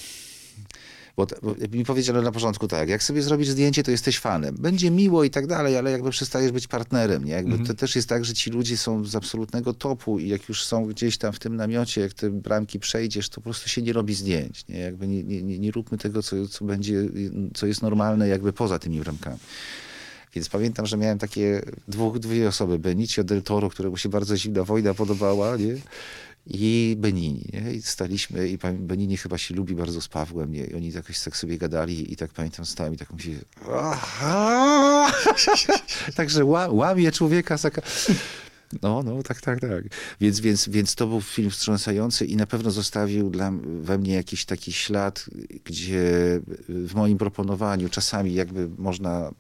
bo, 1.17 1.27
bo 1.43 1.55
mi 1.73 1.85
powiedziano 1.85 2.23
na 2.23 2.33
początku 2.33 2.69
tak, 2.69 2.89
jak 2.89 3.03
sobie 3.03 3.23
zrobisz 3.23 3.49
zdjęcie, 3.49 3.83
to 3.83 3.91
jesteś 3.91 4.19
fanem. 4.19 4.57
Będzie 4.59 4.91
miło 4.91 5.25
i 5.25 5.31
tak 5.31 5.47
dalej, 5.47 5.77
ale 5.77 5.91
jakby 5.91 6.11
przestajesz 6.11 6.53
być 6.53 6.67
partnerem. 6.67 7.25
Nie? 7.25 7.33
Jakby 7.33 7.51
mhm. 7.51 7.67
To 7.67 7.75
też 7.75 7.97
jest 7.97 8.09
tak, 8.09 8.25
że 8.25 8.35
ci 8.35 8.51
ludzie 8.51 8.77
są 8.77 9.05
z 9.05 9.17
absolutnego 9.17 9.75
topu 9.75 10.19
i 10.19 10.29
jak 10.29 10.49
już 10.49 10.65
są 10.65 10.87
gdzieś 10.87 11.19
tam 11.19 11.33
w 11.33 11.39
tym 11.39 11.57
namiocie, 11.57 12.01
jak 12.01 12.13
te 12.13 12.31
bramki 12.31 12.79
przejdziesz, 12.79 13.29
to 13.29 13.35
po 13.35 13.41
prostu 13.41 13.69
się 13.69 13.83
nie 13.83 13.93
robi 13.93 14.15
zdjęć. 14.15 14.69
Nie, 14.69 14.79
jakby 14.79 15.09
nie, 15.09 15.23
nie, 15.23 15.59
nie 15.59 15.71
róbmy 15.71 15.99
tego, 15.99 16.23
co, 16.23 16.49
co 16.49 16.65
będzie, 16.65 17.03
co 17.55 17.67
jest 17.67 17.83
normalne 17.83 18.29
jakby 18.29 18.53
poza 18.53 18.79
tymi 18.79 19.01
bramkami. 19.01 19.39
Więc 20.35 20.49
pamiętam, 20.49 20.87
że 20.87 20.97
miałem 20.97 21.19
takie 21.19 21.63
dwóch, 21.89 22.19
dwie 22.19 22.49
osoby. 22.49 22.79
Benicio 22.79 23.25
del 23.25 23.43
Toro, 23.43 23.71
któremu 23.71 23.97
się 23.97 24.09
bardzo 24.09 24.37
zimna 24.37 24.65
wojna 24.65 24.95
podobała, 24.95 25.57
nie? 25.57 25.75
I 26.47 26.97
Benini. 26.99 27.51
Nie? 27.53 27.73
I 27.73 27.83
staliśmy, 27.83 28.49
i 28.49 28.59
Benini 28.79 29.17
chyba 29.17 29.39
się 29.39 29.55
lubi 29.55 29.75
bardzo 29.75 30.01
z 30.01 30.09
Pawłem, 30.09 30.53
nie? 30.53 30.65
i 30.65 30.75
oni 30.75 30.93
jakoś 30.93 31.21
tak 31.21 31.37
sobie 31.37 31.59
gadali 31.59 32.13
i 32.13 32.17
tak 32.17 32.33
pamiętam, 32.33 32.67
stałem 32.67 32.95
i 32.95 32.97
tak 32.97 33.11
mówię, 33.11 33.39
także 36.17 36.45
łamie 36.71 37.13
człowieka. 37.13 37.57
No, 38.83 39.03
no, 39.03 39.23
tak, 39.23 39.41
tak, 39.41 39.61
tak. 39.61 39.85
Więc, 40.21 40.41
więc, 40.41 40.69
więc 40.69 40.95
to 40.95 41.07
był 41.07 41.21
film 41.21 41.51
wstrząsający 41.51 42.27
i 42.27 42.37
na 42.37 42.47
pewno 42.47 42.71
zostawił 42.71 43.31
dla, 43.31 43.53
we 43.81 43.99
mnie 43.99 44.15
jakiś 44.15 44.45
taki 44.45 44.73
ślad, 44.73 45.25
gdzie 45.65 46.41
w 46.69 46.95
moim 46.95 47.19
proponowaniu 47.19 47.89
czasami 47.89 48.35
jakby 48.35 48.69
można 48.79 49.33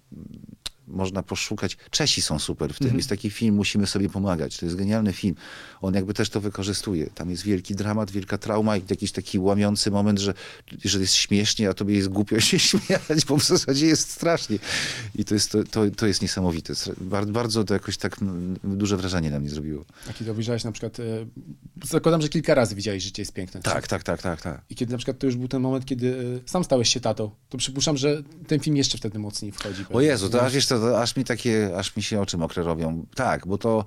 można 0.87 1.23
poszukać. 1.23 1.77
Czesi 1.91 2.23
są 2.23 2.39
super 2.39 2.75
w 2.75 2.79
tym. 2.79 2.89
-hmm. 2.89 2.97
Jest 2.97 3.09
taki 3.09 3.31
film 3.31 3.55
Musimy 3.55 3.87
sobie 3.87 4.09
pomagać. 4.09 4.57
To 4.57 4.67
jest 4.67 4.77
genialny 4.77 5.13
film. 5.13 5.35
On 5.81 5.95
jakby 5.95 6.15
też 6.15 6.31
to 6.31 6.41
wykorzystuje. 6.41 7.11
Tam 7.15 7.31
jest 7.31 7.43
wielki 7.43 7.75
dramat, 7.75 8.11
wielka 8.11 8.39
trauma 8.39 8.77
i 8.77 8.83
jakiś 8.91 9.13
taki 9.13 9.39
łamiący 9.39 9.91
moment, 9.91 10.19
że, 10.19 10.35
że 10.85 11.01
jest 11.01 11.15
śmiesznie, 11.15 11.69
a 11.69 11.75
tobie 11.75 11.95
jest 11.95 12.09
głupio 12.09 12.41
się 12.41 12.59
śmiać, 12.69 13.25
bo 13.29 13.37
w 13.37 13.45
zasadzie 13.45 13.87
jest 13.87 14.11
strasznie. 14.11 14.59
I 15.15 15.25
to 15.25 15.35
jest, 15.35 15.53
to, 15.53 15.65
to, 15.65 15.91
to 15.97 16.07
jest 16.07 16.23
niesamowite. 16.23 16.75
Bardzo, 17.01 17.33
bardzo 17.33 17.65
to 17.65 17.75
jakoś 17.75 17.97
tak 17.97 18.17
duże 18.65 18.97
wrażenie 18.97 19.31
na 19.31 19.41
mnie 19.41 19.51
zrobiło. 19.51 19.85
A 20.11 20.13
kiedy 20.13 20.31
obejrzałeś 20.31 20.65
na 20.65 20.73
przykład, 20.73 21.01
e, 21.01 21.03
zakładam, 21.85 22.23
że 22.23 22.29
kilka 22.29 22.55
razy 22.55 22.75
widziałeś 22.75 23.03
Życie 23.03 23.23
jest 23.23 23.33
piękne. 23.33 23.63
Tak, 23.63 23.89
tak, 23.89 24.03
tak, 24.03 24.23
tak, 24.23 24.43
tak. 24.43 24.63
I 24.71 24.75
kiedy 24.75 24.93
na 24.93 24.99
przykład 24.99 25.19
to 25.19 25.27
już 25.27 25.37
był 25.37 25.49
ten 25.49 25.63
moment, 25.63 25.85
kiedy 25.85 26.41
e, 26.47 26.49
sam 26.51 26.65
stałeś 26.65 26.93
się 26.93 27.01
tatą, 27.01 27.31
to 27.49 27.59
przypuszczam, 27.59 27.97
że 27.97 28.23
ten 28.47 28.61
film 28.61 28.77
jeszcze 28.77 28.99
wtedy 28.99 29.19
mocniej 29.19 29.53
wchodzi. 29.53 29.85
O 29.93 30.01
Jezu, 30.01 30.31
to 30.31 30.43
aż 30.43 30.55
wiesz 30.55 30.67
co, 30.81 31.03
aż 31.03 31.17
mi 31.17 31.25
takie, 31.25 31.71
aż 31.77 31.97
mi 31.97 32.03
się 32.03 32.21
oczy 32.21 32.39
mokre 32.39 32.63
robią. 32.63 33.07
Tak, 33.15 33.47
bo 33.47 33.59
to, 33.59 33.85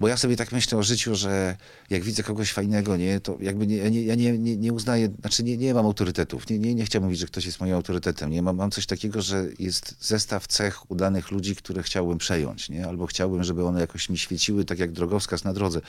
bo 0.00 0.08
ja 0.08 0.16
sobie 0.16 0.36
tak 0.36 0.52
myślę 0.52 0.78
o 0.78 0.82
życiu, 0.82 1.14
że 1.14 1.56
jak 1.90 2.02
widzę 2.02 2.22
kogoś 2.22 2.52
fajnego, 2.52 2.96
nie, 2.96 3.20
to 3.20 3.36
jakby 3.40 3.66
nie, 3.66 3.90
nie, 3.90 4.02
ja 4.02 4.14
nie, 4.14 4.38
nie, 4.38 4.56
nie 4.56 4.72
uznaję, 4.72 5.08
znaczy 5.20 5.42
nie, 5.42 5.56
nie 5.56 5.74
mam 5.74 5.86
autorytetów, 5.86 6.50
nie, 6.50 6.58
nie, 6.58 6.74
nie 6.74 6.84
chciałbym 6.84 7.06
mówić, 7.06 7.20
że 7.20 7.26
ktoś 7.26 7.46
jest 7.46 7.60
moim 7.60 7.74
autorytetem, 7.74 8.30
nie, 8.30 8.42
mam, 8.42 8.56
mam 8.56 8.70
coś 8.70 8.86
takiego, 8.86 9.22
że 9.22 9.46
jest 9.58 9.96
zestaw 10.00 10.46
cech 10.46 10.90
udanych 10.90 11.30
ludzi, 11.30 11.56
które 11.56 11.82
chciałbym 11.82 12.18
przejąć, 12.18 12.68
nie, 12.68 12.86
albo 12.86 13.06
chciałbym, 13.06 13.44
żeby 13.44 13.64
one 13.64 13.80
jakoś 13.80 14.08
mi 14.08 14.18
świeciły, 14.18 14.64
tak 14.64 14.78
jak 14.78 14.92
drogowskaz 14.92 15.44
na 15.44 15.52
drodze. 15.52 15.80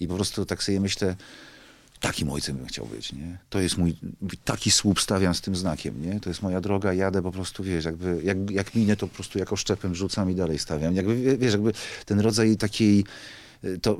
I 0.00 0.08
po 0.08 0.14
prostu 0.14 0.46
tak 0.46 0.62
sobie 0.62 0.80
myślę, 0.80 1.16
Takim 2.00 2.30
ojcem 2.30 2.56
bym 2.56 2.66
chciał 2.66 2.86
być, 2.86 3.12
nie? 3.12 3.38
To 3.50 3.60
jest 3.60 3.78
mój, 3.78 3.96
taki 4.44 4.70
słup 4.70 5.00
stawiam 5.00 5.34
z 5.34 5.40
tym 5.40 5.56
znakiem, 5.56 6.02
nie? 6.02 6.20
To 6.20 6.30
jest 6.30 6.42
moja 6.42 6.60
droga, 6.60 6.92
jadę 6.92 7.22
po 7.22 7.32
prostu, 7.32 7.64
wiesz, 7.64 7.84
jakby, 7.84 8.20
jak, 8.24 8.50
jak 8.50 8.74
minę, 8.74 8.96
to 8.96 9.08
po 9.08 9.14
prostu 9.14 9.38
jako 9.38 9.56
szczepem 9.56 9.94
rzucam 9.94 10.30
i 10.30 10.34
dalej 10.34 10.58
stawiam. 10.58 10.94
Jakby, 10.94 11.38
wiesz, 11.38 11.52
jakby 11.52 11.72
ten 12.06 12.20
rodzaj 12.20 12.56
takiej, 12.56 13.04
to, 13.82 13.98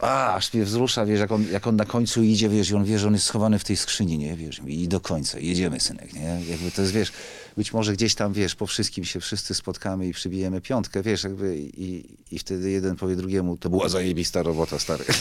a, 0.00 0.34
aż 0.34 0.54
mnie 0.54 0.64
wzrusza, 0.64 1.06
wiesz, 1.06 1.20
jak 1.20 1.32
on, 1.32 1.44
jak 1.52 1.66
on 1.66 1.76
na 1.76 1.84
końcu 1.84 2.22
idzie, 2.22 2.48
wiesz, 2.48 2.70
i 2.70 2.74
on 2.74 2.84
wie, 2.84 2.98
że 2.98 3.06
on 3.06 3.12
jest 3.12 3.26
schowany 3.26 3.58
w 3.58 3.64
tej 3.64 3.76
skrzyni, 3.76 4.18
nie, 4.18 4.36
wiesz, 4.36 4.60
i 4.66 4.88
do 4.88 5.00
końca, 5.00 5.38
jedziemy, 5.38 5.80
synek, 5.80 6.12
nie? 6.12 6.40
Jakby 6.50 6.70
to 6.70 6.82
jest, 6.82 6.94
wiesz, 6.94 7.12
być 7.56 7.72
może 7.72 7.92
gdzieś 7.92 8.14
tam, 8.14 8.32
wiesz, 8.32 8.54
po 8.54 8.66
wszystkim 8.66 9.04
się 9.04 9.20
wszyscy 9.20 9.54
spotkamy 9.54 10.08
i 10.08 10.12
przybijemy 10.12 10.60
piątkę, 10.60 11.02
wiesz, 11.02 11.24
jakby 11.24 11.58
i, 11.58 12.04
i 12.30 12.38
wtedy 12.38 12.70
jeden 12.70 12.96
powie 12.96 13.16
drugiemu, 13.16 13.56
to 13.56 13.70
była 13.70 13.88
zajebista 13.88 14.42
robota, 14.42 14.78
stary. 14.78 15.04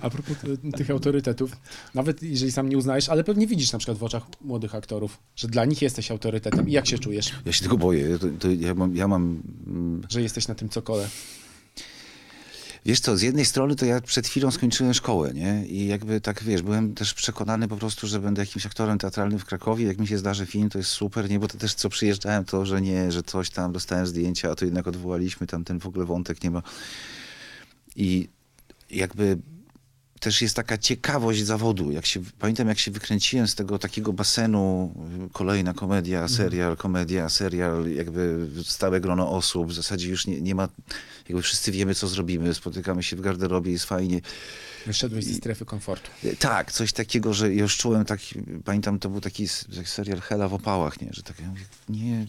A 0.00 0.10
propos 0.10 0.36
tych 0.76 0.90
autorytetów, 0.90 1.56
nawet 1.94 2.22
jeżeli 2.22 2.52
sam 2.52 2.68
nie 2.68 2.78
uznajesz, 2.78 3.08
ale 3.08 3.24
pewnie 3.24 3.46
widzisz 3.46 3.72
na 3.72 3.78
przykład 3.78 3.98
w 3.98 4.04
oczach 4.04 4.22
młodych 4.40 4.74
aktorów, 4.74 5.18
że 5.36 5.48
dla 5.48 5.64
nich 5.64 5.82
jesteś 5.82 6.10
autorytetem 6.10 6.68
i 6.68 6.72
jak 6.72 6.86
się 6.86 6.98
czujesz? 6.98 7.32
Ja 7.46 7.52
się 7.52 7.62
tego 7.62 7.76
boję, 7.76 8.18
to, 8.18 8.26
to 8.38 8.48
ja 8.50 8.74
mam... 8.74 8.96
Ja 8.96 9.08
mam 9.08 9.42
mm, 9.66 10.02
że 10.08 10.22
jesteś 10.22 10.48
na 10.48 10.54
tym 10.54 10.68
cokole. 10.68 11.08
Wiesz 12.86 13.00
co, 13.00 13.16
z 13.16 13.22
jednej 13.22 13.44
strony 13.44 13.76
to 13.76 13.86
ja 13.86 14.00
przed 14.00 14.26
chwilą 14.26 14.50
skończyłem 14.50 14.94
szkołę, 14.94 15.34
nie? 15.34 15.66
I 15.66 15.86
jakby 15.86 16.20
tak, 16.20 16.42
wiesz, 16.42 16.62
byłem 16.62 16.94
też 16.94 17.14
przekonany 17.14 17.68
po 17.68 17.76
prostu, 17.76 18.06
że 18.06 18.20
będę 18.20 18.42
jakimś 18.42 18.66
aktorem 18.66 18.98
teatralnym 18.98 19.38
w 19.38 19.44
Krakowie. 19.44 19.86
Jak 19.86 19.98
mi 19.98 20.06
się 20.06 20.18
zdarzy 20.18 20.46
film, 20.46 20.70
to 20.70 20.78
jest 20.78 20.90
super, 20.90 21.30
nie? 21.30 21.38
Bo 21.38 21.48
to 21.48 21.58
też 21.58 21.74
co 21.74 21.88
przyjeżdżałem, 21.88 22.44
to, 22.44 22.66
że 22.66 22.80
nie, 22.80 23.12
że 23.12 23.22
coś 23.22 23.50
tam, 23.50 23.72
dostałem 23.72 24.06
zdjęcia, 24.06 24.50
a 24.50 24.54
to 24.54 24.64
jednak 24.64 24.86
odwołaliśmy, 24.86 25.46
tam 25.46 25.64
ten 25.64 25.80
w 25.80 25.86
ogóle 25.86 26.04
wątek 26.04 26.44
nie 26.44 26.50
ma. 26.50 26.62
I 27.96 28.28
jakby 28.90 29.38
też 30.20 30.42
jest 30.42 30.56
taka 30.56 30.78
ciekawość 30.78 31.44
zawodu. 31.44 31.92
Jak 31.92 32.06
się, 32.06 32.20
pamiętam, 32.38 32.68
jak 32.68 32.78
się 32.78 32.90
wykręciłem 32.90 33.48
z 33.48 33.54
tego 33.54 33.78
takiego 33.78 34.12
basenu, 34.12 34.94
kolejna 35.32 35.74
komedia, 35.74 36.22
mhm. 36.22 36.36
serial, 36.36 36.76
komedia, 36.76 37.28
serial, 37.28 37.90
jakby 37.90 38.48
stałe 38.64 39.00
grono 39.00 39.30
osób. 39.30 39.68
W 39.68 39.72
zasadzie 39.72 40.08
już 40.08 40.26
nie, 40.26 40.40
nie 40.40 40.54
ma, 40.54 40.68
jakby 41.28 41.42
wszyscy 41.42 41.72
wiemy, 41.72 41.94
co 41.94 42.08
zrobimy. 42.08 42.54
Spotykamy 42.54 43.02
się 43.02 43.16
w 43.16 43.20
garderobie, 43.20 43.72
jest 43.72 43.84
fajnie. 43.84 44.20
Wyszedłeś 44.86 45.24
ze 45.24 45.34
strefy 45.34 45.64
komfortu. 45.64 46.10
E, 46.24 46.36
tak, 46.36 46.72
coś 46.72 46.92
takiego, 46.92 47.34
że 47.34 47.54
już 47.54 47.76
czułem 47.76 48.04
tak, 48.04 48.20
pamiętam, 48.64 48.98
to 48.98 49.08
był 49.08 49.20
taki 49.20 49.48
serial 49.84 50.20
Hela 50.20 50.48
w 50.48 50.54
opałach, 50.54 51.00
nie? 51.00 51.08
Że 51.12 51.22
tak, 51.22 51.40
ja 51.40 51.48
mówię, 51.48 51.64
nie, 51.88 52.26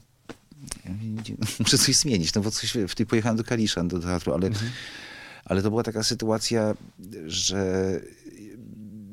muszę 1.60 1.78
coś 1.78 1.96
zmienić, 1.96 2.34
no 2.34 2.42
bo 2.42 2.52
coś, 2.52 2.78
w 2.88 2.96
tej 2.96 3.06
pojechałem 3.06 3.38
do 3.38 3.44
Kalisza, 3.44 3.84
do 3.84 4.00
teatru, 4.00 4.34
ale 4.34 4.48
mhm 4.48 4.72
ale 5.48 5.62
to 5.62 5.70
była 5.70 5.84
taka 5.84 6.04
sytuacja, 6.04 6.74
że 7.26 7.92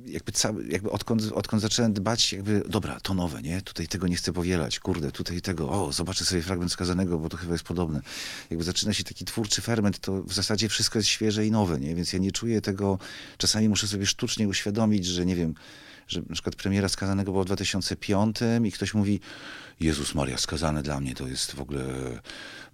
jakby, 0.07 0.33
cały, 0.33 0.67
jakby 0.69 0.91
odkąd, 0.91 1.33
odkąd 1.33 1.63
zacząłem 1.63 1.93
dbać, 1.93 2.33
jakby, 2.33 2.63
dobra, 2.69 3.01
to 3.01 3.15
nowe, 3.15 3.43
nie? 3.43 3.63
Tutaj 3.63 3.89
tego 3.89 4.09
nie 4.09 4.17
chcę 4.17 4.33
powielać, 4.33 4.81
kurde, 4.81 5.13
tutaj 5.13 5.41
tego, 5.41 5.71
o, 5.71 5.93
zobaczę 5.93 6.25
sobie 6.25 6.43
fragment 6.43 6.73
skazanego, 6.73 7.19
bo 7.19 7.29
to 7.29 7.37
chyba 7.37 7.53
jest 7.53 7.65
podobne. 7.65 8.01
Jakby 8.51 8.65
zaczyna 8.65 8.93
się 8.93 9.05
taki 9.05 9.25
twórczy 9.25 9.63
ferment, 9.63 9.99
to 9.99 10.23
w 10.23 10.33
zasadzie 10.33 10.69
wszystko 10.69 10.99
jest 10.99 11.09
świeże 11.09 11.47
i 11.47 11.51
nowe, 11.51 11.81
nie? 11.81 11.95
Więc 11.95 12.13
ja 12.13 12.19
nie 12.19 12.33
czuję 12.33 12.61
tego, 12.61 12.99
czasami 13.39 13.69
muszę 13.69 13.89
sobie 13.89 14.07
sztucznie 14.07 14.49
uświadomić, 14.49 15.07
że 15.07 15.27
nie 15.27 15.37
wiem, 15.37 15.55
że 16.09 16.21
na 16.21 16.33
przykład 16.33 16.57
premiera 16.57 16.89
Skazanego 16.89 17.33
była 17.33 17.45
w 17.45 17.47
2005 17.47 18.37
i 18.65 18.73
ktoś 18.73 18.95
mówi, 18.95 19.21
Jezus 19.81 20.15
Maria, 20.15 20.39
Skazany 20.39 20.83
dla 20.83 21.01
mnie 21.01 21.15
to 21.15 21.29
jest 21.29 21.53
w 21.53 21.61
ogóle... 21.61 21.85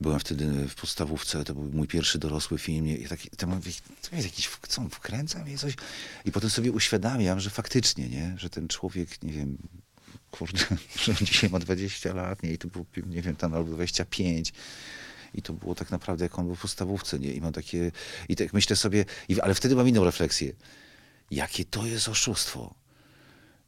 Byłem 0.01 0.21
wtedy 0.21 0.69
w 0.69 0.75
podstawówce, 0.75 1.45
to 1.45 1.55
był 1.55 1.65
mój 1.73 1.87
pierwszy 1.89 2.19
dorosły 2.19 2.59
film 2.59 2.87
i 2.87 3.09
taki, 3.09 3.31
to 3.31 3.47
mówię, 3.47 3.73
jest 4.13 4.27
jakiś, 4.27 4.51
co, 4.69 4.89
wkręca 4.89 5.45
mnie 5.45 5.59
coś? 5.59 5.75
I 6.25 6.33
potem 6.33 6.51
sobie 6.51 6.73
uświadamiam, 6.73 7.41
że 7.41 7.51
faktycznie, 7.51 8.09
nie? 8.09 8.35
Że 8.39 8.51
ten 8.51 8.69
człowiek, 8.69 9.23
nie 9.23 9.33
wiem, 9.33 9.59
kurde, 10.31 10.65
że 11.05 11.13
on 11.13 11.27
dzisiaj 11.27 11.51
ma 11.51 11.59
20 11.59 12.15
lat, 12.15 12.43
nie? 12.43 12.53
I 12.53 12.59
to 12.59 12.69
było, 12.69 12.85
nie 13.07 13.23
wiem, 13.23 13.37
tam 13.37 13.55
albo 13.55 13.71
25 13.71 14.53
i 15.35 15.43
to 15.43 15.53
było 15.53 15.75
tak 15.75 15.91
naprawdę, 15.91 16.25
jak 16.25 16.39
on 16.39 16.47
był 16.47 16.55
w 16.55 16.61
podstawówce, 16.61 17.19
nie? 17.19 17.33
I 17.33 17.41
mam 17.41 17.53
takie, 17.53 17.93
i 18.29 18.37
tak 18.37 18.53
myślę 18.53 18.77
sobie, 18.77 19.05
i, 19.29 19.41
ale 19.41 19.55
wtedy 19.55 19.77
mam 19.77 19.89
inną 19.89 20.05
refleksję. 20.05 20.53
Jakie 21.31 21.65
to 21.65 21.87
jest 21.87 22.09
oszustwo 22.09 22.75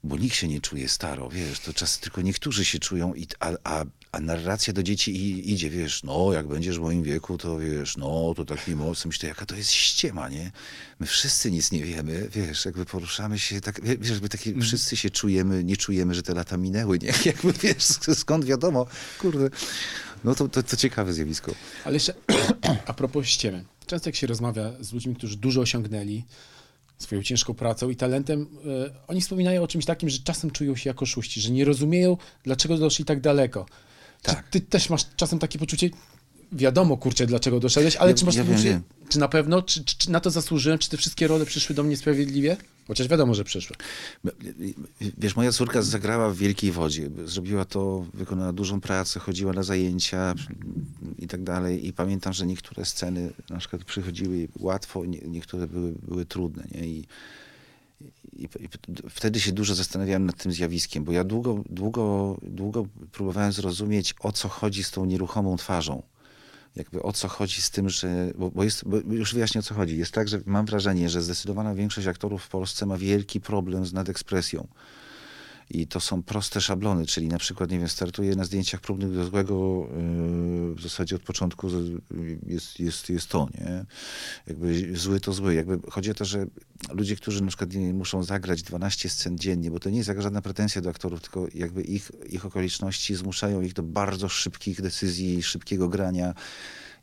bo 0.05 0.17
nikt 0.17 0.37
się 0.37 0.49
nie 0.49 0.61
czuje 0.61 0.89
staro, 0.89 1.29
wiesz, 1.29 1.61
to 1.61 1.73
czas 1.73 1.99
tylko 1.99 2.23
niektórzy 2.23 2.65
się 2.65 2.79
czują, 2.79 3.15
i, 3.15 3.27
a, 3.41 3.51
a, 3.65 3.85
a 4.13 4.21
narracja 4.21 4.73
do 4.73 4.83
dzieci 4.83 5.17
i, 5.17 5.53
idzie, 5.53 5.71
wiesz, 5.71 6.03
no 6.03 6.33
jak 6.33 6.47
będziesz 6.47 6.79
w 6.79 6.81
moim 6.81 7.03
wieku, 7.03 7.39
to 7.39 7.59
wiesz, 7.59 7.97
no 7.97 8.35
to 8.37 8.45
taki 8.45 8.77
mocny, 8.77 9.09
myślę, 9.09 9.29
jaka 9.29 9.47
to 9.47 9.57
jest 9.57 9.71
ściema, 9.71 10.29
nie? 10.29 10.53
My 11.01 11.07
wszyscy 11.07 11.51
nic 11.51 11.73
nie 11.73 11.85
wiemy, 11.85 12.29
wiesz, 12.33 12.65
jakby 12.65 12.85
poruszamy 12.85 13.39
się, 13.39 13.61
tak, 13.61 13.81
wiesz, 13.85 14.11
jakby 14.11 14.29
takie, 14.29 14.51
mm. 14.51 14.63
wszyscy 14.63 14.97
się 14.97 15.11
czujemy, 15.11 15.65
nie 15.65 15.77
czujemy, 15.77 16.15
że 16.15 16.23
te 16.23 16.35
lata 16.35 16.57
minęły, 16.57 16.99
nie? 16.99 17.13
Jakby, 17.25 17.53
wiesz, 17.53 17.85
skąd 18.15 18.45
wiadomo, 18.45 18.87
kurde, 19.19 19.51
no 20.25 20.35
to, 20.35 20.49
to, 20.49 20.63
to 20.63 20.77
ciekawe 20.77 21.13
zjawisko. 21.13 21.55
Ale 21.85 21.95
jeszcze 21.95 22.15
a 22.87 22.93
propos 22.93 23.27
ściemy, 23.27 23.65
często 23.87 24.09
jak 24.09 24.17
się 24.17 24.27
rozmawia 24.27 24.73
z 24.81 24.93
ludźmi, 24.93 25.17
którzy 25.17 25.37
dużo 25.37 25.61
osiągnęli, 25.61 26.25
swoją 27.03 27.23
ciężką 27.23 27.55
pracą 27.55 27.91
i 27.91 27.97
talentem, 27.97 28.47
e, 28.87 28.91
oni 29.07 29.21
wspominają 29.21 29.63
o 29.63 29.69
czymś 29.69 29.85
takim, 29.85 30.09
że 30.09 30.19
czasem 30.19 30.51
czują 30.51 30.77
się 30.77 30.91
jako 30.91 31.07
szóści, 31.07 31.41
że 31.41 31.51
nie 31.51 31.65
rozumieją, 31.65 32.17
dlaczego 32.45 32.79
doszli 32.79 33.05
tak 33.05 33.21
daleko. 33.21 33.67
Tak. 34.23 34.45
Czy 34.45 34.61
ty 34.61 34.67
też 34.67 34.91
masz 34.91 35.07
czasem 35.17 35.39
takie 35.39 35.59
poczucie, 35.59 35.91
wiadomo, 36.53 36.97
kurczę, 36.97 37.27
dlaczego 37.27 37.61
doszedłeś, 37.61 37.97
ale 37.97 38.11
ja, 38.11 38.17
czy 38.17 38.25
masz 38.25 38.35
ja 38.35 38.45
poczucie, 38.45 38.81
czy 39.09 39.19
na 39.19 39.29
pewno, 39.29 39.63
czy, 39.63 39.85
czy, 39.85 39.99
czy, 39.99 40.11
na 40.11 40.21
to 40.21 40.31
zasłużyłem, 40.31 40.79
czy 40.79 40.91
te 40.91 40.97
wszystkie 40.97 41.27
role 41.27 41.47
przyszły 41.47 41.75
do 41.75 41.83
mnie 41.83 41.97
sprawiedliwie? 41.97 42.57
Chociaż 42.89 43.09
wiadomo, 43.09 43.35
że 43.35 43.45
przyszły. 43.45 43.77
Wiesz, 45.19 45.37
moja 45.37 45.53
córka 45.53 45.83
zagrała 45.83 46.31
w 46.31 46.37
Wielkiej 46.37 46.73
Wodzie. 46.73 47.11
Zrobiła 47.25 47.65
to, 47.65 48.07
wykonała 48.15 48.53
dużą 48.53 48.81
pracę, 48.81 49.21
chodziła 49.21 49.53
na 49.53 49.63
zajęcia 49.63 50.35
i 51.19 51.29
tak 51.29 51.43
dalej. 51.43 51.87
I 51.87 51.93
pamiętam, 51.93 52.33
że 52.33 52.47
niektóre 52.47 52.85
sceny 52.85 53.33
na 53.51 53.59
przykład 53.59 53.85
przychodziły 53.85 54.49
łatwo, 54.59 55.05
niektóre 55.05 55.67
były, 55.67 55.93
były 55.93 56.25
trudne. 56.25 56.65
Nie? 56.75 56.87
I, 56.87 57.07
i, 58.33 58.45
i, 58.45 58.69
wtedy 59.11 59.41
się 59.41 59.53
dużo 59.53 59.75
zastanawiałem 59.75 60.27
nad 60.27 60.43
tym 60.43 60.53
zjawiskiem, 60.53 61.05
bo 61.05 61.13
ja 61.13 61.25
długo, 61.25 61.65
długo, 61.71 62.37
długo 62.43 62.87
próbowałem 63.13 63.53
zrozumieć, 63.53 64.15
o 64.21 64.33
co 64.33 64.49
chodzi 64.49 64.85
z 64.85 64.91
tą 64.91 65.05
nieruchomą 65.05 65.57
twarzą 65.57 66.03
jakby 66.77 67.03
o 67.03 67.13
co 67.13 67.29
chodzi 67.29 67.63
z 67.63 67.71
tym, 67.71 67.89
że. 67.89 68.33
Bo, 68.39 68.51
bo, 68.51 68.65
jest, 68.65 68.89
bo 68.89 68.97
już 68.97 69.35
wyjaśnię 69.35 69.59
o 69.59 69.63
co 69.63 69.75
chodzi. 69.75 69.99
Jest 69.99 70.13
tak, 70.13 70.29
że 70.29 70.41
mam 70.47 70.67
wrażenie, 70.67 71.09
że 71.09 71.23
zdecydowana 71.23 71.75
większość 71.75 72.07
aktorów 72.07 72.43
w 72.43 72.49
Polsce 72.49 72.87
ma 72.87 72.99
wielki 72.99 73.41
problem 73.41 73.87
z 73.87 73.93
nadekspresją. 73.93 74.67
I 75.71 75.87
to 75.87 76.01
są 76.01 76.23
proste 76.23 76.61
szablony, 76.61 77.07
czyli 77.07 77.29
na 77.29 77.39
przykład, 77.39 77.71
nie 77.71 77.79
wiem, 77.79 77.89
startuję 77.89 78.37
na 78.37 78.45
zdjęciach 78.45 78.81
próbnych 78.81 79.15
do 79.15 79.25
złego, 79.25 79.87
yy, 79.91 80.75
w 80.75 80.83
zasadzie 80.83 81.17
od 81.17 81.23
początku 81.23 81.69
jest, 82.47 82.81
jest, 82.81 83.11
jest 83.11 83.29
to, 83.29 83.49
nie? 83.61 83.85
Jakby 84.47 84.97
zły 84.97 85.21
to 85.21 85.33
zły. 85.33 85.55
Jakby 85.55 85.91
chodzi 85.91 86.11
o 86.11 86.15
to, 86.15 86.25
że 86.25 86.47
ludzie, 86.91 87.17
którzy 87.17 87.43
na 87.43 87.49
przykład 87.49 87.75
muszą 87.75 88.23
zagrać 88.23 88.63
12 88.63 89.09
scen 89.09 89.39
dziennie, 89.39 89.71
bo 89.71 89.81
to 89.81 89.91
nie 89.91 89.97
jest 89.97 90.09
jaka 90.09 90.23
żadna 90.23 90.43
pretensja 90.43 90.83
do 90.83 90.91
aktorów, 90.91 91.21
tylko 91.21 91.47
jakby 91.55 91.83
ich, 91.83 92.11
ich 92.29 92.47
okoliczności 92.47 93.15
zmuszają 93.15 93.61
ich 93.61 93.73
do 93.73 93.83
bardzo 93.83 94.29
szybkich 94.29 94.83
decyzji, 94.83 95.43
szybkiego 95.43 95.89
grania. 95.89 96.35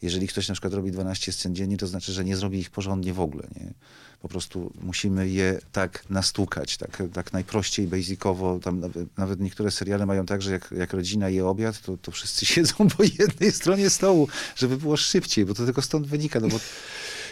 Jeżeli 0.01 0.27
ktoś 0.27 0.47
na 0.47 0.53
przykład 0.53 0.73
robi 0.73 0.91
12 0.91 1.31
scen 1.31 1.55
dziennie, 1.55 1.77
to 1.77 1.87
znaczy, 1.87 2.13
że 2.13 2.25
nie 2.25 2.35
zrobi 2.35 2.59
ich 2.59 2.69
porządnie 2.69 3.13
w 3.13 3.19
ogóle, 3.19 3.47
nie? 3.55 3.73
Po 4.21 4.27
prostu 4.27 4.73
musimy 4.81 5.29
je 5.29 5.59
tak 5.71 6.09
nastukać, 6.09 6.77
tak, 6.77 7.03
tak 7.13 7.33
najprościej, 7.33 7.87
basicowo. 7.87 8.59
Tam 8.59 8.79
nawet, 8.79 9.17
nawet 9.17 9.39
niektóre 9.39 9.71
seriale 9.71 10.05
mają 10.05 10.25
tak, 10.25 10.41
że 10.41 10.51
jak, 10.51 10.71
jak 10.71 10.93
rodzina 10.93 11.29
je 11.29 11.45
obiad, 11.45 11.81
to, 11.81 11.97
to 11.97 12.11
wszyscy 12.11 12.45
siedzą 12.53 12.75
po 12.97 13.03
jednej 13.03 13.51
stronie 13.51 13.89
stołu, 13.89 14.27
żeby 14.55 14.77
było 14.77 14.97
szybciej, 14.97 15.45
bo 15.45 15.53
to 15.53 15.65
tylko 15.65 15.81
stąd 15.81 16.07
wynika. 16.07 16.39
No 16.39 16.47
bo... 16.47 16.59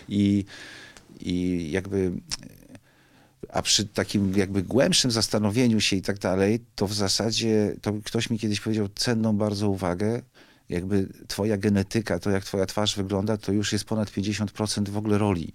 I, 0.10 0.45
I 1.19 1.67
jakby 1.71 2.12
a 3.50 3.62
przy 3.62 3.86
takim 3.86 4.38
jakby 4.38 4.63
głębszym 4.63 5.12
zastanowieniu 5.12 5.82
się 5.82 5.95
i 5.95 6.02
tak 6.02 6.19
dalej, 6.19 6.60
to 6.76 6.88
w 6.88 6.93
zasadzie, 6.93 7.76
to 7.82 7.93
ktoś 8.06 8.30
mi 8.30 8.39
kiedyś 8.39 8.62
powiedział 8.62 8.89
cenną 8.95 9.38
bardzo 9.38 9.69
uwagę, 9.69 10.21
jakby 10.69 11.08
twoja 11.28 11.58
genetyka, 11.58 12.19
to 12.19 12.30
jak 12.30 12.43
twoja 12.43 12.65
twarz 12.65 12.95
wygląda, 12.95 13.38
to 13.38 13.52
już 13.52 13.73
jest 13.73 13.86
ponad 13.86 14.10
50% 14.10 14.89
w 14.89 14.97
ogóle 14.97 15.17
roli 15.17 15.54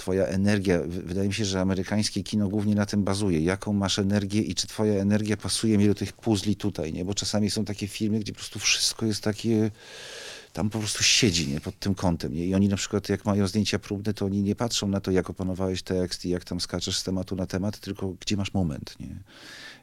twoja 0.00 0.26
energia, 0.26 0.80
wydaje 0.86 1.28
mi 1.28 1.34
się, 1.34 1.44
że 1.44 1.60
amerykańskie 1.60 2.22
kino 2.22 2.48
głównie 2.48 2.74
na 2.74 2.86
tym 2.86 3.04
bazuje. 3.04 3.40
Jaką 3.40 3.72
masz 3.72 3.98
energię 3.98 4.40
i 4.40 4.54
czy 4.54 4.66
twoja 4.66 4.94
energia 4.94 5.36
pasuje 5.36 5.78
mi 5.78 5.86
do 5.86 5.94
tych 5.94 6.12
puzli 6.12 6.56
tutaj, 6.56 6.92
nie? 6.92 7.04
Bo 7.04 7.14
czasami 7.14 7.50
są 7.50 7.64
takie 7.64 7.88
filmy, 7.88 8.20
gdzie 8.20 8.32
po 8.32 8.38
prostu 8.38 8.58
wszystko 8.58 9.06
jest 9.06 9.24
takie 9.24 9.70
tam 10.52 10.70
po 10.70 10.78
prostu 10.78 11.02
siedzi 11.02 11.48
nie, 11.48 11.60
pod 11.60 11.78
tym 11.78 11.94
kątem. 11.94 12.34
Nie? 12.34 12.46
I 12.46 12.54
oni 12.54 12.68
na 12.68 12.76
przykład, 12.76 13.08
jak 13.08 13.24
mają 13.24 13.46
zdjęcia 13.46 13.78
próbne, 13.78 14.14
to 14.14 14.24
oni 14.24 14.42
nie 14.42 14.56
patrzą 14.56 14.88
na 14.88 15.00
to, 15.00 15.10
jak 15.10 15.30
opanowałeś 15.30 15.82
tekst 15.82 16.24
i 16.24 16.28
jak 16.28 16.44
tam 16.44 16.60
skaczesz 16.60 16.98
z 16.98 17.04
tematu 17.04 17.36
na 17.36 17.46
temat, 17.46 17.78
tylko 17.78 18.14
gdzie 18.20 18.36
masz 18.36 18.54
moment. 18.54 18.96
Nie? 19.00 19.16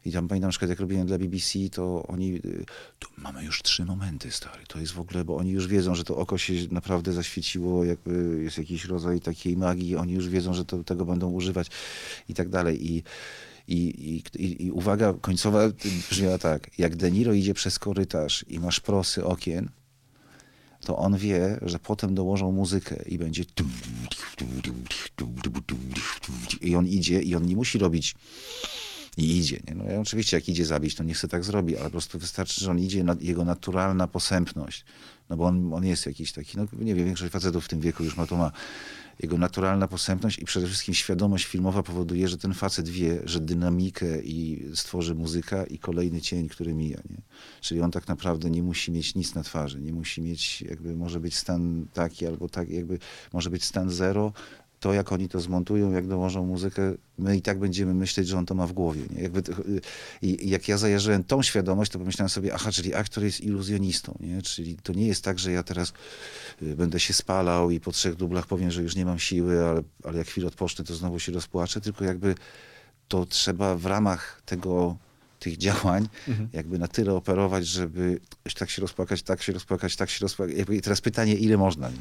I 0.04 0.12
tam 0.12 0.28
pamiętam 0.28 0.48
na 0.48 0.50
przykład, 0.50 0.68
jak 0.68 0.80
robiłem 0.80 1.06
dla 1.06 1.18
BBC, 1.18 1.58
to 1.72 2.06
oni, 2.06 2.34
y, 2.34 2.64
tu 2.98 3.08
mamy 3.18 3.44
już 3.44 3.62
trzy 3.62 3.84
momenty, 3.84 4.30
stary. 4.30 4.62
To 4.68 4.78
jest 4.78 4.92
w 4.92 5.00
ogóle, 5.00 5.24
bo 5.24 5.36
oni 5.36 5.50
już 5.50 5.66
wiedzą, 5.66 5.94
że 5.94 6.04
to 6.04 6.16
oko 6.16 6.38
się 6.38 6.52
naprawdę 6.70 7.12
zaświeciło, 7.12 7.84
jakby 7.84 8.42
jest 8.42 8.58
jakiś 8.58 8.84
rodzaj 8.84 9.20
takiej 9.20 9.56
magii, 9.56 9.96
oni 9.96 10.12
już 10.12 10.28
wiedzą, 10.28 10.54
że 10.54 10.64
to, 10.64 10.84
tego 10.84 11.04
będą 11.04 11.30
używać 11.30 11.66
i 12.28 12.34
tak 12.34 12.48
dalej. 12.48 12.92
I, 12.92 13.02
i, 13.68 14.22
i, 14.34 14.66
I 14.66 14.70
uwaga 14.70 15.14
końcowa 15.20 15.60
brzmiała 16.10 16.38
tak, 16.38 16.78
jak 16.78 16.96
De 16.96 17.10
Niro 17.10 17.32
idzie 17.32 17.54
przez 17.54 17.78
korytarz 17.78 18.44
i 18.48 18.60
masz 18.60 18.80
prosy 18.80 19.24
okien, 19.24 19.70
to 20.88 20.96
on 20.96 21.16
wie, 21.16 21.58
że 21.62 21.78
potem 21.78 22.14
dołożą 22.14 22.52
muzykę 22.52 22.96
i 23.06 23.18
będzie 23.18 23.44
i 26.60 26.74
on 26.74 26.86
idzie 26.86 27.22
i 27.22 27.34
on 27.34 27.46
nie 27.46 27.56
musi 27.56 27.78
robić 27.78 28.14
i 29.16 29.38
idzie. 29.38 29.60
Nie? 29.68 29.74
No 29.74 29.84
ja 29.84 30.00
oczywiście 30.00 30.36
jak 30.36 30.48
idzie 30.48 30.66
zabić, 30.66 30.94
to 30.94 31.04
nie 31.04 31.14
chce 31.14 31.28
tak 31.28 31.44
zrobi, 31.44 31.76
ale 31.76 31.84
po 31.84 31.90
prostu 31.90 32.18
wystarczy, 32.18 32.64
że 32.64 32.70
on 32.70 32.78
idzie, 32.78 33.04
jego 33.20 33.44
naturalna 33.44 34.06
posępność, 34.06 34.84
no 35.30 35.36
bo 35.36 35.44
on, 35.44 35.74
on 35.74 35.84
jest 35.84 36.06
jakiś 36.06 36.32
taki, 36.32 36.56
no 36.56 36.66
nie 36.72 36.94
wiem, 36.94 37.04
większość 37.04 37.32
facetów 37.32 37.64
w 37.64 37.68
tym 37.68 37.80
wieku 37.80 38.04
już 38.04 38.16
ma 38.16 38.26
to 38.26 38.36
ma, 38.36 38.52
jego 39.18 39.38
naturalna 39.38 39.88
posępność 39.88 40.38
i 40.38 40.44
przede 40.44 40.66
wszystkim 40.66 40.94
świadomość 40.94 41.44
filmowa 41.44 41.82
powoduje, 41.82 42.28
że 42.28 42.38
ten 42.38 42.54
facet 42.54 42.88
wie, 42.88 43.20
że 43.24 43.40
dynamikę 43.40 44.22
i 44.22 44.66
stworzy 44.74 45.14
muzyka 45.14 45.64
i 45.64 45.78
kolejny 45.78 46.20
cień, 46.20 46.48
który 46.48 46.74
mija. 46.74 47.00
Nie? 47.10 47.22
Czyli 47.60 47.80
on 47.80 47.90
tak 47.90 48.08
naprawdę 48.08 48.50
nie 48.50 48.62
musi 48.62 48.92
mieć 48.92 49.14
nic 49.14 49.34
na 49.34 49.42
twarzy, 49.42 49.80
nie 49.80 49.92
musi 49.92 50.22
mieć, 50.22 50.62
jakby 50.62 50.96
może 50.96 51.20
być 51.20 51.36
stan 51.36 51.86
taki 51.92 52.26
albo 52.26 52.48
tak, 52.48 52.68
jakby 52.68 52.98
może 53.32 53.50
być 53.50 53.64
stan 53.64 53.90
zero, 53.90 54.32
to 54.80 54.92
jak 54.92 55.12
oni 55.12 55.28
to 55.28 55.40
zmontują, 55.40 55.92
jak 55.92 56.06
dołożą 56.06 56.46
muzykę, 56.46 56.94
my 57.18 57.36
i 57.36 57.42
tak 57.42 57.58
będziemy 57.58 57.94
myśleć, 57.94 58.28
że 58.28 58.38
on 58.38 58.46
to 58.46 58.54
ma 58.54 58.66
w 58.66 58.72
głowie. 58.72 59.02
Nie? 59.10 59.22
Jakby, 59.22 59.42
I 60.22 60.50
jak 60.50 60.68
ja 60.68 60.78
zajarzyłem 60.78 61.24
tą 61.24 61.42
świadomość, 61.42 61.92
to 61.92 61.98
pomyślałem 61.98 62.28
sobie, 62.28 62.54
aha, 62.54 62.72
czyli 62.72 62.94
aktor 62.94 63.24
jest 63.24 63.40
iluzjonistą. 63.40 64.18
Nie? 64.20 64.42
Czyli 64.42 64.76
to 64.76 64.92
nie 64.92 65.06
jest 65.06 65.24
tak, 65.24 65.38
że 65.38 65.52
ja 65.52 65.62
teraz 65.62 65.92
y, 66.62 66.76
będę 66.76 67.00
się 67.00 67.14
spalał 67.14 67.70
i 67.70 67.80
po 67.80 67.92
trzech 67.92 68.14
dublach 68.14 68.46
powiem, 68.46 68.70
że 68.70 68.82
już 68.82 68.96
nie 68.96 69.04
mam 69.04 69.18
siły, 69.18 69.64
ale, 69.64 69.82
ale 70.04 70.18
jak 70.18 70.26
chwilę 70.26 70.46
odpocznę, 70.46 70.84
to 70.84 70.94
znowu 70.94 71.18
się 71.18 71.32
rozpłaczę, 71.32 71.80
tylko 71.80 72.04
jakby 72.04 72.34
to 73.08 73.26
trzeba 73.26 73.76
w 73.76 73.86
ramach 73.86 74.42
tego 74.46 74.96
tych 75.38 75.56
działań 75.56 76.08
jakby 76.52 76.78
na 76.78 76.88
tyle 76.88 77.14
operować, 77.14 77.66
żeby 77.66 78.20
tak 78.58 78.70
się 78.70 78.82
rozpłakać, 78.82 79.22
tak 79.22 79.42
się 79.42 79.52
rozpłakać, 79.52 79.96
tak 79.96 80.10
się 80.10 80.18
rozpłakać. 80.20 80.56
I 80.70 80.80
teraz 80.80 81.00
pytanie, 81.00 81.34
ile 81.34 81.56
można? 81.56 81.88
Nie? 81.88 81.96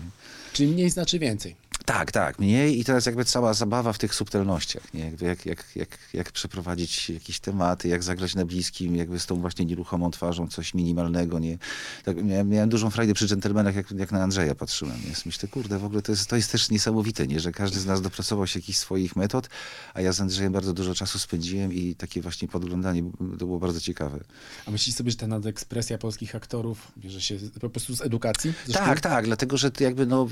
Czyli 0.53 0.71
mniej 0.71 0.89
znaczy 0.89 1.19
więcej. 1.19 1.55
Tak, 1.85 2.11
tak, 2.11 2.39
mniej 2.39 2.79
i 2.79 2.83
teraz 2.83 3.05
jakby 3.05 3.25
cała 3.25 3.53
zabawa 3.53 3.93
w 3.93 3.97
tych 3.97 4.15
subtelnościach, 4.15 4.93
nie? 4.93 5.05
Jakby 5.05 5.25
jak, 5.25 5.45
jak, 5.45 5.63
jak, 5.75 5.97
jak 6.13 6.31
przeprowadzić 6.31 7.09
jakieś 7.09 7.39
tematy, 7.39 7.87
jak 7.87 8.03
zagrać 8.03 8.35
na 8.35 8.45
bliskim, 8.45 8.95
jakby 8.95 9.19
z 9.19 9.25
tą 9.25 9.35
właśnie 9.41 9.65
nieruchomą 9.65 10.11
twarzą, 10.11 10.47
coś 10.47 10.73
minimalnego, 10.73 11.39
nie? 11.39 11.57
Tak, 12.05 12.23
miałem, 12.23 12.49
miałem 12.49 12.69
dużą 12.69 12.89
frajdę 12.89 13.13
przy 13.13 13.27
dżentelmenach, 13.27 13.75
jak, 13.75 13.91
jak 13.91 14.11
na 14.11 14.23
Andrzeja 14.23 14.55
patrzyłem, 14.55 14.95
nie? 14.95 15.13
Myślę, 15.25 15.49
kurde, 15.49 15.79
w 15.79 15.85
ogóle 15.85 16.01
to 16.01 16.11
jest, 16.11 16.29
to 16.29 16.35
jest 16.35 16.51
też 16.51 16.69
niesamowite, 16.69 17.27
nie? 17.27 17.39
Że 17.39 17.51
każdy 17.51 17.79
z 17.79 17.85
nas 17.85 18.01
dopracował 18.01 18.47
się 18.47 18.59
jakichś 18.59 18.77
swoich 18.79 19.15
metod, 19.15 19.49
a 19.93 20.01
ja 20.01 20.13
z 20.13 20.21
Andrzejem 20.21 20.53
bardzo 20.53 20.73
dużo 20.73 20.95
czasu 20.95 21.19
spędziłem 21.19 21.73
i 21.73 21.95
takie 21.95 22.21
właśnie 22.21 22.47
podglądanie 22.47 23.03
to 23.19 23.45
było 23.45 23.59
bardzo 23.59 23.79
ciekawe. 23.81 24.19
A 24.65 24.71
myślisz 24.71 24.95
sobie, 24.95 25.11
że 25.11 25.17
ta 25.17 25.27
nadekspresja 25.27 25.97
polskich 25.97 26.35
aktorów 26.35 26.91
bierze 26.97 27.21
się 27.21 27.37
po 27.61 27.69
prostu 27.69 27.95
z 27.95 28.01
edukacji? 28.01 28.53
Ze 28.67 28.73
Tak, 28.73 28.83
szkół? 28.99 29.11
tak, 29.11 29.25
dlatego 29.25 29.57
że 29.57 29.71
jakby 29.79 30.05
no, 30.05 30.27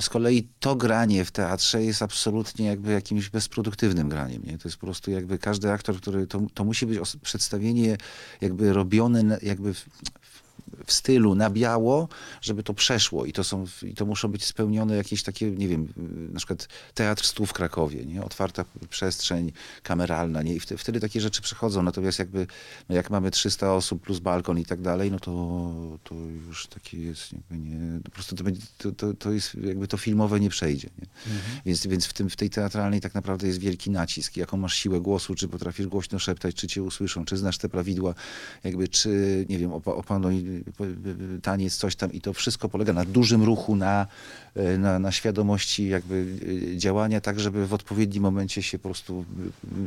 z 0.00 0.08
kolei 0.08 0.48
to 0.60 0.76
granie 0.82 1.24
w 1.24 1.30
teatrze 1.30 1.82
jest 1.82 2.02
absolutnie 2.02 2.66
jakby 2.66 2.92
jakimś 2.92 3.28
bezproduktywnym 3.28 4.08
graniem. 4.08 4.42
Nie? 4.42 4.58
To 4.58 4.68
jest 4.68 4.76
po 4.76 4.86
prostu 4.86 5.10
jakby 5.10 5.38
każdy 5.38 5.72
aktor, 5.72 5.96
który 5.96 6.26
to, 6.26 6.40
to 6.54 6.64
musi 6.64 6.86
być 6.86 6.98
przedstawienie 7.22 7.96
jakby 8.40 8.72
robione 8.72 9.38
jakby 9.42 9.74
w, 9.74 9.86
w 10.86 10.92
stylu 10.92 11.34
na 11.34 11.50
biało, 11.50 12.08
żeby 12.40 12.62
to 12.62 12.74
przeszło 12.74 13.26
i 13.26 13.32
to, 13.32 13.44
są, 13.44 13.64
i 13.82 13.94
to 13.94 14.06
muszą 14.06 14.28
być 14.28 14.44
spełnione 14.44 14.96
jakieś 14.96 15.22
takie, 15.22 15.50
nie 15.50 15.68
wiem, 15.68 15.88
na 16.32 16.38
przykład 16.38 16.68
Teatr 16.94 17.26
Stu 17.26 17.46
w 17.46 17.52
Krakowie, 17.52 18.04
nie? 18.04 18.24
otwarta 18.24 18.64
przestrzeń 18.90 19.52
kameralna 19.82 20.42
nie? 20.42 20.54
i 20.54 20.60
wtedy, 20.60 20.78
wtedy 20.78 21.00
takie 21.00 21.20
rzeczy 21.20 21.42
przychodzą, 21.42 21.82
natomiast 21.82 22.18
jakby, 22.18 22.46
no 22.88 22.94
jak 22.94 23.10
mamy 23.10 23.30
300 23.30 23.74
osób 23.74 24.02
plus 24.02 24.18
balkon 24.18 24.58
i 24.58 24.64
tak 24.64 24.80
dalej, 24.80 25.10
no 25.10 25.20
to, 25.20 25.98
to 26.04 26.14
już 26.14 26.66
takie 26.66 27.02
jest 27.02 27.32
jakby 27.32 27.58
nie, 27.58 28.00
po 28.04 28.10
prostu 28.10 28.36
to, 28.36 28.44
będzie, 28.44 28.62
to, 28.78 28.92
to, 28.92 29.14
to 29.14 29.32
jest 29.32 29.54
jakby 29.54 29.88
to 29.88 29.96
filmowe 29.96 30.40
nie 30.40 30.50
przejdzie. 30.50 30.88
Nie? 30.98 31.06
Więc, 31.66 31.86
więc 31.86 32.06
w, 32.06 32.12
tym, 32.12 32.30
w 32.30 32.36
tej 32.36 32.50
teatralnej 32.50 33.00
tak 33.00 33.14
naprawdę 33.14 33.46
jest 33.46 33.58
wielki 33.58 33.90
nacisk, 33.90 34.36
jaką 34.36 34.56
masz 34.56 34.74
siłę 34.74 35.00
głosu, 35.00 35.34
czy 35.34 35.48
potrafisz 35.48 35.86
głośno 35.86 36.18
szeptać, 36.18 36.54
czy 36.54 36.66
cię 36.66 36.82
usłyszą, 36.82 37.24
czy 37.24 37.36
znasz 37.36 37.58
te 37.58 37.68
prawidła, 37.68 38.14
jakby 38.64 38.88
czy, 38.88 39.46
nie 39.48 39.58
wiem, 39.58 39.70
opa- 39.70 39.94
opanuj 39.94 40.61
taniec, 41.42 41.76
coś 41.76 41.96
tam 41.96 42.12
i 42.12 42.20
to 42.20 42.32
wszystko 42.32 42.68
polega 42.68 42.92
na 42.92 43.04
dużym 43.04 43.42
ruchu, 43.42 43.76
na, 43.76 44.06
e, 44.54 44.78
na, 44.78 44.98
na 44.98 45.12
świadomości 45.12 45.88
jakby 45.88 46.26
e, 46.72 46.76
działania, 46.76 47.20
tak 47.20 47.40
żeby 47.40 47.66
w 47.66 47.74
odpowiednim 47.74 48.22
momencie 48.22 48.62
się 48.62 48.78
po 48.78 48.88
prostu 48.88 49.24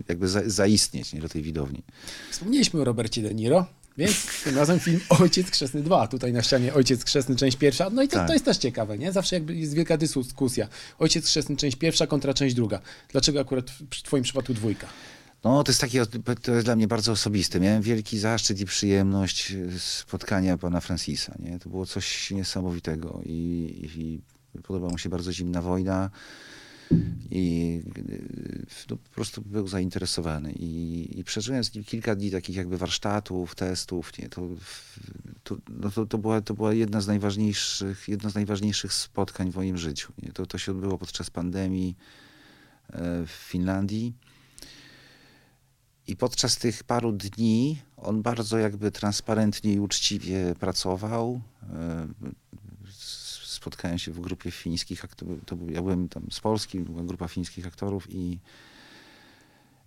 jakby 0.10 0.28
za, 0.28 0.42
zaistnieć 0.46 1.14
nie, 1.14 1.22
do 1.22 1.30
tej 1.30 1.42
widowni. 1.42 1.84
Wspomnieliśmy 2.32 2.82
o 2.82 2.84
Robercie 2.84 3.22
De 3.22 3.34
Niro, 3.34 3.66
więc 3.98 4.44
tym 4.44 4.56
razem 4.58 4.80
film 4.80 5.00
Ojciec 5.10 5.52
Chrzestny 5.52 5.82
2. 5.82 6.08
Tutaj 6.08 6.34
na 6.34 6.44
ścianie 6.44 6.74
Ojciec 6.74 7.06
Chrzestny, 7.06 7.36
część 7.36 7.58
pierwsza. 7.58 7.90
No 7.90 8.04
i 8.04 8.08
to, 8.08 8.16
Tak. 8.16 8.28
to 8.28 8.34
jest 8.34 8.46
też 8.46 8.58
ciekawe, 8.58 8.98
nie? 8.98 9.12
Zawsze 9.12 9.36
jakby 9.36 9.56
jest 9.56 9.74
wielka 9.74 9.98
dyskusja. 9.98 10.68
Ojciec 11.00 11.26
Chrzestny, 11.26 11.56
część 11.56 11.78
pierwsza 11.78 12.08
kontra 12.08 12.34
część 12.34 12.56
druga. 12.56 12.80
Dlaczego 13.12 13.40
akurat 13.40 13.72
w 13.72 14.04
twoim 14.04 14.24
przypadku 14.24 14.54
dwójka? 14.54 14.88
No, 15.46 15.64
to 15.64 15.72
jest 15.72 15.86
to 16.42 16.52
jest 16.52 16.66
dla 16.66 16.76
mnie 16.76 16.88
bardzo 16.88 17.12
osobiste. 17.12 17.60
Miałem 17.60 17.82
wielki 17.82 18.20
zaszczyt 18.20 18.60
i 18.60 18.66
przyjemność 18.66 19.52
e, 19.52 19.80
spotkania 19.80 20.58
pana 20.58 20.82
Francisa, 20.82 21.36
nie? 21.40 21.60
To 21.60 21.70
było 21.70 21.86
coś 21.86 22.32
niesamowitego 22.32 23.22
i, 23.26 24.20
i 24.56 24.62
podoba 24.62 24.90
mu 24.90 24.98
się 24.98 25.10
bardzo 25.10 25.34
Zimna 25.34 25.62
Wojna 25.62 26.10
i 27.32 27.82
e, 27.98 28.12
no, 28.90 28.98
po 28.98 29.10
prostu 29.10 29.42
był 29.42 29.68
zainteresowany 29.68 30.54
i, 30.54 31.20
i 31.20 31.24
przeżyłem 31.24 31.64
z 31.64 31.76
nim 31.76 31.84
kilka 31.84 32.16
dni 32.16 32.32
takich 32.32 32.56
jakby 32.56 32.78
warsztatów, 32.78 33.56
testów, 33.56 34.18
nie? 34.18 34.30
To, 34.30 34.42
to, 35.44 35.58
no 35.70 35.92
to, 35.92 36.06
to, 36.06 36.18
była, 36.18 36.42
to 36.42 36.54
była 36.54 36.74
jedna 36.74 37.02
z 37.02 37.08
najważniejszych, 37.08 38.08
jedno 38.08 38.30
z 38.30 38.36
najważniejszych 38.36 38.94
spotkań 38.94 39.52
w 39.52 39.56
moim 39.56 39.78
życiu, 39.78 40.14
nie? 40.24 40.32
To, 40.32 40.46
to 40.46 40.58
się 40.58 40.72
odbyło 40.72 40.98
podczas 40.98 41.30
pandemii 41.30 41.96
e, 42.90 43.26
w 43.26 43.32
Finlandii. 43.32 44.14
I 46.08 46.16
podczas 46.16 46.58
tych 46.58 46.84
paru 46.84 47.12
dni 47.12 47.82
on 47.98 48.22
bardzo 48.22 48.58
jakby 48.58 48.92
transparentnie 48.92 49.74
i 49.74 49.80
uczciwie 49.80 50.56
pracował. 50.60 51.42
E, 51.74 52.08
Spotkałem 53.46 54.00
się 54.00 54.12
w 54.12 54.20
grupie 54.20 54.52
fińskich 54.52 55.06
aktorów. 55.06 55.40
Ja 55.72 55.82
byłem 55.82 56.10
tam 56.10 56.24
z 56.32 56.40
Polski, 56.40 56.80
była 56.80 57.04
grupa 57.04 57.28
fińskich 57.28 57.68
aktorów 57.68 58.08
i, 58.10 58.40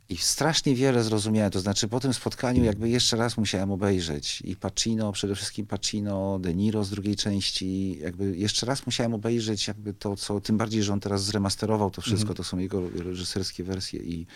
i 0.08 0.16
strasznie 0.16 0.74
wiele 0.74 1.04
zrozumiałem. 1.04 1.50
To 1.50 1.60
znaczy 1.60 1.88
po 1.88 2.00
tym 2.00 2.14
spotkaniu 2.14 2.64
jakby 2.64 2.88
jeszcze 2.88 3.16
raz 3.16 3.36
musiałem 3.36 3.70
obejrzeć 3.70 4.40
i 4.40 4.56
Pacino, 4.56 5.12
przede 5.12 5.34
wszystkim 5.34 5.66
Pacino, 5.66 6.38
De 6.38 6.54
Niro 6.54 6.84
z 6.84 6.90
drugiej 6.90 7.16
części. 7.16 7.98
Jakby 7.98 8.36
jeszcze 8.36 8.66
raz 8.66 8.86
musiałem 8.86 9.14
obejrzeć 9.14 9.68
jakby 9.68 9.94
to, 9.94 10.16
co, 10.16 10.40
tym 10.40 10.56
bardziej, 10.56 10.82
że 10.82 10.92
on 10.92 11.00
teraz 11.00 11.24
zremasterował 11.24 11.90
to 11.90 12.00
wszystko, 12.00 12.34
to 12.34 12.44
są 12.44 12.58
jego 12.58 12.90
reżyserskie 12.90 13.64
wersje 13.64 14.00
i 14.00 14.26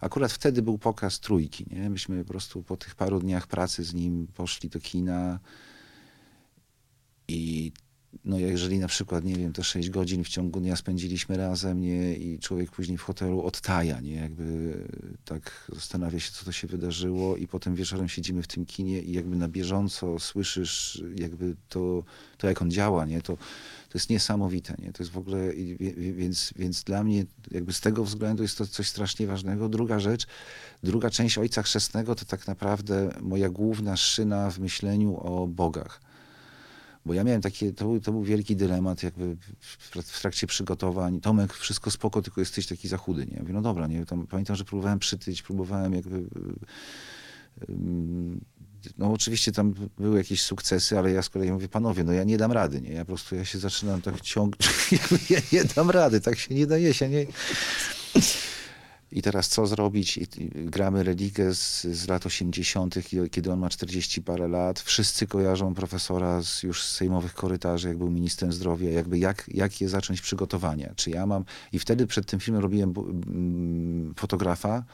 Akurat 0.00 0.32
wtedy 0.32 0.62
był 0.62 0.78
pokaz 0.78 1.20
trójki, 1.20 1.66
nie? 1.70 1.90
Myśmy 1.90 2.24
po 2.24 2.30
prostu 2.30 2.62
po 2.62 2.76
tych 2.76 2.94
paru 2.94 3.20
dniach 3.20 3.46
pracy 3.46 3.84
z 3.84 3.94
nim 3.94 4.26
poszli 4.34 4.68
do 4.68 4.80
kina 4.80 5.38
i 7.28 7.72
no 8.24 8.38
jeżeli 8.38 8.78
na 8.78 8.88
przykład, 8.88 9.24
nie 9.24 9.34
wiem, 9.34 9.52
te 9.52 9.64
6 9.64 9.90
godzin 9.90 10.24
w 10.24 10.28
ciągu 10.28 10.60
dnia 10.60 10.76
spędziliśmy 10.76 11.36
razem, 11.36 11.80
nie? 11.80 12.16
I 12.16 12.38
człowiek 12.38 12.70
później 12.70 12.98
w 12.98 13.02
hotelu 13.02 13.42
odtaja, 13.42 14.00
nie? 14.00 14.14
Jakby 14.14 14.78
tak 15.24 15.70
zastanawia 15.72 16.20
się, 16.20 16.32
co 16.32 16.44
to 16.44 16.52
się 16.52 16.66
wydarzyło 16.66 17.36
i 17.36 17.46
potem 17.46 17.74
wieczorem 17.74 18.08
siedzimy 18.08 18.42
w 18.42 18.46
tym 18.46 18.66
kinie 18.66 19.02
i 19.02 19.12
jakby 19.12 19.36
na 19.36 19.48
bieżąco 19.48 20.18
słyszysz 20.18 21.02
jakby 21.16 21.56
to, 21.68 22.04
to 22.38 22.46
jak 22.46 22.62
on 22.62 22.70
działa, 22.70 23.06
nie? 23.06 23.22
To, 23.22 23.36
to 23.96 23.98
jest 23.98 24.10
niesamowite, 24.10 24.74
nie? 24.78 24.92
To 24.92 25.02
jest 25.02 25.12
w 25.12 25.18
ogóle, 25.18 25.52
więc, 25.96 26.52
więc 26.56 26.84
dla 26.84 27.04
mnie 27.04 27.24
jakby 27.50 27.72
z 27.72 27.80
tego 27.80 28.04
względu 28.04 28.42
jest 28.42 28.58
to 28.58 28.66
coś 28.66 28.88
strasznie 28.88 29.26
ważnego. 29.26 29.68
Druga 29.68 29.98
rzecz, 29.98 30.26
druga 30.82 31.10
część 31.10 31.38
Ojca 31.38 31.62
Chrzestnego 31.62 32.14
to 32.14 32.24
tak 32.24 32.46
naprawdę 32.46 33.10
moja 33.20 33.48
główna 33.48 33.96
szyna 33.96 34.50
w 34.50 34.58
myśleniu 34.58 35.16
o 35.16 35.46
bogach. 35.46 36.00
Bo 37.06 37.14
ja 37.14 37.24
miałem 37.24 37.40
takie, 37.40 37.72
to 37.72 37.84
był, 37.84 38.00
to 38.00 38.12
był 38.12 38.22
wielki 38.22 38.56
dylemat 38.56 39.02
jakby 39.02 39.36
w, 39.60 40.20
trakcie 40.20 40.46
przygotowań. 40.46 41.20
Tomek, 41.20 41.52
wszystko 41.52 41.90
spoko, 41.90 42.22
tylko 42.22 42.40
jesteś 42.40 42.66
taki 42.66 42.88
za 42.88 42.96
chudy, 42.96 43.26
nie? 43.26 43.34
Ja 43.34 43.40
mówię, 43.40 43.54
no 43.54 43.62
dobra, 43.62 43.86
nie? 43.86 44.06
Tam, 44.06 44.26
pamiętam, 44.26 44.56
że 44.56 44.64
próbowałem 44.64 44.98
przytyć, 44.98 45.42
próbowałem 45.42 45.94
jakby... 45.94 46.24
ym, 47.68 48.40
No 48.98 49.12
oczywiście 49.12 49.52
tam 49.52 49.74
były 49.98 50.18
jakieś 50.18 50.42
sukcesy, 50.42 50.98
ale 50.98 51.12
ja 51.12 51.22
z 51.22 51.28
kolei 51.28 51.52
mówię, 51.52 51.68
panowie, 51.68 52.04
no 52.04 52.12
ja 52.12 52.24
nie 52.24 52.38
dam 52.38 52.52
rady, 52.52 52.80
nie? 52.80 52.92
Ja 52.92 53.00
po 53.00 53.06
prostu, 53.06 53.36
ja 53.36 53.44
się 53.44 53.58
zaczynam 53.58 54.02
tak 54.02 54.20
ciągnąć, 54.20 54.90
ja 55.30 55.40
nie 55.52 55.64
dam 55.64 55.90
rady, 55.90 56.20
tak 56.20 56.38
się 56.38 56.54
nie 56.54 56.66
daje 56.66 56.94
się, 56.94 57.08
nie? 57.08 57.26
I 59.12 59.22
teraz 59.22 59.48
co 59.48 59.66
zrobić? 59.66 60.16
I, 60.16 60.22
i 60.22 60.48
gramy 60.48 61.02
religę 61.02 61.54
z, 61.54 61.82
z 61.82 62.08
lat 62.08 62.26
80., 62.26 62.94
kiedy- 63.30 63.52
on 63.52 63.58
ma 63.58 63.68
40 63.68 64.22
parę 64.22 64.48
lat. 64.48 64.80
Wszyscy 64.80 65.26
kojarzą 65.26 65.74
profesora 65.74 66.42
z, 66.42 66.62
już 66.62 66.84
z 66.84 66.94
sejmowych 66.94 67.34
korytarzy, 67.34 67.88
jak 67.88 67.98
był 67.98 68.10
ministrem 68.10 68.52
zdrowia, 68.52 68.90
jakby 68.90 69.18
jak, 69.18 69.44
jak 69.48 69.80
je 69.80 69.88
zacząć 69.88 70.20
przygotowania. 70.20 70.92
Czy 70.96 71.10
ja 71.10 71.26
mam... 71.26 71.44
I 71.72 71.78
wtedy 71.78 72.06
przed 72.06 72.26
tym 72.26 72.40
filmem 72.40 72.62
robiłem 72.62 72.94
fotografa 74.16 74.84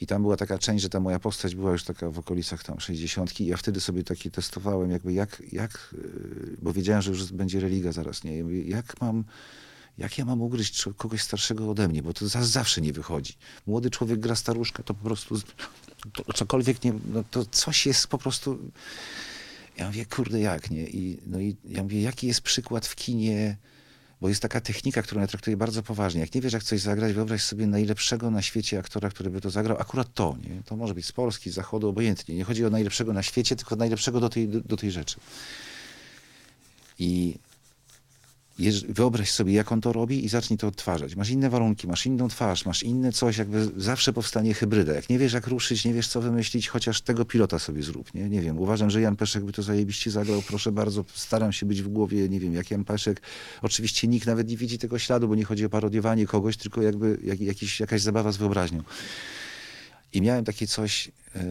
i 0.00 0.06
tam 0.06 0.22
była 0.22 0.36
taka 0.36 0.58
część, 0.58 0.82
że 0.82 0.88
ta 0.88 1.00
moja 1.00 1.18
postać 1.18 1.54
była 1.54 1.72
już 1.72 1.84
taka 1.84 2.10
w 2.10 2.18
okolicach 2.18 2.64
tam 2.64 2.80
60 2.80 3.40
i 3.40 3.46
ja 3.46 3.56
wtedy 3.56 3.80
sobie 3.80 4.02
takie 4.02 4.30
testowałem, 4.30 4.90
jakby 4.90 5.12
jak, 5.12 5.42
jak 5.52 5.88
yy, 5.92 6.56
bo 6.62 6.72
wiedziałem, 6.72 7.02
że 7.02 7.10
już 7.10 7.32
będzie 7.32 7.60
religa 7.60 7.92
zaraz, 7.92 8.24
nie? 8.24 8.38
Jak 8.64 9.00
mam 9.00 9.24
jak 9.98 10.18
ja 10.18 10.24
mam 10.24 10.42
ugryźć 10.42 10.84
kogoś 10.96 11.22
starszego 11.22 11.70
ode 11.70 11.88
mnie, 11.88 12.02
bo 12.02 12.12
to 12.12 12.28
za, 12.28 12.44
zawsze 12.44 12.80
nie 12.80 12.92
wychodzi. 12.92 13.34
Młody 13.66 13.90
człowiek 13.90 14.20
gra 14.20 14.36
staruszka, 14.36 14.82
to 14.82 14.94
po 14.94 15.04
prostu 15.04 15.40
to, 16.12 16.32
cokolwiek 16.32 16.84
nie, 16.84 16.92
no 17.12 17.24
to 17.30 17.44
coś 17.44 17.86
jest 17.86 18.06
po 18.06 18.18
prostu... 18.18 18.58
Ja 19.76 19.86
mówię, 19.86 20.06
kurde, 20.06 20.40
jak, 20.40 20.70
nie? 20.70 20.86
I, 20.86 21.18
no 21.26 21.40
i 21.40 21.56
ja 21.64 21.82
mówię, 21.82 22.02
jaki 22.02 22.26
jest 22.26 22.40
przykład 22.40 22.86
w 22.86 22.96
kinie, 22.96 23.56
bo 24.20 24.28
jest 24.28 24.42
taka 24.42 24.60
technika, 24.60 25.02
którą 25.02 25.20
ja 25.20 25.26
traktuję 25.26 25.56
bardzo 25.56 25.82
poważnie. 25.82 26.20
Jak 26.20 26.34
nie 26.34 26.40
wiesz, 26.40 26.52
jak 26.52 26.62
coś 26.62 26.80
zagrać, 26.80 27.12
wyobraź 27.12 27.42
sobie 27.42 27.66
najlepszego 27.66 28.30
na 28.30 28.42
świecie 28.42 28.78
aktora, 28.78 29.10
który 29.10 29.30
by 29.30 29.40
to 29.40 29.50
zagrał, 29.50 29.76
akurat 29.80 30.14
to, 30.14 30.36
nie? 30.48 30.62
To 30.62 30.76
może 30.76 30.94
być 30.94 31.06
z 31.06 31.12
Polski, 31.12 31.50
z 31.50 31.54
Zachodu, 31.54 31.88
obojętnie. 31.88 32.34
Nie 32.34 32.44
chodzi 32.44 32.64
o 32.64 32.70
najlepszego 32.70 33.12
na 33.12 33.22
świecie, 33.22 33.56
tylko 33.56 33.76
najlepszego 33.76 34.20
do 34.20 34.28
tej, 34.28 34.48
do, 34.48 34.60
do 34.60 34.76
tej 34.76 34.90
rzeczy. 34.90 35.16
I 36.98 37.34
wyobraź 38.88 39.30
sobie, 39.30 39.52
jak 39.52 39.72
on 39.72 39.80
to 39.80 39.92
robi 39.92 40.24
i 40.24 40.28
zacznij 40.28 40.58
to 40.58 40.66
odtwarzać. 40.66 41.16
Masz 41.16 41.30
inne 41.30 41.50
warunki, 41.50 41.86
masz 41.86 42.06
inną 42.06 42.28
twarz, 42.28 42.66
masz 42.66 42.82
inne 42.82 43.12
coś, 43.12 43.36
jakby 43.36 43.70
zawsze 43.76 44.12
powstanie 44.12 44.54
hybryda. 44.54 44.92
Jak 44.92 45.08
nie 45.08 45.18
wiesz, 45.18 45.32
jak 45.32 45.46
ruszyć, 45.46 45.84
nie 45.84 45.94
wiesz, 45.94 46.08
co 46.08 46.20
wymyślić, 46.20 46.68
chociaż 46.68 47.00
tego 47.00 47.24
pilota 47.24 47.58
sobie 47.58 47.82
zrób, 47.82 48.14
nie? 48.14 48.28
Nie 48.28 48.40
wiem, 48.40 48.58
uważam, 48.58 48.90
że 48.90 49.00
Jan 49.00 49.16
Peszek 49.16 49.44
by 49.44 49.52
to 49.52 49.62
zajebiście 49.62 50.10
zagrał, 50.10 50.42
proszę 50.42 50.72
bardzo, 50.72 51.04
staram 51.14 51.52
się 51.52 51.66
być 51.66 51.82
w 51.82 51.88
głowie, 51.88 52.28
nie 52.28 52.40
wiem, 52.40 52.54
jak 52.54 52.70
Jan 52.70 52.84
Peszek. 52.84 53.22
Oczywiście 53.62 54.08
nikt 54.08 54.26
nawet 54.26 54.48
nie 54.48 54.56
widzi 54.56 54.78
tego 54.78 54.98
śladu, 54.98 55.28
bo 55.28 55.34
nie 55.34 55.44
chodzi 55.44 55.64
o 55.64 55.68
parodiowanie 55.68 56.26
kogoś, 56.26 56.56
tylko 56.56 56.82
jakby 56.82 57.18
jak, 57.24 57.40
jakiś, 57.40 57.80
jakaś 57.80 58.02
zabawa 58.02 58.32
z 58.32 58.36
wyobraźnią. 58.36 58.82
I 60.12 60.22
miałem 60.22 60.44
takie 60.44 60.66
coś, 60.66 61.06
yy, 61.34 61.42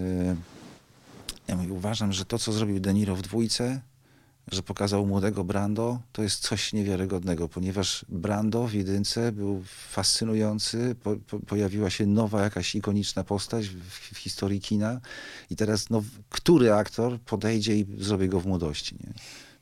ja 1.47 1.56
mówię, 1.56 1.74
uważam, 1.74 2.14
że 2.14 2.26
to, 2.26 2.39
co 2.39 2.53
zrobił 2.53 2.80
De 2.80 2.93
Niro 2.93 3.16
w 3.16 3.22
dwójce, 3.22 3.82
że 4.52 4.64
pokazał 4.64 5.06
młodego 5.06 5.43
Brando, 5.43 6.00
to 6.12 6.24
jest 6.24 6.39
coś 6.41 6.74
niewiarygodnego, 6.74 7.50
ponieważ 7.50 8.06
Brando 8.10 8.68
w 8.68 8.74
jedynce 8.74 9.32
był 9.32 9.64
fascynujący, 9.89 10.96
po, 11.04 11.16
po, 11.16 11.39
pojawiła 11.39 11.89
się 11.89 12.06
nowa 12.06 12.41
jakaś 12.41 12.76
ikoniczna 12.76 13.24
postać 13.24 13.68
w, 13.68 13.80
w 14.14 14.18
historii 14.18 14.62
kina 14.62 15.02
i 15.50 15.56
teraz 15.56 15.89
no, 15.89 16.04
który 16.30 16.74
aktor 16.74 17.20
podejdzie 17.20 17.76
i 17.76 17.86
zrobi 18.00 18.30
go 18.30 18.39
w 18.39 18.46
młodości, 18.46 18.96
nie? 19.04 19.14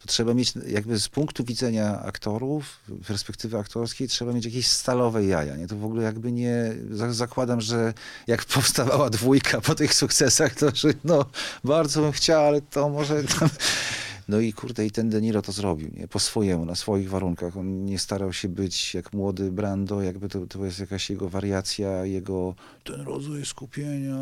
To 0.03 0.07
trzeba 0.07 0.33
mieć, 0.33 0.53
jakby 0.67 0.99
z 0.99 1.09
punktu 1.09 1.43
widzenia 1.43 2.01
aktorów, 2.01 2.79
perspektywy 3.07 3.57
aktorskiej, 3.57 4.07
trzeba 4.07 4.33
mieć 4.33 4.45
jakieś 4.45 4.67
stalowe 4.67 5.25
jaja, 5.25 5.55
nie? 5.55 5.67
To 5.67 5.75
w 5.75 5.85
ogóle 5.85 6.03
jakby 6.03 6.31
nie, 6.31 6.75
za- 6.91 7.13
zakładam, 7.13 7.61
że 7.61 7.93
jak 8.27 8.45
powstawała 8.55 9.09
dwójka 9.09 9.61
po 9.61 9.75
tych 9.75 9.93
sukcesach, 9.93 10.55
to 10.55 10.75
że 10.75 10.89
no, 11.03 11.25
bardzo 11.63 12.01
bym 12.01 12.11
chciał, 12.11 12.45
ale 12.45 12.61
to 12.61 12.89
może 12.89 13.23
tam... 13.23 13.49
No 14.27 14.39
i 14.39 14.53
kurde, 14.53 14.85
i 14.85 14.91
ten 14.91 15.09
De 15.09 15.21
Niro 15.21 15.41
to 15.41 15.51
zrobił, 15.51 15.89
nie? 15.93 16.07
Po 16.07 16.19
swojemu, 16.19 16.65
na 16.65 16.75
swoich 16.75 17.09
warunkach. 17.09 17.57
On 17.57 17.85
nie 17.85 17.99
starał 17.99 18.33
się 18.33 18.49
być 18.49 18.93
jak 18.93 19.13
młody 19.13 19.51
Brando, 19.51 20.01
jakby 20.01 20.29
to, 20.29 20.47
to 20.47 20.65
jest 20.65 20.79
jakaś 20.79 21.09
jego 21.09 21.29
wariacja, 21.29 22.05
jego 22.05 22.55
ten 22.83 23.01
rodzaj 23.01 23.45
skupienia, 23.45 24.17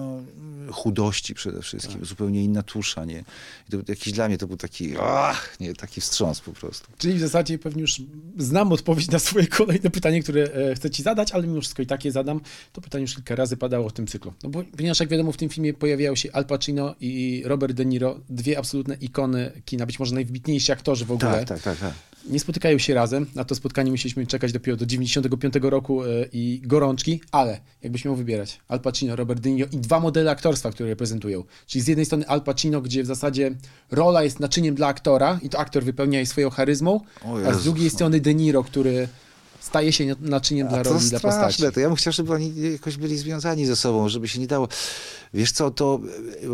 chudości 0.72 1.34
przede 1.34 1.62
wszystkim, 1.62 2.05
zupełnie 2.05 2.43
inna 2.43 2.64
tusza, 2.64 3.05
nie? 3.05 3.24
I 3.68 3.72
to 3.72 3.78
jakiś 3.88 4.14
dla 4.14 4.28
mnie 4.28 4.38
to 4.38 4.47
był 4.47 4.57
taki, 4.57 4.93
ach, 5.01 5.59
nie, 5.59 5.74
taki 5.74 6.01
wstrząs 6.01 6.41
po 6.41 6.51
prostu. 6.53 6.88
Czyli 6.97 7.14
w 7.14 7.20
zasadzie 7.20 7.59
pewnie 7.59 7.82
już 7.82 8.01
znam 8.38 8.72
odpowiedź 8.72 9.12
na 9.12 9.20
swoje 9.20 9.47
kolejne 9.47 9.89
pytanie, 9.89 10.24
które 10.24 10.43
e, 10.43 10.76
chcę 10.76 10.89
ci 10.89 11.03
zadać, 11.03 11.32
ale 11.32 11.47
mimo 11.47 11.62
wszystko 11.62 11.82
i 11.82 11.86
takie 11.86 12.12
zadam. 12.12 12.41
To 12.74 12.82
pytanie 12.82 13.01
już 13.01 13.16
kilka 13.16 13.36
razy 13.36 13.57
padało 13.57 13.89
w 13.89 13.93
tym 13.93 14.07
cyklu. 14.07 14.34
No 14.43 14.49
bo, 14.49 14.64
ponieważ 14.78 14.99
jak 14.99 15.09
wiadomo 15.09 15.32
w 15.32 15.38
tym 15.38 15.49
filmie 15.49 15.74
pojawiają 15.74 16.16
się 16.16 16.32
Al 16.32 16.45
Pacino 16.45 16.95
i 16.99 17.43
Robert 17.45 17.74
De 17.74 17.86
Niro, 17.86 18.20
dwie 18.30 18.57
absolutne 18.57 18.95
ikony 18.95 19.62
kina, 19.66 19.86
być 19.86 19.99
może 19.99 20.16
najwybitniejsi 20.16 20.72
aktorzy 20.72 21.05
w 21.05 21.12
ogóle. 21.12 21.32
Tak, 21.32 21.47
tak, 21.47 21.62
tak, 21.62 21.80
tak. 21.80 21.93
Nie 22.30 22.39
spotykają 22.39 22.78
się 22.78 22.93
razem. 22.93 23.26
Na 23.36 23.43
to 23.43 23.55
spotkanie 23.55 23.91
musieliśmy 23.91 24.28
czekać 24.28 24.51
dopiero 24.51 24.78
do 24.78 24.86
95 24.86 25.53
roku 25.61 26.03
e, 26.03 26.07
i 26.34 26.61
gorączki, 26.63 27.22
ale 27.32 27.59
jakbyś 27.84 28.05
miał 28.05 28.15
wybierać 28.15 28.59
Al 28.67 28.80
Pacino, 28.80 29.15
Robert 29.15 29.39
De 29.39 29.51
Niro 29.51 29.69
i 29.72 29.78
dwa 29.78 29.99
modele 29.99 30.32
aktorstwa, 30.32 30.72
które 30.72 30.89
reprezentują. 30.89 31.43
Czyli 31.67 31.82
z 31.82 31.88
jednej 31.88 32.05
strony 32.05 32.28
Al 32.28 32.41
Pacino, 32.41 32.82
gdzie 32.82 33.03
w 33.03 33.05
zasadzie 33.05 33.51
rola 33.91 34.24
jest 34.24 34.39
naczyniem 34.39 34.76
dla 34.76 34.88
aktora 34.88 35.39
i 35.43 35.49
to 35.49 35.59
aktor 35.59 35.84
wypełnia 35.84 36.19
jej 36.19 36.26
swoją 36.26 36.49
charyzmą, 36.49 36.99
a 37.47 37.53
z 37.53 37.63
drugiej 37.63 37.89
strony 37.89 38.22
De 38.22 38.34
Niro, 38.34 38.63
który 38.63 39.07
staje 39.62 39.93
się 39.93 40.16
naczyniem 40.22 40.68
dla 40.68 40.78
roli, 40.84 40.99
to 40.99 41.09
dla 41.09 41.20
postaci. 41.20 41.57
to 41.72 41.80
ja 41.80 41.88
bym 41.88 41.95
chciał, 41.95 42.14
żeby 42.14 42.34
oni 42.34 42.53
jakoś 42.72 42.97
byli 42.97 43.18
związani 43.18 43.66
ze 43.66 43.76
sobą, 43.76 44.09
żeby 44.09 44.28
się 44.28 44.39
nie 44.39 44.47
dało. 44.47 44.68
Wiesz 45.34 45.51
co, 45.51 45.72
to 45.72 45.99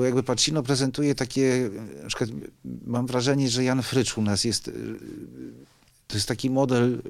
jakby 0.03 0.23
Pacino 0.23 0.63
prezentuje 0.63 1.15
takie, 1.15 1.69
na 2.03 2.07
przykład 2.07 2.29
mam 2.85 3.07
wrażenie, 3.07 3.49
że 3.49 3.63
Jan 3.63 3.83
Frycz 3.83 4.17
u 4.17 4.21
nas 4.21 4.43
jest, 4.43 4.71
to 6.07 6.15
jest 6.15 6.27
taki 6.27 6.49
model 6.49 7.01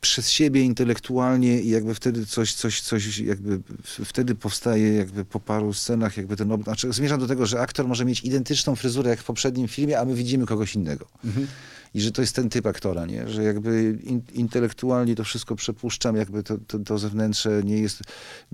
przez 0.00 0.30
siebie 0.30 0.62
intelektualnie 0.62 1.60
i 1.60 1.68
jakby 1.68 1.94
wtedy 1.94 2.26
coś, 2.26 2.54
coś, 2.54 2.80
coś 2.80 3.18
jakby 3.18 3.60
wtedy 4.04 4.34
powstaje 4.34 4.94
jakby 4.94 5.24
po 5.24 5.40
paru 5.40 5.72
scenach 5.72 6.16
jakby 6.16 6.36
ten, 6.36 6.52
ob- 6.52 6.64
znaczy 6.64 6.92
zmierzam 6.92 7.20
do 7.20 7.26
tego, 7.26 7.46
że 7.46 7.60
aktor 7.60 7.88
może 7.88 8.04
mieć 8.04 8.20
identyczną 8.20 8.76
fryzurę 8.76 9.10
jak 9.10 9.20
w 9.20 9.24
poprzednim 9.24 9.68
filmie, 9.68 10.00
a 10.00 10.04
my 10.04 10.14
widzimy 10.14 10.46
kogoś 10.46 10.74
innego. 10.74 11.06
I 11.94 12.00
że 12.00 12.12
to 12.12 12.20
jest 12.20 12.36
ten 12.36 12.48
typ 12.50 12.66
aktora, 12.66 13.06
nie? 13.06 13.28
że 13.28 13.42
jakby 13.42 13.98
in, 14.02 14.22
intelektualnie 14.32 15.14
to 15.14 15.24
wszystko 15.24 15.56
przepuszczam, 15.56 16.16
jakby 16.16 16.42
to, 16.42 16.58
to, 16.66 16.78
to 16.78 16.98
zewnętrzne 16.98 17.62
nie 17.62 17.78
jest, 17.78 18.00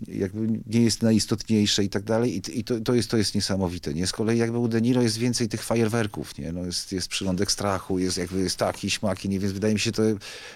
jakby 0.08 0.60
nie 0.66 0.82
jest 0.82 1.02
najistotniejsze 1.02 1.84
i 1.84 1.88
tak 1.88 2.02
dalej. 2.02 2.36
I, 2.36 2.58
i 2.58 2.64
to, 2.64 2.80
to, 2.80 2.94
jest, 2.94 3.10
to 3.10 3.16
jest 3.16 3.34
niesamowite. 3.34 3.94
Nie? 3.94 4.06
Z 4.06 4.12
kolei 4.12 4.38
jakby 4.38 4.58
u 4.58 4.68
De 4.68 4.80
Niro 4.80 5.02
jest 5.02 5.18
więcej 5.18 5.48
tych 5.48 5.62
fajerwerków, 5.62 6.38
nie? 6.38 6.52
No 6.52 6.64
jest, 6.64 6.92
jest 6.92 7.08
przyrządek 7.08 7.52
strachu, 7.52 7.98
jest 7.98 8.18
jakby 8.18 8.40
jest 8.40 8.56
taki, 8.56 8.90
śmaki, 8.90 9.28
nie? 9.28 9.38
więc 9.38 9.52
wydaje 9.52 9.74
mi 9.74 9.80
się 9.80 9.92
to 9.92 10.02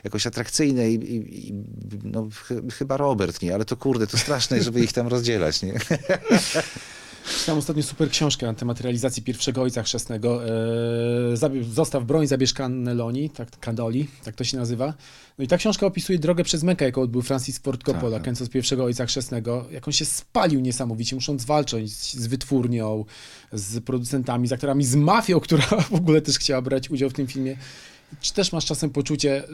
jakoś 0.05 0.26
atrakcyjne 0.26 0.91
i, 0.91 0.95
i, 0.95 1.49
i 1.49 1.53
no, 2.05 2.28
ch, 2.30 2.49
chyba 2.78 2.97
Robert, 2.97 3.43
nie? 3.43 3.55
Ale 3.55 3.64
to 3.64 3.76
kurde, 3.76 4.07
to 4.07 4.18
straszne, 4.18 4.62
żeby 4.62 4.80
ich 4.80 4.93
tam 4.93 5.09
rozdzielać, 5.09 5.62
nie? 5.62 5.72
Czytałem 7.27 7.59
ostatnio 7.59 7.83
super 7.83 8.11
książkę 8.11 8.47
na 8.47 8.55
temat 8.55 8.81
realizacji 8.81 9.23
pierwszego 9.23 9.62
Ojca 9.62 9.83
Chrzestnego. 9.83 10.47
E, 10.47 10.51
zabie- 11.37 11.64
Zostaw 11.64 12.05
broń, 12.05 12.27
zabierz 12.27 12.53
Cannelloni, 12.55 13.31
tak, 13.31 13.61
Candoli, 13.61 14.09
tak 14.25 14.35
to 14.35 14.45
się 14.45 14.57
nazywa. 14.57 14.95
No 15.39 15.45
i 15.45 15.49
ta 15.49 15.57
książka 15.57 15.87
opisuje 15.87 16.18
drogę 16.18 16.45
przez 16.45 16.62
mękę, 16.62 16.85
jaką 16.85 17.03
odbył 17.03 17.23
Francis 17.23 17.59
Ford 17.59 17.83
Coppola, 17.85 18.20
Tak, 18.20 18.37
tak. 18.39 18.49
pierwszego 18.49 18.85
Ojca 18.85 19.07
Chrzestnego. 19.07 19.66
Jak 19.70 19.89
on 19.89 19.93
się 19.93 20.05
spalił 20.05 20.61
niesamowicie, 20.61 21.16
musząc 21.16 21.45
walczyć 21.45 21.93
z 21.93 22.27
wytwórnią, 22.27 23.05
z 23.53 23.85
producentami, 23.85 24.49
z 24.49 24.53
aktorami, 24.53 24.85
z 24.85 24.95
mafią, 24.95 25.41
która 25.41 25.64
w 25.91 25.95
ogóle 25.95 26.20
też 26.23 26.39
chciała 26.39 26.62
brać 26.62 26.91
udział 26.91 27.11
w 27.11 27.12
tym 27.12 27.27
filmie. 27.27 27.57
Czy 28.21 28.33
też 28.35 28.53
masz 28.53 28.65
czasem 28.67 28.91
poczucie, 28.91 29.45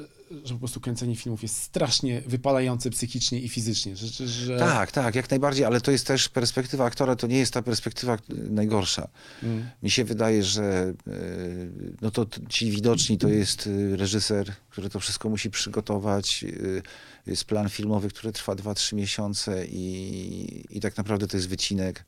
że 0.44 0.54
po 0.54 0.58
prostu 0.58 0.80
kręcenie 0.80 1.16
filmów 1.16 1.42
jest 1.42 1.56
strasznie 1.56 2.22
wypalające 2.26 2.90
psychicznie 2.90 3.40
i 3.40 3.48
fizycznie? 3.48 3.96
Że, 3.96 4.28
że. 4.28 4.58
Tak, 4.58 4.92
tak, 4.92 5.14
jak 5.14 5.30
najbardziej, 5.30 5.64
ale 5.64 5.80
to 5.80 5.90
jest 5.90 6.06
też 6.06 6.28
perspektywa 6.28 6.84
aktora, 6.84 7.16
to 7.16 7.26
nie 7.26 7.38
jest 7.38 7.52
ta 7.52 7.62
perspektywa 7.62 8.18
najgorsza. 8.28 9.08
Mm. 9.42 9.70
Mi 9.82 9.90
się 9.90 10.04
wydaje, 10.04 10.42
że 10.42 10.94
y, 11.08 11.70
no 12.00 12.10
to 12.10 12.26
ci 12.48 12.70
widoczni 12.70 13.18
to 13.18 13.28
jest 13.28 13.66
y, 13.66 13.96
reżyser, 13.96 14.52
który 14.70 14.90
to 14.90 15.00
wszystko 15.00 15.28
musi 15.28 15.50
przygotować. 15.50 16.44
y, 16.44 16.82
Jest 17.26 17.44
plan 17.44 17.68
filmowy, 17.68 18.08
który 18.08 18.32
trwa 18.32 18.54
2-3 18.54 18.94
miesiące 18.94 19.66
i, 19.66 20.64
i 20.70 20.80
tak 20.80 20.96
naprawdę 20.96 21.26
to 21.26 21.36
jest 21.36 21.48
wycinek. 21.48 22.04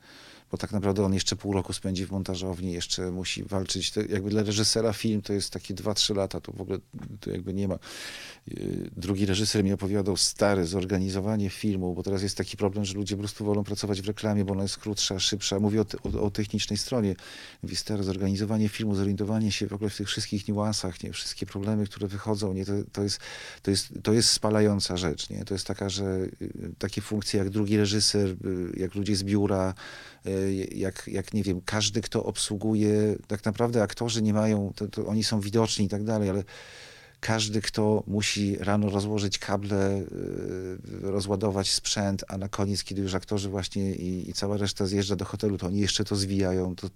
Bo 0.50 0.58
tak 0.58 0.72
naprawdę 0.72 1.04
on 1.04 1.14
jeszcze 1.14 1.36
pół 1.36 1.52
roku 1.52 1.72
spędzi 1.72 2.06
w 2.06 2.10
montażowni, 2.10 2.72
jeszcze 2.72 3.10
musi 3.10 3.44
walczyć. 3.44 3.90
To 3.90 4.00
jakby 4.00 4.30
dla 4.30 4.42
reżysera 4.42 4.92
film 4.92 5.22
to 5.22 5.32
jest 5.32 5.52
takie 5.52 5.74
2-3 5.74 6.16
lata, 6.16 6.40
to 6.40 6.52
w 6.52 6.60
ogóle 6.60 6.78
to 7.20 7.30
jakby 7.30 7.54
nie 7.54 7.68
ma. 7.68 7.78
Yy, 8.46 8.90
drugi 8.96 9.26
reżyser 9.26 9.64
mi 9.64 9.72
opowiadał, 9.72 10.16
stary, 10.16 10.66
zorganizowanie 10.66 11.50
filmu, 11.50 11.94
bo 11.94 12.02
teraz 12.02 12.22
jest 12.22 12.36
taki 12.36 12.56
problem, 12.56 12.84
że 12.84 12.94
ludzie 12.94 13.16
po 13.16 13.20
prostu 13.20 13.44
wolą 13.44 13.64
pracować 13.64 14.02
w 14.02 14.06
reklamie, 14.06 14.44
bo 14.44 14.52
ona 14.52 14.62
jest 14.62 14.78
krótsza, 14.78 15.20
szybsza. 15.20 15.60
Mówię 15.60 15.80
o, 15.80 15.84
o, 16.02 16.22
o 16.22 16.30
technicznej 16.30 16.76
stronie. 16.76 17.16
Mówi, 17.62 17.76
stary, 17.76 18.02
zorganizowanie 18.02 18.68
filmu, 18.68 18.94
zorientowanie 18.94 19.52
się 19.52 19.66
w 19.66 19.72
ogóle 19.72 19.90
w 19.90 19.96
tych 19.96 20.08
wszystkich 20.08 20.48
niuansach, 20.48 21.02
nie? 21.02 21.12
wszystkie 21.12 21.46
problemy, 21.46 21.86
które 21.86 22.08
wychodzą, 22.08 22.52
nie? 22.52 22.64
To, 22.64 22.72
to, 22.92 23.02
jest, 23.02 23.20
to, 23.62 23.70
jest, 23.70 23.92
to 24.02 24.12
jest 24.12 24.30
spalająca 24.30 24.96
rzecz. 24.96 25.30
Nie? 25.30 25.44
To 25.44 25.54
jest 25.54 25.66
taka, 25.66 25.88
że 25.88 26.04
yy, 26.40 26.72
takie 26.78 27.00
funkcje 27.00 27.38
jak 27.38 27.50
drugi 27.50 27.76
reżyser, 27.76 28.28
yy, 28.28 28.72
jak 28.76 28.94
ludzie 28.94 29.16
z 29.16 29.24
biura, 29.24 29.74
jak, 30.72 31.04
jak 31.06 31.34
nie 31.34 31.42
wiem, 31.42 31.60
każdy, 31.64 32.00
kto 32.00 32.24
obsługuje, 32.24 33.16
tak 33.26 33.44
naprawdę 33.44 33.82
aktorzy 33.82 34.22
nie 34.22 34.32
mają, 34.32 34.72
to, 34.76 34.88
to 34.88 35.06
oni 35.06 35.24
są 35.24 35.40
widoczni 35.40 35.84
i 35.84 35.88
tak 35.88 36.04
dalej, 36.04 36.30
ale 36.30 36.44
każdy, 37.20 37.60
kto 37.62 38.02
musi 38.06 38.56
rano 38.56 38.90
rozłożyć 38.90 39.38
kable, 39.38 39.98
y, 39.98 40.06
rozładować 41.00 41.70
sprzęt, 41.70 42.24
a 42.28 42.38
na 42.38 42.48
koniec, 42.48 42.84
kiedy 42.84 43.02
już 43.02 43.14
aktorzy 43.14 43.48
właśnie 43.48 43.94
i, 43.94 44.30
i, 44.30 44.32
cała 44.32 44.56
reszta 44.56 44.86
zjeżdża 44.86 45.16
do 45.16 45.24
hotelu, 45.24 45.58
to 45.58 45.66
oni 45.66 45.80
jeszcze 45.80 46.04
to 46.04 46.16
zwijają, 46.16 46.76
to 46.76 46.90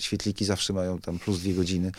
świetliki 0.00 0.44
zawsze 0.44 0.72
mają 0.72 0.98
tam 0.98 1.18
plus 1.18 1.40
dwie 1.40 1.54
godziny, 1.54 1.92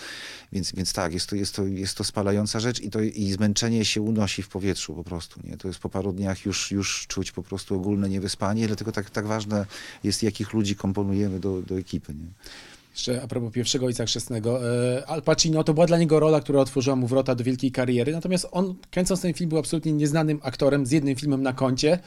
więc, 0.52 0.72
więc 0.72 0.94
tak, 0.94 1.14
jest 1.14 1.30
to, 1.30 1.36
jest, 1.36 1.56
to, 1.56 1.66
jest 1.66 1.98
to 1.98 2.04
spalająca 2.04 2.60
rzecz 2.60 2.80
i, 2.80 2.90
to, 2.90 3.02
i 3.02 3.32
zmęczenie 3.32 3.86
się 3.86 4.02
unosi 4.02 4.44
w 4.44 4.50
powietrzu 4.50 4.96
po 4.96 5.04
prostu, 5.04 5.40
nie? 5.44 5.58
To 5.58 5.68
jest 5.68 5.80
po 5.80 5.90
paru 5.90 6.14
dniach 6.14 6.46
już, 6.46 6.72
już 6.72 7.06
czuć 7.08 7.32
po 7.32 7.44
prostu 7.44 7.76
ogólne 7.76 8.10
niewyspanie, 8.10 8.68
dlatego 8.68 8.92
tak, 8.92 9.10
tak 9.10 9.28
ważne 9.28 9.66
jest, 10.04 10.24
jakich 10.24 10.54
ludzi 10.54 10.76
komponujemy 10.76 11.40
do, 11.40 11.62
do 11.62 11.78
ekipy, 11.78 12.14
nie? 12.14 12.28
Jeszcze 12.98 13.22
a 13.22 13.28
propos 13.28 13.54
pierwszego 13.54 13.86
Ojca 13.86 14.06
Chrzestnego, 14.06 14.60
e, 14.98 15.08
Al 15.08 15.22
Pacino 15.22 15.64
to 15.64 15.74
była 15.74 15.86
dla 15.86 15.98
niego 15.98 16.20
rola, 16.20 16.40
która 16.42 16.60
otworzyła 16.60 16.96
mu 16.96 17.08
wrota 17.08 17.36
do 17.36 17.44
wielkiej 17.44 17.72
kariery, 17.72 18.12
natomiast 18.12 18.48
on 18.52 18.76
kręcąc 18.92 19.22
ten 19.22 19.34
film 19.34 19.50
był 19.50 19.60
absolutnie 19.60 19.94
nieznanym 19.94 20.40
aktorem 20.44 20.86
z 20.86 20.92
jednym 20.92 21.16
filmem 21.16 21.44
na 21.44 21.54
koncie 21.54 22.00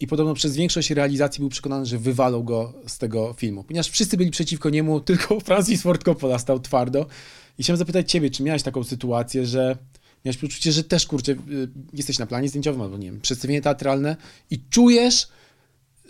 i 0.00 0.06
podobno 0.06 0.34
przez 0.34 0.56
większość 0.56 0.90
realizacji 0.90 1.40
był 1.40 1.48
przekonany, 1.48 1.86
że 1.86 1.98
wywalą 1.98 2.42
go 2.42 2.72
z 2.86 2.98
tego 2.98 3.32
filmu, 3.32 3.64
ponieważ 3.64 3.90
wszyscy 3.90 4.16
byli 4.16 4.30
przeciwko 4.30 4.70
niemu, 4.70 5.00
tylko 5.08 5.40
Francis 5.40 5.82
Ford 5.82 6.04
Coppola 6.04 6.38
stał 6.38 6.60
twardo. 6.60 7.06
I 7.58 7.62
chciałem 7.62 7.78
zapytać 7.78 8.10
ciebie, 8.10 8.30
czy 8.30 8.42
miałeś 8.42 8.62
taką 8.62 8.84
sytuację, 8.84 9.46
że 9.46 9.76
miałeś 10.24 10.36
poczucie, 10.36 10.72
że 10.72 10.84
też, 10.84 11.06
kurczę, 11.06 11.32
y, 11.32 11.36
jesteś 11.92 12.18
na 12.18 12.26
planie 12.26 12.48
zdjęciowym 12.48 12.82
albo, 12.82 12.98
nie 12.98 13.06
wiem, 13.06 13.20
przedstawienie 13.20 13.62
teatralne 13.62 14.16
i 14.50 14.60
czujesz, 14.70 15.28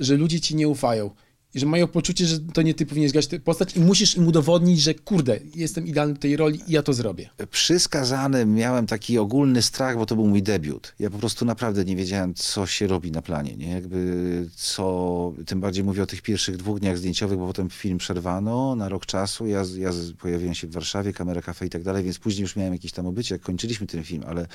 że 0.01 0.17
ludzie 0.17 0.41
ci 0.41 0.57
nie 0.57 0.69
ufają 0.69 1.11
i 1.55 1.61
że 1.61 1.67
mają 1.67 1.87
poczucie, 1.87 2.27
że 2.27 2.41
to 2.41 2.63
nie 2.63 2.75
ty 2.75 2.87
powinieneś 2.87 3.13
grać 3.13 3.27
tę 3.27 3.41
postać 3.41 3.77
i 3.77 3.81
musisz 3.81 4.17
im 4.17 4.27
udowodnić, 4.27 4.81
że 4.81 4.95
kurde, 4.95 5.39
jestem 5.55 5.87
idealny 5.87 6.17
tej 6.17 6.37
roli 6.37 6.61
i 6.67 6.73
ja 6.73 6.83
to 6.83 6.93
zrobię. 6.93 7.31
Przy 7.51 7.79
skazanym 7.79 8.55
miałem 8.55 8.87
taki 8.87 9.19
ogólny 9.19 9.63
strach, 9.63 9.97
bo 9.97 10.07
to 10.07 10.15
był 10.15 10.27
mój 10.27 10.43
debiut. 10.43 10.95
Ja 10.99 11.11
po 11.11 11.19
prostu 11.19 11.45
naprawdę 11.45 11.85
nie 11.85 11.97
wiedziałem, 11.97 12.35
co 12.35 12.67
się 12.67 12.87
robi 12.87 13.13
na 13.13 13.23
planie, 13.23 13.57
nie? 13.57 13.71
Jakby 13.71 14.49
co, 14.57 15.33
tym 15.47 15.61
bardziej 15.61 15.85
mówię 15.85 16.03
o 16.03 16.07
tych 16.07 16.23
pierwszych 16.23 16.57
dwóch 16.57 16.81
dniach 16.81 16.99
zdjęciowych, 16.99 17.39
bo 17.39 17.47
potem 17.47 17.71
film 17.71 17.99
przerwano 17.99 18.77
na 18.77 18.89
rok 18.89 19.07
czasu, 19.07 19.47
ja, 19.47 19.65
ja 19.79 19.91
pojawiłem 20.19 20.55
się 20.55 20.67
w 20.67 20.73
Warszawie, 20.73 21.13
kamera 21.13 21.43
kafe 21.43 21.67
i 21.67 21.71
tak 21.71 21.83
dalej, 21.83 22.05
więc 22.05 22.19
później 22.19 22.43
już 22.43 22.57
miałem 22.57 22.73
jakieś 22.73 22.93
tam 22.93 23.07
obycie, 23.07 23.35
jak 23.35 23.43
kończyliśmy 23.43 23.87
ten 23.87 24.05
film, 24.05 24.23
ale 24.27 24.47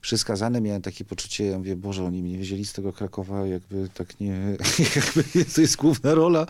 przy 0.00 0.18
skazanym 0.18 0.64
miałem 0.64 0.82
takie 0.82 1.04
poczucie, 1.04 1.44
ja 1.44 1.58
mówię, 1.58 1.76
Boże, 1.76 2.04
oni 2.04 2.22
mnie 2.22 2.38
wzięli 2.38 2.64
z 2.64 2.72
tego 2.72 2.92
Krakowa, 2.92 3.46
jakby 3.46 3.88
tak 3.94 4.20
nie, 4.20 4.56
jakby 4.96 5.44
to 5.54 5.60
jest 5.60 5.76
główna 5.76 6.14
rola, 6.14 6.43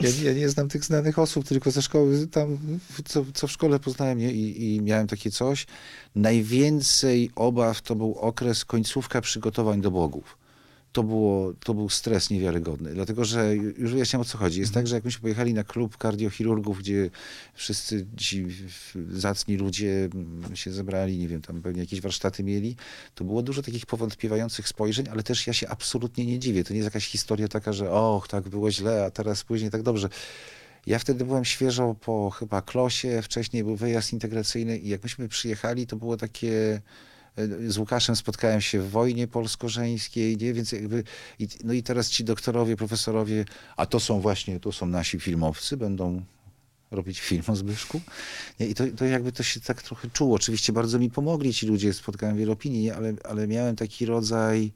ja, 0.00 0.10
ja, 0.22 0.32
nie 0.32 0.48
znam 0.48 0.68
tych 0.68 0.84
znanych 0.84 1.18
osób, 1.18 1.48
tylko 1.48 1.70
ze 1.70 1.82
szkoły, 1.82 2.26
tam, 2.26 2.58
co, 3.04 3.24
co 3.34 3.46
w 3.46 3.52
szkole 3.52 3.80
poznałem 3.80 4.18
nie? 4.18 4.32
I, 4.32 4.74
i 4.74 4.82
miałem 4.82 5.06
takie 5.06 5.30
coś. 5.30 5.66
Najwięcej 6.14 7.30
obaw 7.36 7.82
to 7.82 7.94
był 7.94 8.18
okres 8.18 8.64
końcówka 8.64 9.20
przygotowań 9.20 9.80
do 9.80 9.90
bogów 9.90 10.45
to, 10.96 11.02
było, 11.02 11.52
to 11.64 11.74
był 11.74 11.88
stres 11.88 12.30
niewiarygodny, 12.30 12.94
dlatego 12.94 13.24
że 13.24 13.56
już 13.56 13.92
wyjaśniam 13.92 14.22
o 14.22 14.24
co 14.24 14.38
chodzi. 14.38 14.60
Jest 14.60 14.74
tak, 14.74 14.86
że 14.86 14.94
jak 14.94 15.04
myśmy 15.04 15.22
pojechali 15.22 15.54
na 15.54 15.64
klub 15.64 15.96
kardiochirurgów, 15.96 16.78
gdzie 16.78 17.10
wszyscy 17.54 18.06
ci 18.16 18.46
zacni 19.12 19.56
ludzie 19.56 20.08
się 20.54 20.72
zebrali, 20.72 21.18
nie 21.18 21.28
wiem, 21.28 21.42
tam 21.42 21.62
pewnie 21.62 21.80
jakieś 21.80 22.00
warsztaty 22.00 22.44
mieli, 22.44 22.76
to 23.14 23.24
było 23.24 23.42
dużo 23.42 23.62
takich 23.62 23.86
powątpiewających 23.86 24.68
spojrzeń, 24.68 25.08
ale 25.08 25.22
też 25.22 25.46
ja 25.46 25.52
się 25.52 25.68
absolutnie 25.68 26.26
nie 26.26 26.38
dziwię. 26.38 26.64
To 26.64 26.72
nie 26.72 26.78
jest 26.78 26.86
jakaś 26.86 27.06
historia 27.06 27.48
taka, 27.48 27.72
że 27.72 27.90
och, 27.90 28.28
tak 28.28 28.48
było 28.48 28.70
źle, 28.70 29.04
a 29.04 29.10
teraz 29.10 29.44
później 29.44 29.70
tak 29.70 29.82
dobrze. 29.82 30.08
Ja 30.86 30.98
wtedy 30.98 31.24
byłem 31.24 31.44
świeżo 31.44 31.94
po 31.94 32.30
chyba 32.30 32.62
klosie, 32.62 33.22
wcześniej 33.22 33.64
był 33.64 33.76
wyjazd 33.76 34.12
integracyjny 34.12 34.78
i 34.78 34.88
jak 34.88 35.02
myśmy 35.02 35.28
przyjechali, 35.28 35.86
to 35.86 35.96
było 35.96 36.16
takie 36.16 36.80
z 37.68 37.78
Łukaszem 37.78 38.16
spotkałem 38.16 38.60
się 38.60 38.80
w 38.80 38.90
wojnie 38.90 39.28
polsko-żeńskiej, 39.28 40.36
nie? 40.36 40.54
więc 40.54 40.72
jakby, 40.72 41.04
i, 41.38 41.48
no 41.64 41.72
i 41.72 41.82
teraz 41.82 42.10
ci 42.10 42.24
doktorowie, 42.24 42.76
profesorowie, 42.76 43.44
a 43.76 43.86
to 43.86 44.00
są 44.00 44.20
właśnie, 44.20 44.60
to 44.60 44.72
są 44.72 44.86
nasi 44.86 45.20
filmowcy, 45.20 45.76
będą 45.76 46.22
robić 46.90 47.20
film 47.20 47.42
o 47.46 47.56
Zbyszku. 47.56 48.00
Nie? 48.60 48.66
I 48.66 48.74
to, 48.74 48.84
to 48.96 49.04
jakby 49.04 49.32
to 49.32 49.42
się 49.42 49.60
tak 49.60 49.82
trochę 49.82 50.10
czuło. 50.10 50.36
Oczywiście 50.36 50.72
bardzo 50.72 50.98
mi 50.98 51.10
pomogli 51.10 51.54
ci 51.54 51.66
ludzie, 51.66 51.92
spotkałem 51.92 52.36
wiele 52.36 52.52
opinii? 52.52 52.90
Ale, 52.90 53.14
ale 53.24 53.48
miałem 53.48 53.76
taki 53.76 54.06
rodzaj 54.06 54.72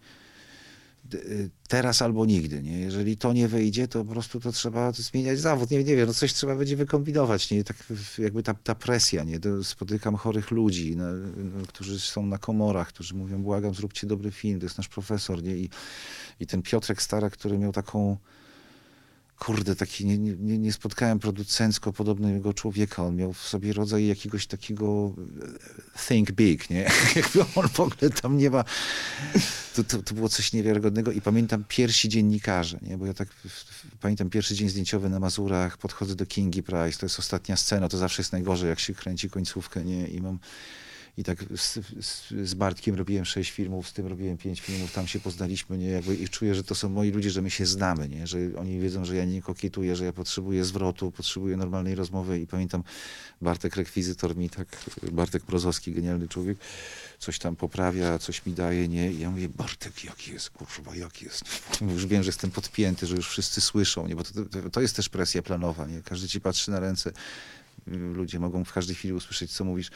teraz 1.69 2.03
albo 2.03 2.27
nigdy, 2.27 2.63
nie? 2.63 2.81
Jeżeli 2.81 3.17
to 3.17 3.33
nie 3.33 3.49
wyjdzie, 3.49 3.89
to 3.89 4.05
po 4.05 4.13
prostu 4.13 4.41
to 4.41 4.53
trzeba 4.53 4.93
zmieniać 4.93 5.41
zawód. 5.41 5.71
Nie, 5.71 5.85
nie 5.85 5.97
wiem, 5.97 6.07
no 6.07 6.15
coś 6.15 6.33
trzeba 6.33 6.57
będzie 6.57 6.77
wykombinować, 6.77 7.51
nie? 7.51 7.65
Tak 7.65 7.77
jakby 8.19 8.43
ta, 8.43 8.55
ta 8.55 8.75
presja, 8.75 9.25
nie? 9.25 9.39
Spotykam 9.63 10.17
chorych 10.17 10.51
ludzi, 10.51 10.97
no, 10.97 11.05
no, 11.37 11.67
którzy 11.67 12.01
są 12.01 12.27
na 12.27 12.39
komorach, 12.39 12.89
którzy 12.89 13.15
mówią, 13.15 13.43
błagam, 13.43 13.75
zróbcie 13.75 14.07
dobry 14.07 14.31
film, 14.31 14.61
to 14.61 14.67
jest 14.67 14.79
nasz 14.79 14.89
profesor, 14.89 15.43
nie? 15.43 15.57
I, 15.57 15.71
i 16.41 16.47
ten 16.47 16.63
Piotrek 16.63 17.03
Stara, 17.03 17.31
który 17.31 17.59
miał 17.59 17.73
taką 17.73 18.17
kurde, 19.41 19.77
taki 19.77 20.07
nie, 20.07 20.19
nie, 20.19 20.59
nie 20.59 20.73
spotkałem 20.73 21.19
producencko 21.19 21.93
podobnego 21.93 22.55
człowieka. 22.55 23.05
On 23.05 23.17
miał 23.17 23.33
w 23.33 23.49
sobie 23.49 23.73
rodzaj 23.73 24.07
jakiegoś 24.07 24.47
takiego 24.47 25.15
e, 25.97 26.09
think 26.09 26.33
big, 26.33 26.71
nie? 26.71 26.91
Jakby 27.17 27.41
on 27.55 27.69
w 27.69 27.81
ogóle 27.81 28.11
tam 28.23 28.37
nie 28.37 28.51
ma... 28.51 28.65
To, 29.75 29.85
to, 29.85 30.03
to 30.03 30.15
było 30.15 30.29
coś 30.29 30.53
niewiarygodnego 30.53 31.13
i 31.13 31.21
pamiętam 31.21 31.65
pierwsi 31.69 32.09
dziennikarze, 32.09 32.79
nie? 32.83 32.99
Bo 32.99 33.07
ja 33.07 33.15
tak 33.15 33.29
pamiętam 34.01 34.31
pierwszy 34.31 34.55
dzień 34.55 34.69
zdjęciowy 34.69 35.09
na 35.09 35.21
Mazurach, 35.21 35.79
podchodzę 35.79 36.15
do 36.15 36.27
Kingi 36.27 36.63
Price, 36.63 36.99
to 36.99 37.07
jest 37.07 37.19
ostatnia 37.19 37.57
scena, 37.57 37.89
to 37.89 37.99
zawsze 37.99 38.23
jest 38.23 38.33
najgorzej, 38.33 38.69
jak 38.69 38.81
się 38.81 38.95
kręci 38.95 39.31
końcówkę, 39.31 39.85
nie? 39.85 40.09
I 40.09 40.21
mam 40.21 40.39
i 41.17 41.25
tak 41.25 41.45
z, 41.57 41.79
z, 42.01 42.31
z, 42.49 42.55
Bartkiem 42.55 42.95
robiłem 42.95 43.25
sześć 43.25 43.51
filmów, 43.51 43.89
z 43.89 43.93
tym 43.93 44.07
robiłem 44.07 44.39
pięć 44.39 44.61
filmów, 44.61 44.93
tam 44.93 45.07
się 45.07 45.21
poznaliśmy, 45.21 45.79
nie, 45.79 45.87
jakby 45.87 46.15
i 46.15 46.29
czuję, 46.29 46.55
że 46.55 46.65
to 46.65 46.75
są 46.75 46.89
moi 46.89 47.11
ludzie, 47.11 47.31
że 47.31 47.43
my 47.43 47.51
się 47.51 47.67
znamy, 47.67 48.09
nie, 48.09 48.27
że 48.27 48.39
oni 48.59 48.81
wiedzą, 48.81 49.05
że 49.05 49.17
ja 49.17 49.25
nie 49.25 49.43
kokietuję, 49.43 49.97
że 49.97 50.05
ja 50.05 50.13
potrzebuję 50.13 50.65
zwrotu, 50.65 51.11
potrzebuję 51.11 51.57
normalnej 51.57 51.95
rozmowy 51.95 52.41
i 52.41 52.47
pamiętam 52.47 52.83
Bartek 53.41 53.77
rekwizytor 53.77 54.37
mi 54.37 54.51
tak, 54.51 54.69
Bartek 55.13 55.43
Prozowski, 55.43 55.93
genialny 55.93 56.29
człowiek, 56.29 56.59
coś 57.19 57.39
tam 57.39 57.57
poprawia, 57.57 58.19
coś 58.19 58.47
mi 58.47 58.53
daje, 58.53 58.89
nie, 58.89 59.13
i 59.13 59.21
ja 59.21 59.31
mówię, 59.31 59.49
Bartek, 59.49 60.05
jaki 60.05 60.33
jest, 60.33 60.51
kurwa, 60.51 60.97
jaki 60.97 61.25
jest, 61.25 61.45
już 61.95 62.07
wiem, 62.07 62.23
że 62.23 62.29
jestem 62.29 62.51
podpięty, 62.51 63.07
że 63.07 63.17
już 63.17 63.29
wszyscy 63.29 63.61
słyszą, 63.61 64.07
nie, 64.07 64.17
bo 64.17 64.25
to, 64.25 64.45
to, 64.45 64.71
to 64.71 64.81
jest 64.81 64.97
też 64.97 65.09
presja 65.09 65.43
planowa, 65.43 65.87
nie, 65.87 66.03
każdy 66.03 66.29
ci 66.29 66.41
patrzy 66.41 66.71
na 66.71 66.81
ręce, 66.81 67.13
ludzie 67.87 68.39
mogą 68.39 68.65
w 68.65 68.73
każdej 68.73 68.97
chwili 68.97 69.15
usłyszeć, 69.15 69.53
co 69.53 69.65
mówisz, 69.65 69.91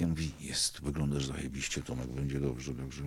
ja 0.00 0.08
mówi, 0.08 0.30
jest, 0.40 0.80
wyglądasz 0.80 1.26
zajebiście, 1.26 1.82
Tomek, 1.82 2.06
będzie 2.06 2.40
dobrze, 2.40 2.74
dobrze. 2.74 3.02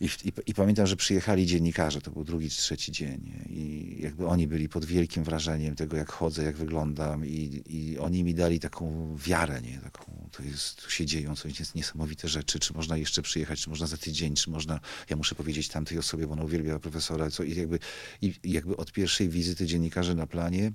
I, 0.00 0.04
i, 0.04 0.32
I, 0.46 0.54
pamiętam, 0.54 0.86
że 0.86 0.96
przyjechali 0.96 1.46
dziennikarze, 1.46 2.00
to 2.00 2.10
był 2.10 2.24
drugi 2.24 2.50
czy 2.50 2.56
trzeci 2.56 2.92
dzień 2.92 3.32
i 3.48 3.96
jakby 4.00 4.26
oni 4.26 4.46
byli 4.46 4.68
pod 4.68 4.84
wielkim 4.84 5.24
wrażeniem 5.24 5.76
tego, 5.76 5.96
jak 5.96 6.12
chodzę, 6.12 6.44
jak 6.44 6.56
wyglądam 6.56 7.26
i, 7.26 7.62
i 7.66 7.98
oni 7.98 8.24
mi 8.24 8.34
dali 8.34 8.60
taką 8.60 9.16
wiarę, 9.16 9.62
nie? 9.62 9.78
Taką, 9.78 10.28
to 10.32 10.42
jest, 10.42 10.82
tu 10.82 10.90
się 10.90 11.06
dzieją 11.06 11.36
coś 11.36 11.74
niesamowite 11.74 12.28
rzeczy, 12.28 12.58
czy 12.58 12.74
można 12.74 12.96
jeszcze 12.96 13.22
przyjechać, 13.22 13.60
czy 13.60 13.70
można 13.70 13.86
za 13.86 13.96
tydzień, 13.96 14.34
czy 14.34 14.50
można, 14.50 14.80
ja 15.10 15.16
muszę 15.16 15.34
powiedzieć 15.34 15.68
tamtej 15.68 15.98
osobie, 15.98 16.26
bo 16.26 16.32
ona 16.32 16.42
uwielbia 16.42 16.78
profesora, 16.78 17.30
co 17.30 17.42
i 17.42 17.54
jakby, 17.54 17.78
i 18.22 18.34
jakby 18.44 18.76
od 18.76 18.92
pierwszej 18.92 19.28
wizyty 19.28 19.66
dziennikarze 19.66 20.14
na 20.14 20.26
planie 20.26 20.72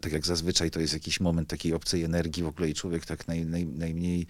tak 0.00 0.12
jak 0.12 0.26
zazwyczaj 0.26 0.70
to 0.70 0.80
jest 0.80 0.92
jakiś 0.92 1.20
moment 1.20 1.48
takiej 1.48 1.74
obcej 1.74 2.04
energii 2.04 2.42
w 2.42 2.46
ogóle 2.46 2.68
i 2.68 2.74
człowiek 2.74 3.06
tak 3.06 3.28
naj, 3.28 3.46
naj, 3.46 3.66
najmniej 3.66 4.26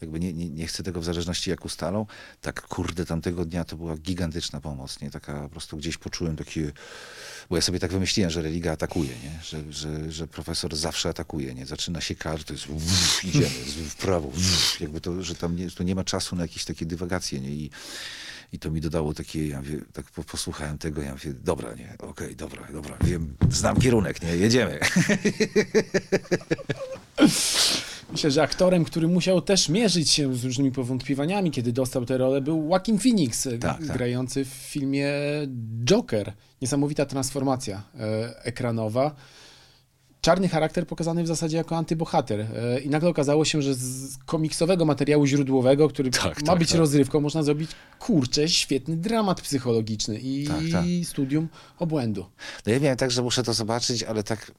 jakby 0.00 0.20
nie, 0.20 0.32
nie, 0.32 0.50
nie 0.50 0.66
chce 0.66 0.82
tego 0.82 1.00
w 1.00 1.04
zależności 1.04 1.50
jak 1.50 1.64
ustalą, 1.64 2.06
tak 2.40 2.62
kurde 2.62 3.06
tamtego 3.06 3.44
dnia 3.44 3.64
to 3.64 3.76
była 3.76 3.96
gigantyczna 3.96 4.60
pomoc, 4.60 5.00
nie? 5.00 5.10
Taka 5.10 5.42
po 5.42 5.48
prostu 5.48 5.76
gdzieś 5.76 5.96
poczułem 5.96 6.36
takie, 6.36 6.72
bo 7.50 7.56
ja 7.56 7.62
sobie 7.62 7.78
tak 7.78 7.92
wymyśliłem, 7.92 8.30
że 8.30 8.42
religia 8.42 8.72
atakuje, 8.72 9.10
nie? 9.10 9.38
Że, 9.42 9.72
że, 9.72 10.12
że 10.12 10.28
profesor 10.28 10.76
zawsze 10.76 11.08
atakuje, 11.08 11.54
nie? 11.54 11.66
Zaczyna 11.66 12.00
się 12.00 12.14
kar, 12.14 12.44
to 12.44 12.52
jest 12.52 12.66
wuf, 12.66 13.24
idziemy 13.24 13.48
w 13.88 13.96
prawo, 13.96 14.28
wuf, 14.30 14.80
jakby 14.80 15.00
to, 15.00 15.22
że 15.22 15.34
tam 15.34 15.56
nie, 15.56 15.70
to 15.70 15.82
nie 15.82 15.94
ma 15.94 16.04
czasu 16.04 16.36
na 16.36 16.42
jakieś 16.42 16.64
takie 16.64 16.86
dywagacje, 16.86 17.40
nie? 17.40 17.50
I, 17.50 17.70
i 18.54 18.58
to 18.58 18.70
mi 18.70 18.80
dodało 18.80 19.14
takie, 19.14 19.48
ja 19.48 19.58
mówię, 19.60 19.78
tak 19.92 20.04
po- 20.06 20.22
posłuchałem 20.24 20.78
tego, 20.78 21.02
ja 21.02 21.12
mówię, 21.12 21.32
dobra, 21.44 21.74
nie, 21.74 21.94
okej, 21.98 22.36
dobra, 22.36 22.62
dobra, 22.72 22.96
wiem, 23.04 23.36
znam 23.50 23.76
kierunek, 23.80 24.22
nie, 24.22 24.36
jedziemy. 24.36 24.78
Myślę, 28.12 28.30
że 28.30 28.42
aktorem, 28.42 28.84
który 28.84 29.08
musiał 29.08 29.40
też 29.42 29.68
mierzyć 29.68 30.10
się 30.10 30.34
z 30.36 30.44
różnymi 30.44 30.72
powątpiwaniami, 30.72 31.50
kiedy 31.50 31.72
dostał 31.72 32.06
tę 32.06 32.18
rolę, 32.18 32.40
był 32.40 32.68
Joaquin 32.70 32.98
Phoenix, 32.98 33.46
e, 33.46 33.58
Tak, 33.58 33.78
tak. 33.78 33.96
grający 33.96 34.44
w 34.44 34.48
filmie 34.48 35.08
Joker. 35.84 36.32
Niesamowita 36.62 37.06
transformacja 37.06 37.82
e, 38.00 38.44
ekranowa. 38.44 39.14
Czarny 40.24 40.48
charakter 40.48 40.86
pokazany 40.86 41.22
w 41.22 41.26
zasadzie 41.26 41.56
jako 41.56 41.76
antybohater. 41.76 42.40
E, 42.40 42.80
I 42.80 42.90
nagle 42.90 43.08
okazało 43.08 43.44
się, 43.44 43.62
że 43.62 43.74
z 43.74 44.16
komiksowego 44.16 44.84
materiału 44.84 45.26
źródłowego, 45.26 45.88
który 45.88 46.10
Tak, 46.10 46.40
ma 46.40 46.46
tak, 46.46 46.58
być 46.58 46.68
tak. 46.68 46.78
rozrywką, 46.78 47.20
można 47.20 47.42
zrobić 47.42 47.70
kurczę, 47.98 48.48
świetny 48.48 48.96
dramat 48.96 49.40
psychologiczny 49.40 50.18
i 50.18 50.46
Tak, 50.46 50.56
tak. 50.72 50.84
studium 51.04 51.48
obłędu. 51.78 52.26
No 52.66 52.72
ja 52.72 52.80
miałem 52.80 52.96
tak, 52.96 53.10
że 53.10 53.22
muszę 53.22 53.42
to 53.42 53.52
zobaczyć, 53.52 54.02
ale 54.02 54.22
tak 54.22 54.52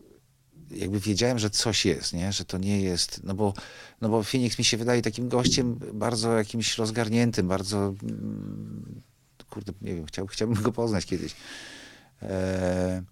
jakby 0.71 0.99
wiedziałem, 0.99 1.39
że 1.39 1.49
coś 1.49 1.85
jest, 1.85 2.13
nie? 2.13 2.31
Że 2.33 2.45
to 2.45 2.57
nie 2.57 2.81
jest, 2.81 3.21
no 3.23 3.33
bo, 3.33 3.53
no 4.01 4.09
bo 4.09 4.23
Phoenix 4.23 4.59
mi 4.59 4.65
się 4.65 4.77
wydaje 4.77 5.01
takim 5.01 5.29
gościem 5.29 5.79
bardzo 5.93 6.37
jakimś 6.37 6.77
rozgarniętym, 6.77 7.47
bardzo, 7.47 7.77
mm, 8.03 9.01
kurde, 9.49 9.73
nie 9.81 9.95
wiem, 9.95 10.05
chciał, 10.05 10.27
chciałbym 10.27 10.63
go 10.63 10.71
poznać 10.71 11.05
kiedyś. 11.05 11.35
E, 12.21 13.03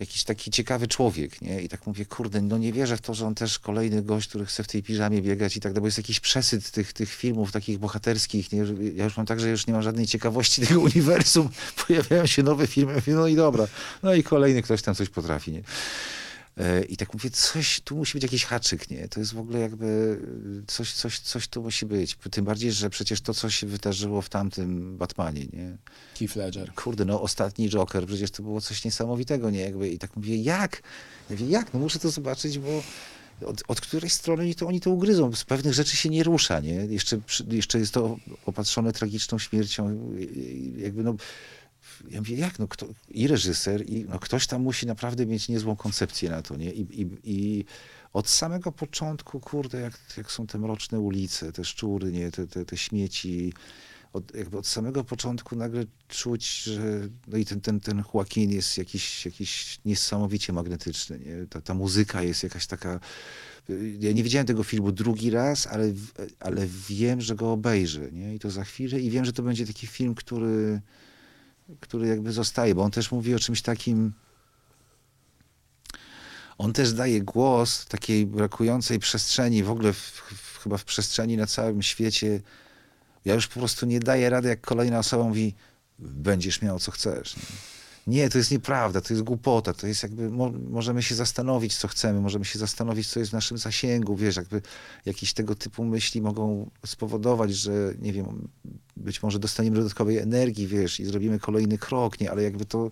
jakiś 0.00 0.24
taki 0.24 0.50
ciekawy 0.50 0.86
człowiek, 0.86 1.42
nie? 1.42 1.62
I 1.62 1.68
tak 1.68 1.86
mówię, 1.86 2.06
kurde, 2.06 2.42
no 2.42 2.58
nie 2.58 2.72
wierzę 2.72 2.96
w 2.96 3.00
to, 3.00 3.14
że 3.14 3.26
on 3.26 3.34
też 3.34 3.58
kolejny 3.58 4.02
gość, 4.02 4.28
który 4.28 4.46
chce 4.46 4.64
w 4.64 4.68
tej 4.68 4.82
piżamie 4.82 5.22
biegać 5.22 5.56
i 5.56 5.60
tak 5.60 5.72
dalej, 5.72 5.80
bo 5.80 5.86
jest 5.86 5.98
jakiś 5.98 6.20
przesyt 6.20 6.70
tych, 6.70 6.92
tych 6.92 7.14
filmów 7.14 7.52
takich 7.52 7.78
bohaterskich, 7.78 8.52
nie? 8.52 8.64
Ja 8.94 9.04
już 9.04 9.16
mam 9.16 9.26
tak, 9.26 9.40
że 9.40 9.50
już 9.50 9.66
nie 9.66 9.72
mam 9.72 9.82
żadnej 9.82 10.06
ciekawości 10.06 10.66
tego 10.66 10.80
uniwersum. 10.90 11.48
Pojawiają 11.86 12.26
się 12.26 12.42
nowe 12.42 12.66
filmy, 12.66 13.02
no 13.06 13.26
i 13.26 13.36
dobra. 13.36 13.66
No 14.02 14.14
i 14.14 14.22
kolejny 14.22 14.62
ktoś 14.62 14.82
tam 14.82 14.94
coś 14.94 15.08
potrafi, 15.08 15.52
nie? 15.52 15.62
E, 16.58 16.84
I 16.84 16.96
tak 16.96 17.14
mówię, 17.14 17.30
coś, 17.30 17.80
tu 17.80 17.96
musi 17.96 18.12
być 18.14 18.22
jakiś 18.22 18.44
haczyk, 18.44 18.90
nie? 18.90 19.08
To 19.08 19.20
jest 19.20 19.34
w 19.34 19.38
ogóle 19.38 19.58
jakby 19.58 20.18
coś, 20.66 20.92
coś, 20.92 21.18
coś 21.18 21.48
tu 21.48 21.62
musi 21.62 21.86
być. 21.86 22.16
Tym 22.30 22.44
bardziej, 22.44 22.72
że 22.72 22.90
przecież 22.90 23.20
to, 23.20 23.34
co 23.34 23.50
się 23.50 23.66
wydarzyło 23.66 24.22
w 24.22 24.28
tamtym 24.28 24.96
Batmanie, 24.96 25.46
nie? 25.52 25.76
Keith 26.18 26.36
Ledger. 26.36 26.74
kurde, 26.74 27.04
no 27.04 27.22
ostatni 27.22 27.68
Joker, 27.68 28.06
przecież 28.06 28.30
to 28.30 28.42
było 28.42 28.60
coś 28.60 28.84
niesamowitego, 28.84 29.50
nie? 29.50 29.60
Jakby, 29.60 29.88
I 29.88 29.98
tak 29.98 30.16
mówię, 30.16 30.36
jak? 30.36 30.82
Ja 31.30 31.36
mówię, 31.36 31.46
jak? 31.46 31.74
No 31.74 31.80
muszę 31.80 31.98
to 31.98 32.10
zobaczyć, 32.10 32.58
bo 32.58 32.82
od, 33.46 33.62
od 33.68 33.80
której 33.80 34.10
strony 34.10 34.42
oni 34.42 34.54
to, 34.54 34.66
oni 34.66 34.80
to 34.80 34.90
ugryzą? 34.90 35.32
Z 35.32 35.44
pewnych 35.44 35.74
rzeczy 35.74 35.96
się 35.96 36.08
nie 36.08 36.24
rusza, 36.24 36.60
nie? 36.60 36.74
Jeszcze, 36.74 37.20
jeszcze 37.48 37.78
jest 37.78 37.94
to 37.94 38.16
opatrzone 38.46 38.92
tragiczną 38.92 39.38
śmiercią. 39.38 40.10
Jakby 40.76 41.02
no... 41.02 41.14
Ja 42.10 42.20
mówię, 42.20 42.36
jak? 42.36 42.58
No 42.58 42.68
kto, 42.68 42.86
I 43.08 43.26
reżyser, 43.28 43.90
i 43.90 44.04
no 44.08 44.18
ktoś 44.18 44.46
tam 44.46 44.62
musi 44.62 44.86
naprawdę 44.86 45.26
mieć 45.26 45.48
niezłą 45.48 45.76
koncepcję 45.76 46.30
na 46.30 46.42
to, 46.42 46.56
nie? 46.56 46.72
I, 46.72 47.00
i, 47.00 47.10
i 47.24 47.64
od 48.12 48.28
samego 48.28 48.72
początku, 48.72 49.40
kurde, 49.40 49.80
jak, 49.80 49.98
jak 50.16 50.32
są 50.32 50.46
te 50.46 50.58
mroczne 50.58 51.00
ulice, 51.00 51.52
te 51.52 51.64
szczury, 51.64 52.12
nie? 52.12 52.30
Te, 52.30 52.46
te, 52.46 52.64
te 52.64 52.76
śmieci, 52.76 53.52
od, 54.12 54.34
jakby 54.34 54.58
od 54.58 54.66
samego 54.66 55.04
początku 55.04 55.56
nagle 55.56 55.84
czuć, 56.08 56.62
że 56.62 57.08
no 57.26 57.38
i 57.38 57.44
ten, 57.44 57.60
ten, 57.60 57.80
ten 57.80 58.02
Joaquin 58.14 58.50
jest 58.50 58.78
jakiś, 58.78 59.26
jakiś 59.26 59.78
niesamowicie 59.84 60.52
magnetyczny. 60.52 61.18
Nie? 61.18 61.46
Ta, 61.46 61.60
ta 61.60 61.74
muzyka 61.74 62.22
jest 62.22 62.42
jakaś 62.42 62.66
taka... 62.66 63.00
Ja 64.00 64.12
nie 64.12 64.22
widziałem 64.22 64.46
tego 64.46 64.64
filmu 64.64 64.92
drugi 64.92 65.30
raz, 65.30 65.66
ale, 65.66 65.92
ale 66.40 66.66
wiem, 66.88 67.20
że 67.20 67.34
go 67.34 67.52
obejrzę. 67.52 68.12
Nie? 68.12 68.34
I 68.34 68.38
to 68.38 68.50
za 68.50 68.64
chwilę. 68.64 69.00
I 69.00 69.10
wiem, 69.10 69.24
że 69.24 69.32
to 69.32 69.42
będzie 69.42 69.66
taki 69.66 69.86
film, 69.86 70.14
który, 70.14 70.80
który 71.80 72.08
jakby 72.08 72.32
zostaje, 72.32 72.74
bo 72.74 72.82
on 72.82 72.90
też 72.90 73.12
mówi 73.12 73.34
o 73.34 73.38
czymś 73.38 73.62
takim... 73.62 74.12
On 76.58 76.72
też 76.72 76.92
daje 76.92 77.22
głos 77.22 77.86
takiej 77.86 78.26
brakującej 78.26 78.98
przestrzeni, 78.98 79.62
w 79.62 79.70
ogóle 79.70 79.92
w, 79.92 79.96
w, 79.96 80.58
chyba 80.62 80.76
w 80.78 80.84
przestrzeni 80.84 81.36
na 81.36 81.46
całym 81.46 81.82
świecie, 81.82 82.40
ja 83.24 83.34
już 83.34 83.48
po 83.48 83.60
prostu 83.60 83.86
nie 83.86 84.00
daję 84.00 84.30
rady, 84.30 84.48
jak 84.48 84.60
kolejna 84.60 84.98
osoba 84.98 85.24
mówi, 85.24 85.54
będziesz 85.98 86.62
miał 86.62 86.78
co 86.78 86.90
chcesz. 86.90 87.36
Nie? 87.36 87.42
Nie, 88.06 88.28
to 88.28 88.38
jest 88.38 88.50
nieprawda, 88.50 89.00
to 89.00 89.14
jest 89.14 89.22
głupota, 89.22 89.72
to 89.72 89.86
jest 89.86 90.02
jakby, 90.02 90.30
mo, 90.30 90.52
możemy 90.70 91.02
się 91.02 91.14
zastanowić, 91.14 91.76
co 91.76 91.88
chcemy, 91.88 92.20
możemy 92.20 92.44
się 92.44 92.58
zastanowić, 92.58 93.08
co 93.08 93.20
jest 93.20 93.30
w 93.30 93.34
naszym 93.34 93.58
zasięgu, 93.58 94.16
wiesz, 94.16 94.36
jakby 94.36 94.62
jakieś 95.06 95.32
tego 95.32 95.54
typu 95.54 95.84
myśli 95.84 96.22
mogą 96.22 96.70
spowodować, 96.86 97.54
że, 97.54 97.94
nie 97.98 98.12
wiem, 98.12 98.48
być 98.96 99.22
może 99.22 99.38
dostaniemy 99.38 99.76
dodatkowej 99.76 100.18
energii, 100.18 100.66
wiesz, 100.66 101.00
i 101.00 101.04
zrobimy 101.04 101.38
kolejny 101.38 101.78
krok, 101.78 102.20
nie, 102.20 102.30
ale 102.30 102.42
jakby 102.42 102.64
to, 102.64 102.90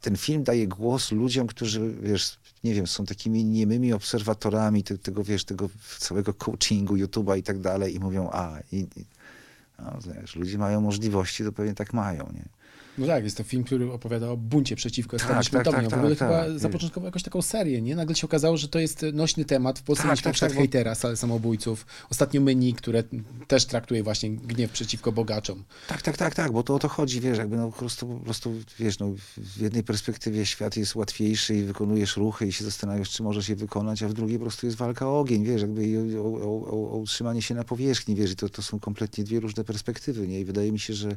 ten 0.00 0.16
film 0.16 0.44
daje 0.44 0.68
głos 0.68 1.12
ludziom, 1.12 1.46
którzy, 1.46 1.94
wiesz, 2.02 2.38
nie 2.64 2.74
wiem, 2.74 2.86
są 2.86 3.06
takimi 3.06 3.44
niemymi 3.44 3.92
obserwatorami 3.92 4.84
te, 4.84 4.98
tego, 4.98 5.24
wiesz, 5.24 5.44
tego 5.44 5.68
całego 5.98 6.34
coachingu, 6.34 6.96
YouTube'a 6.96 7.38
i 7.38 7.42
tak 7.42 7.60
dalej 7.60 7.94
i 7.94 8.00
mówią, 8.00 8.30
a, 8.32 8.58
i, 8.72 8.76
i 8.76 9.04
no, 9.78 9.98
wiesz, 10.14 10.36
ludzie 10.36 10.58
mają 10.58 10.80
możliwości, 10.80 11.44
to 11.44 11.52
pewnie 11.52 11.74
tak 11.74 11.92
mają, 11.92 12.30
nie? 12.34 12.57
No 12.98 13.06
tak, 13.06 13.24
jest 13.24 13.36
to 13.36 13.44
film, 13.44 13.64
który 13.64 13.92
opowiada 13.92 14.30
o 14.30 14.36
buncie 14.36 14.76
przeciwko 14.76 15.16
Tak, 15.16 15.26
establishmentowi. 15.26 15.76
tak, 15.76 15.84
On 15.84 15.90
tak, 15.90 15.98
w 15.98 16.02
ogóle 16.02 16.16
tak, 16.16 16.28
chyba 16.28 16.44
tak, 16.44 16.58
zapoczątkował 16.58 17.06
jakąś 17.06 17.22
taką 17.22 17.42
serię, 17.42 17.82
nie? 17.82 17.96
Nagle 17.96 18.16
się 18.16 18.26
okazało, 18.26 18.56
że 18.56 18.68
to 18.68 18.78
jest 18.78 19.04
nośny 19.12 19.44
temat. 19.44 19.78
W 19.78 19.82
Polsce 19.82 20.02
Tak, 20.02 20.10
mieliśmy 20.10 20.32
tak, 20.32 20.40
tak, 20.40 20.50
bo- 20.52 20.58
hejtera, 20.58 20.94
salę 20.94 21.16
samobójców. 21.16 21.86
Ostatnio 22.10 22.40
Menu, 22.40 22.72
które 22.74 23.02
też 23.46 23.64
traktuje 23.66 24.02
właśnie 24.02 24.30
gniew 24.30 24.70
przeciwko 24.70 25.12
bogaczom. 25.12 25.64
Tak, 25.88 26.02
tak, 26.02 26.16
tak, 26.16 26.34
tak, 26.34 26.52
bo 26.52 26.62
to 26.62 26.74
o 26.74 26.78
to 26.78 26.88
chodzi, 26.88 27.20
wiesz, 27.20 27.38
jakby 27.38 27.56
no 27.56 27.70
po 27.70 27.78
prostu, 27.78 28.06
po 28.06 28.24
prostu 28.24 28.54
wiesz, 28.78 28.98
no 28.98 29.12
w 29.38 29.60
jednej 29.60 29.82
perspektywie 29.82 30.46
świat 30.46 30.76
jest 30.76 30.94
łatwiejszy 30.94 31.54
i 31.54 31.62
wykonujesz 31.62 32.16
ruchy 32.16 32.46
i 32.46 32.52
się 32.52 32.64
zastanawiasz, 32.64 33.10
czy 33.10 33.22
możesz 33.22 33.48
je 33.48 33.56
wykonać, 33.56 34.02
a 34.02 34.08
w 34.08 34.12
drugiej 34.12 34.38
po 34.38 34.44
prostu 34.44 34.66
jest 34.66 34.78
walka 34.78 35.06
o 35.08 35.20
ogień, 35.20 35.44
wiesz, 35.44 35.62
jakby 35.62 35.86
i 35.86 36.16
o, 36.18 36.22
o, 36.22 36.70
o, 36.70 36.90
o 36.92 36.96
utrzymanie 36.96 37.42
się 37.42 37.54
na 37.54 37.64
powierzchni, 37.64 38.14
wiesz, 38.14 38.32
i 38.32 38.36
to, 38.36 38.48
to 38.48 38.62
są 38.62 38.80
kompletnie 38.80 39.24
dwie 39.24 39.40
różne 39.40 39.64
perspektywy, 39.64 40.28
nie, 40.28 40.40
i 40.40 40.44
wydaje 40.44 40.72
mi 40.72 40.78
się, 40.78 40.94
że 40.94 41.08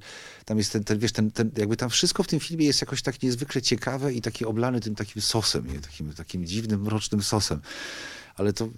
tam 0.46 0.58
jest 0.58 0.74
ten, 0.74 0.84
ten 0.84 1.00
wiesz, 1.00 1.12
ten, 1.12 1.32
ten, 1.32 1.41
jakby 1.58 1.78
tam 1.78 1.90
wszystko 1.90 2.24
w 2.24 2.28
tym 2.28 2.40
filmie 2.40 2.66
jest 2.66 2.82
jakoś 2.82 3.02
tak 3.02 3.24
niezwykle 3.24 3.62
ciekawe 3.62 4.14
i 4.14 4.22
takie 4.22 4.48
oblane 4.48 4.80
tym 4.80 4.96
takim 4.96 5.22
sosem, 5.22 5.68
nie, 5.68 5.80
takim, 5.80 6.14
takim 6.14 6.46
dziwnym, 6.46 6.82
mrocznym 6.82 7.24
sosem, 7.24 7.62
ale 8.36 8.54
to 8.54 8.70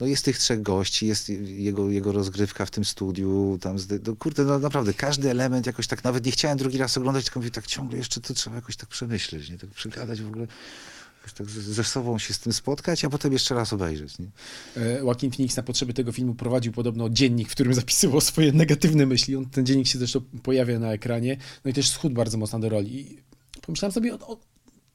no 0.00 0.06
jest 0.06 0.24
tych 0.24 0.38
trzech 0.38 0.62
gości, 0.62 1.06
jest 1.06 1.28
jego, 1.44 1.90
jego 1.90 2.12
rozgrywka 2.12 2.66
w 2.66 2.70
tym 2.70 2.84
studiu, 2.84 3.58
tam, 3.60 3.76
no 4.06 4.16
kurde, 4.16 4.44
no 4.44 4.58
naprawdę, 4.58 4.94
każdy 4.94 5.30
element 5.30 5.66
jakoś 5.66 5.86
tak, 5.86 6.04
nawet 6.04 6.26
nie 6.26 6.32
chciałem 6.32 6.58
drugi 6.58 6.78
raz 6.78 6.96
oglądać, 6.96 7.24
tylko 7.24 7.40
mówię, 7.40 7.50
tak 7.50 7.66
ciągle 7.66 7.98
jeszcze 7.98 8.20
to 8.20 8.34
trzeba 8.34 8.56
jakoś 8.56 8.76
tak 8.76 8.88
przemyśleć, 8.88 9.50
nie, 9.50 9.58
tak 9.58 9.70
przegadać 9.70 10.22
w 10.22 10.28
ogóle, 10.28 10.46
jakoś 11.20 11.32
tak 11.32 11.46
ze, 11.50 11.84
sobą 11.84 12.18
się 12.18 12.34
z 12.34 12.38
tym 12.38 12.52
spotkać, 12.52 13.04
a 13.04 13.10
potem 13.10 13.32
jeszcze 13.32 13.54
raz 13.54 13.72
obejrzeć, 13.72 14.18
nie. 14.18 14.30
E, 14.76 14.98
Joaquin 14.98 15.30
Phoenix 15.30 15.56
na 15.56 15.62
potrzeby 15.62 15.94
tego 15.94 16.12
filmu 16.12 16.34
prowadził 16.34 16.72
podobno 16.72 17.10
dziennik, 17.10 17.48
w 17.48 17.52
którym 17.52 17.74
zapisywał 17.74 18.20
swoje 18.20 18.52
negatywne 18.52 19.06
myśli. 19.06 19.36
On, 19.36 19.46
ten 19.46 19.66
dziennik 19.66 19.86
się 19.86 19.98
zresztą 19.98 20.20
pojawia 20.42 20.78
na 20.78 20.92
ekranie. 20.92 21.36
No 21.64 21.70
i 21.70 21.74
też 21.74 21.90
schudł 21.90 22.14
bardzo 22.14 22.38
mocno 22.38 22.58
do 22.58 22.68
roli. 22.68 23.00
I 23.00 23.22
pomyślałem 23.62 23.92
sobie 23.92 24.14
o, 24.14 24.18
o 24.28 24.40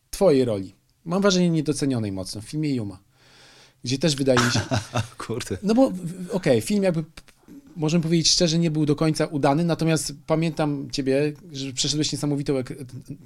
twojej 0.09 0.45
roli. 0.45 0.75
Mam 1.05 1.21
wrażenie 1.21 1.49
niedocenionej 1.49 2.11
mocno 2.11 2.41
w 2.41 2.45
filmie 2.45 2.75
Yuma. 2.75 2.99
Gdzie 3.83 3.97
też 3.97 4.15
wydaje 4.15 4.39
mi 4.39 4.51
się, 4.51 4.59
Kurde. 5.17 5.57
No 5.63 5.75
bo 5.75 5.91
okej, 6.31 6.61
film 6.61 6.83
jakby 6.83 7.03
możemy 7.75 8.03
powiedzieć 8.03 8.29
szczerze, 8.29 8.59
nie 8.59 8.71
był 8.71 8.85
do 8.85 8.95
końca 8.95 9.25
udany, 9.25 9.63
natomiast 9.63 10.13
pamiętam 10.27 10.87
ciebie, 10.91 11.33
że 11.51 11.73
przeszedłeś 11.73 12.11
niesamowitą 12.11 12.57
ek 12.57 12.73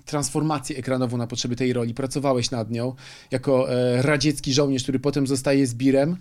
transformację 0.05 0.77
ekranową 0.77 1.17
na 1.17 1.27
potrzeby 1.27 1.55
tej 1.55 1.73
roli, 1.73 1.93
pracowałeś 1.93 2.51
nad 2.51 2.71
nią 2.71 2.95
jako 3.31 3.73
e, 3.73 4.01
radziecki 4.01 4.53
żołnierz, 4.53 4.83
który 4.83 4.99
potem 4.99 5.27
zostaje 5.27 5.67
zbirem. 5.67 6.17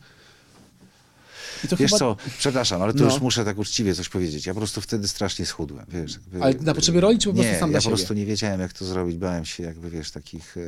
I 1.64 1.68
to 1.68 1.76
Wiesz 1.76 1.90
chyba... 1.90 1.98
co, 1.98 2.16
przepraszam, 2.38 2.82
ale 2.82 2.92
tu 2.92 2.98
No. 2.98 3.04
już 3.04 3.20
muszę 3.20 3.44
tak 3.44 3.58
uczciwie 3.58 3.94
coś 3.94 4.08
powiedzieć. 4.08 4.46
Ja 4.46 4.54
po 4.54 4.60
prostu 4.60 4.80
wtedy 4.80 5.08
strasznie 5.08 5.46
schudłem, 5.46 5.86
wiesz. 5.88 6.18
Ale 6.40 6.54
na 6.54 6.74
potrzeby 6.74 7.00
roli, 7.00 7.18
czy 7.18 7.28
po 7.28 7.34
prostu 7.34 7.52
nie, 7.52 7.58
sam 7.58 7.72
ja 7.72 7.80
dla 7.80 7.90
po 7.90 7.96
prostu 7.96 8.14
nie 8.14 8.26
wiedziałem, 8.26 8.60
jak 8.60 8.72
to 8.72 8.84
zrobić. 8.84 9.16
Bałem 9.16 9.44
się 9.44 9.62
jakby, 9.62 9.90
wiesz, 9.90 10.10
takich, 10.10 10.56
e, 10.56 10.60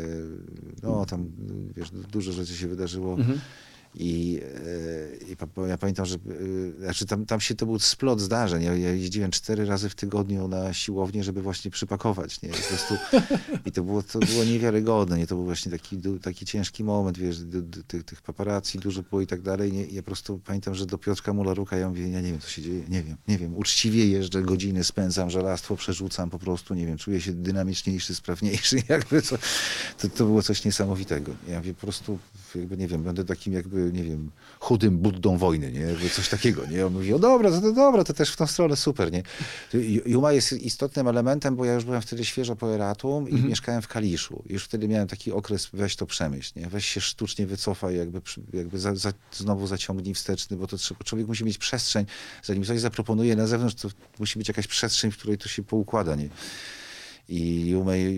no 0.82 1.06
tam, 1.06 1.30
wiesz, 1.76 1.90
dużo 1.90 2.32
rzeczy 2.32 2.56
się 2.56 2.68
wydarzyło. 2.68 3.14
Mhm. 3.14 3.40
I, 3.95 4.41
e, 5.26 5.32
i 5.32 5.36
ja 5.68 5.78
pamiętam, 5.78 6.07
że 6.07 6.16
e, 6.16 6.80
znaczy 6.80 7.07
tam, 7.07 7.26
tam 7.26 7.41
się 7.41 7.55
to 7.55 7.66
był 7.66 7.78
splot 7.78 8.20
zdarzeń. 8.20 8.62
Ja, 8.62 8.76
ja 8.76 8.91
jeździłem 8.91 9.30
cztery 9.30 9.66
razy 9.66 9.88
w 9.88 9.95
tygodniu 9.95 10.49
na 10.49 10.72
siłownię, 10.72 11.24
żeby 11.24 11.43
właśnie 11.43 11.70
przypakować. 11.70 12.43
Nie? 12.43 12.49
I, 12.49 12.53
po 12.53 12.59
prostu, 12.59 12.95
I 13.66 13.72
to 13.72 13.82
było, 13.82 14.03
to 14.03 14.18
było 14.18 14.45
niewiarygodne. 14.45 15.18
Nie? 15.18 15.26
To 15.26 15.34
był 15.34 15.45
właśnie 15.45 15.72
taki, 15.72 15.99
taki 16.22 16.47
ciężki 16.47 16.84
moment, 16.84 17.18
wiesz, 17.18 17.36
tych, 17.86 18.05
tych 18.05 18.22
paparazzi 18.22 18.78
dużo 18.78 19.03
było 19.03 19.20
i 19.20 19.26
tak 19.26 19.43
dalej. 19.43 19.72
Nie? 19.72 19.84
I 19.84 19.95
ja 19.95 20.03
po 20.03 20.07
prostu 20.07 20.41
pamiętam, 20.45 20.74
że 20.74 20.86
do 20.86 20.99
Piotrka 20.99 21.32
Mularuka 21.32 21.76
ja 21.76 21.88
mówię, 21.88 22.09
ja 22.09 22.20
nie 22.20 22.30
wiem, 22.30 22.41
co 22.41 22.49
się 22.49 22.62
dzieje, 22.62 22.82
nie 22.88 23.03
wiem, 23.03 23.16
nie 23.28 23.38
wiem. 23.38 23.57
Uczciwie 23.57 24.07
jeżdżę, 24.07 24.43
godziny 24.43 24.84
spędzam, 24.84 25.30
żelastwo 25.30 25.76
przerzucam 25.76 26.30
po 26.30 26.38
prostu, 26.38 26.74
nie 26.74 26.86
wiem, 26.86 26.99
czuję 26.99 27.20
się 27.20 27.32
dynamiczniejszy, 27.32 28.14
sprawniejszy. 28.14 28.76
Jakby 28.88 29.22
to, 29.22 29.38
to, 29.99 30.09
to 30.09 30.24
było 30.24 30.43
coś 30.43 30.64
niesamowitego. 30.64 31.32
Ja 31.49 31.59
mówię, 31.59 31.74
po 31.74 31.80
prostu, 31.80 32.18
jakby, 32.55 32.76
nie 32.76 32.88
wiem, 32.88 33.03
będę 33.03 33.24
takim 33.24 33.53
jakby, 33.53 33.80
nie 33.93 34.05
wiem, 34.05 34.31
chudym 34.61 34.99
buddą 34.99 35.37
wojny, 35.37 35.72
nie? 35.72 35.81
Jakby 35.81 36.11
coś 36.11 36.28
takiego, 36.28 36.66
nie? 36.66 36.87
On 36.87 36.93
mówi, 36.93 37.12
o 37.14 37.18
dobra, 37.18 37.51
to, 37.51 37.61
to 37.61 37.72
dobra, 37.72 38.05
to 38.05 38.12
też 38.12 38.31
w 38.33 38.37
tą 38.37 38.47
stronę 38.47 38.76
super, 38.76 39.12
nie? 39.12 39.22
Ju- 39.74 40.03
Juma 40.07 40.33
jest 40.33 40.53
istotnym 40.53 41.09
elementem, 41.09 41.57
bo 41.57 41.64
ja 41.64 41.74
już 41.74 41.85
byłem 41.85 42.03
wtedy 42.03 42.24
świeżo 42.24 42.57
po 42.57 42.74
Eratum 42.74 43.28
i 43.28 43.35
mieszkałem 43.35 43.83
w 43.83 43.89
Kaliszu. 43.89 44.43
Już 44.47 44.64
wtedy 44.64 44.89
miałem 44.89 45.09
taki 45.09 45.33
okres, 45.33 45.68
weź 45.72 45.97
to 45.97 46.07
przemyśl, 46.07 46.53
nie? 46.57 46.66
Weź 46.66 46.87
się 46.87 47.01
sztucznie 47.01 47.47
wycofaj, 47.47 47.97
jakby, 47.97 48.20
jakby 48.53 48.78
za, 48.78 48.95
za, 48.95 49.12
znowu 49.33 49.66
zaciągnij 49.66 50.14
wsteczny, 50.14 50.57
bo 50.57 50.66
to 50.66 50.76
trzeba, 50.78 51.05
człowiek 51.05 51.26
musi 51.28 51.45
mieć 51.45 51.59
przestrzeń, 51.59 52.07
zanim 52.43 52.64
coś 52.64 52.81
zaproponuje 52.81 53.37
na 53.37 53.47
zewnątrz, 53.47 53.74
to 53.74 53.89
musi 54.18 54.39
być 54.39 54.49
jakaś 54.49 54.66
przestrzeń, 54.66 55.11
w 55.11 55.16
której 55.16 55.39
to 55.39 55.49
się 55.49 55.62
poukłada, 55.62 56.14
nie? 56.16 56.28
I 57.31 57.68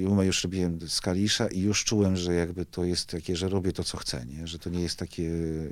Jumę, 0.03 0.25
już 0.27 0.43
robiłem 0.45 0.79
z 0.89 1.01
Kalisza 1.01 1.49
i 1.49 1.61
już 1.61 1.85
czułem, 1.85 2.17
że 2.17 2.35
jakby 2.35 2.67
to 2.67 2.85
jest 2.85 3.07
takie, 3.07 3.37
że 3.37 3.49
robię 3.49 3.73
to, 3.73 3.85
co 3.85 3.99
chcę, 3.99 4.27
nie? 4.27 4.47
Że 4.47 4.59
to 4.59 4.71
nie 4.71 4.81
jest 4.81 4.99
takie... 4.99 5.23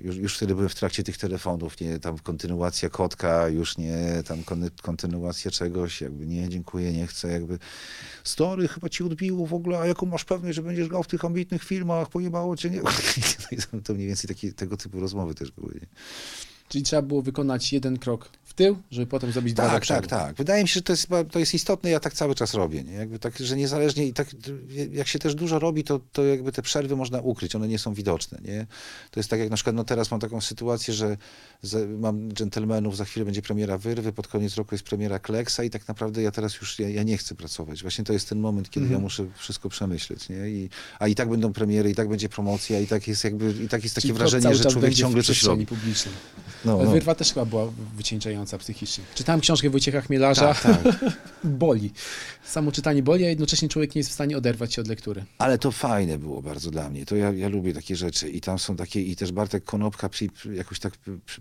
Już, 0.03 0.17
już 0.17 0.37
wtedy 0.37 0.55
byłem 0.55 0.69
w 0.69 0.75
trakcie 0.75 1.03
tych 1.03 1.19
telefonów, 1.19 1.81
nie? 1.81 1.99
Tam 1.99 2.19
kontynuacja 2.19 2.89
kotka, 2.89 3.49
już 3.49 3.79
nie 3.79 4.23
tam 4.27 4.43
kon, 4.43 4.71
kontynuacja 4.83 5.51
czegoś, 5.51 6.01
jakby 6.01 6.27
nie, 6.27 6.49
dziękuję, 6.49 6.93
nie 6.93 7.07
chcę, 7.07 7.33
jakby 7.33 7.59
story 8.25 8.69
chyba 8.69 8.89
ci 8.89 9.05
odbiło 9.05 9.47
w 9.47 9.55
ogóle, 9.55 9.79
a 9.79 9.87
jaką 9.87 10.07
masz 10.07 10.25
pewność, 10.25 10.57
że 10.57 10.63
będziesz 10.63 10.89
grał 10.89 11.03
w 11.03 11.09
tych 11.09 11.25
ambitnych 11.25 11.65
filmach, 11.65 12.09
pojebało 12.09 12.57
cię, 12.57 12.71
nie? 12.71 12.81
No 13.73 13.81
to 13.81 13.95
mniej 13.95 14.07
więcej 14.07 14.29
takie, 14.29 14.53
tego 14.53 14.77
typu 14.77 15.01
rozmowy 15.01 15.35
też 15.35 15.51
były, 15.51 15.75
nie? 15.75 15.87
Czyli 16.69 16.85
trzeba 16.85 17.03
było 17.03 17.23
wykonać 17.23 17.73
jeden 17.73 17.99
krok 17.99 18.31
w 18.51 18.55
tył, 18.55 18.77
żeby 18.91 19.07
potem 19.07 19.33
zrobić 19.33 19.55
dwa 19.55 19.63
do 19.65 19.71
Tak, 19.71 19.83
przodu. 19.83 20.01
tak, 20.01 20.11
tak. 20.11 20.37
Wydaje 20.37 20.63
mi 20.63 20.69
się, 20.69 20.75
że 20.75 20.83
to 20.83 20.93
jest, 20.93 21.09
to 21.31 21.39
jest 21.39 21.55
istotne, 21.55 21.91
ja 21.91 22.01
tak 22.01 22.13
cały 22.15 22.35
czas 22.35 22.55
robię. 22.55 22.85
Nie? 22.85 22.93
Jakby 22.93 23.19
tak, 23.19 23.39
że 23.39 23.57
niezależnie 23.57 24.07
i 24.07 24.13
tak, 24.13 24.31
jak 24.93 25.09
się 25.09 25.19
też 25.19 25.35
dużo 25.35 25.59
robi, 25.59 25.85
to, 25.85 26.01
to 26.13 26.25
jakby 26.25 26.53
te 26.53 26.63
przerwy 26.63 26.97
można 26.97 27.21
ukryć, 27.21 27.55
one 27.55 27.69
nie 27.69 27.79
są 27.79 27.95
widoczne. 27.95 28.39
Nie? 28.45 28.67
To 29.11 29.21
jest 29.21 29.31
tak 29.31 29.41
jak 29.41 29.51
na 29.51 29.57
przykład, 29.57 29.77
no 29.77 29.85
teraz 29.85 30.11
mam 30.11 30.21
taką 30.21 30.41
sytuację, 30.41 30.95
że 30.95 31.17
mam 31.99 32.33
dżentelmenów, 32.33 32.97
za 32.97 33.05
chwilę 33.05 33.25
będzie 33.25 33.43
premiera 33.43 33.79
Wyrwy, 33.79 34.13
pod 34.13 34.29
koniec 34.29 34.57
roku 34.57 34.75
jest 34.75 34.85
premiera 34.85 35.19
Kleksa 35.19 35.65
i 35.65 35.71
tak 35.71 35.89
naprawdę 35.89 36.23
ja 36.23 36.31
teraz 36.31 36.55
już, 36.61 36.79
ja, 36.79 36.89
ja 36.89 37.03
nie 37.03 37.17
chcę 37.17 37.35
pracować. 37.35 37.83
Właśnie 37.83 38.05
to 38.05 38.13
jest 38.13 38.29
ten 38.29 38.41
moment, 38.41 38.71
kiedy 38.71 38.85
Mhm. 38.85 39.01
ja 39.01 39.03
muszę 39.03 39.27
wszystko 39.37 39.69
przemyśleć. 39.69 40.29
Nie? 40.29 40.49
I, 40.51 40.69
a 40.99 41.09
i 41.09 41.15
tak 41.15 41.29
będą 41.29 41.53
premiery, 41.53 41.91
i 41.91 41.95
tak 41.95 42.09
będzie 42.09 42.29
promocja, 42.29 42.81
i 42.81 42.87
tak 42.87 43.09
jest 43.09 43.25
jakby, 43.25 43.55
i 43.65 43.69
tak 43.69 43.83
jest 43.83 43.95
takie 43.95 44.09
Czyli 44.09 44.19
wrażenie, 44.19 44.55
że 44.55 44.65
człowiek 44.65 44.95
ciągle 44.95 45.23
coś 45.23 45.43
robi. 45.43 45.67
No, 46.65 46.79
no. 46.85 46.91
Wyrwa 46.91 47.15
też 47.15 47.33
chyba 47.33 47.47
była 47.47 47.73
wycieńczająca 47.97 48.40
psychicznie. 48.59 49.05
Czytałem 49.15 49.41
książkę 49.41 49.71
Wojciecha 49.71 50.01
Chmielarza. 50.01 50.55
Tak, 50.55 50.83
tak. 50.83 50.97
boli. 51.45 51.93
Samo 52.45 52.73
czytanie 52.73 53.03
boli, 53.03 53.25
a 53.25 53.29
jednocześnie 53.29 53.69
człowiek 53.69 53.95
nie 53.95 53.99
jest 53.99 54.11
w 54.11 54.15
stanie 54.15 54.37
oderwać 54.37 54.75
się 54.75 54.83
od 54.83 54.89
lektury. 54.89 55.25
Ale 55.39 55.59
to 55.59 55.73
fajne 55.73 56.19
było 56.19 56.43
bardzo 56.43 56.71
dla 56.71 56.91
mnie. 56.91 57.07
To 57.07 57.17
ja, 57.17 57.33
ja 57.33 57.49
lubię 57.49 57.75
takie 57.75 57.97
rzeczy. 57.97 58.31
I 58.31 58.41
tam 58.41 58.59
są 58.59 58.77
takie, 58.77 59.03
i 59.03 59.17
też 59.17 59.33
Bartek 59.33 59.65
Konopka 59.65 60.09
przy, 60.09 60.29
jakoś 60.55 60.79
tak 60.81 60.95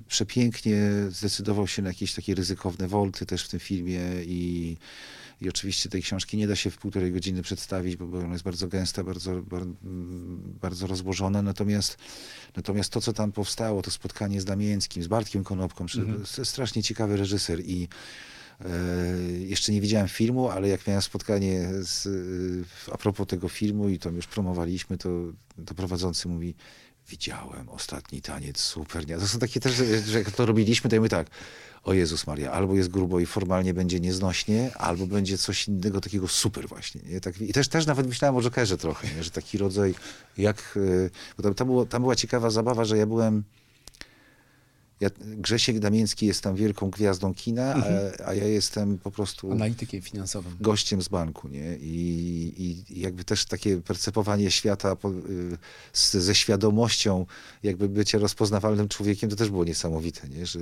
przepięknie 0.08 0.92
zdecydował 1.10 1.68
się 1.68 1.82
na 1.82 1.90
jakieś 1.90 2.14
takie 2.14 2.36
ryzykowne 2.36 2.88
wolty 2.88 3.26
też 3.26 3.44
w 3.44 3.50
tym 3.50 3.60
filmie 3.60 4.02
i, 4.26 4.78
i 5.42 5.50
oczywiście 5.50 5.90
tej 5.90 6.02
książki 6.02 6.38
nie 6.38 6.48
da 6.48 6.56
się 6.56 6.70
w 6.72 6.78
półtorej 6.78 7.12
godziny 7.12 7.42
przedstawić, 7.42 7.96
bo, 7.96 8.20
ona 8.20 8.32
jest 8.34 8.44
bardzo 8.44 8.68
gęsta, 8.68 9.04
bardzo, 9.04 9.42
bar- 9.42 9.66
bardzo 10.62 10.88
rozłożona. 10.88 11.42
Natomiast, 11.42 11.98
natomiast 12.56 12.90
to, 12.94 13.02
co 13.02 13.14
tam 13.14 13.32
powstało, 13.32 13.82
to 13.82 13.92
spotkanie 13.92 14.42
z 14.42 14.46
Damięckim, 14.46 15.04
z 15.04 15.08
Bartkiem 15.08 15.44
Konopką, 15.44 15.86
czy- 15.86 16.06
strasznie 16.46 16.84
ciekawy 16.84 17.18
reżyser 17.18 17.60
i 17.66 17.88
E, 18.66 19.32
Jeszcze 19.32 19.72
nie 19.72 19.82
widziałem 19.82 20.08
filmu, 20.08 20.50
ale 20.50 20.68
jak 20.70 20.88
miałem 20.88 21.02
spotkanie 21.02 21.70
z, 21.82 22.06
e, 22.90 22.94
a 22.94 22.98
propos 22.98 23.28
tego 23.28 23.50
filmu 23.50 23.90
i 23.90 24.00
tam 24.00 24.16
już 24.16 24.28
promowaliśmy, 24.28 24.98
to, 24.98 25.10
to 25.66 25.74
prowadzący 25.76 26.28
mówi, 26.28 26.56
widziałem 27.10 27.70
ostatni 27.70 28.22
taniec, 28.22 28.60
super. 28.60 29.08
Nie? 29.08 29.18
To 29.18 29.28
są 29.28 29.40
takie 29.40 29.60
też, 29.60 29.74
że- 30.06 30.20
jak 30.20 30.32
to 30.32 30.46
robiliśmy, 30.46 30.90
to 30.90 30.96
ja 30.96 31.10
tak, 31.10 31.28
o 31.84 31.94
Jezus 31.94 32.28
Maria, 32.28 32.52
albo 32.52 32.76
jest 32.76 32.90
grubo 32.90 33.20
i 33.20 33.26
formalnie 33.26 33.74
będzie 33.74 34.00
nieznośnie, 34.00 34.72
albo 34.78 35.08
będzie 35.08 35.38
coś 35.38 35.68
innego 35.68 36.02
takiego 36.02 36.28
super 36.28 36.68
właśnie. 36.68 37.02
Nie? 37.06 37.22
Tak, 37.22 37.42
I 37.42 37.54
też, 37.54 37.68
też 37.68 37.86
nawet 37.86 38.08
myślałem 38.08 38.36
o 38.36 38.42
Jokerze 38.42 38.78
trochę, 38.78 39.08
nie? 39.16 39.24
że 39.24 39.32
taki 39.32 39.58
rodzaj, 39.58 39.96
jak, 40.38 40.78
e, 41.06 41.10
bo 41.38 41.44
tam, 41.44 41.54
tam, 41.54 41.68
było, 41.68 41.86
tam 41.86 42.02
była 42.02 42.16
ciekawa 42.16 42.50
zabawa, 42.50 42.86
że 42.86 42.98
ja 42.98 43.06
byłem 43.06 43.44
ja, 45.00 45.10
Grzesiek 45.20 45.80
Damiński 45.80 46.26
jest 46.26 46.42
tam 46.42 46.56
wielką 46.56 46.90
gwiazdą 46.90 47.34
kina, 47.34 47.76
a, 47.76 48.26
a 48.26 48.34
ja 48.34 48.48
jestem 48.48 48.98
po 48.98 49.12
prostu 49.12 49.52
Analitykiem 49.52 50.02
finansowym. 50.02 50.56
gościem 50.62 51.02
z 51.02 51.08
banku, 51.08 51.48
nie? 51.48 51.78
I, 51.78 52.84
i 52.90 53.00
jakby 53.00 53.24
też 53.24 53.46
takie 53.46 53.82
percepowanie 53.82 54.52
świata 54.52 54.96
po, 54.96 55.12
y, 55.12 55.58
z, 55.94 56.14
ze 56.14 56.36
świadomością 56.36 57.26
jakby 57.64 57.90
bycia 57.90 58.18
rozpoznawalnym 58.18 58.88
człowiekiem, 58.88 59.30
to 59.30 59.36
też 59.36 59.50
było 59.50 59.64
niesamowite, 59.64 60.30
nie? 60.30 60.46
Że 60.46 60.60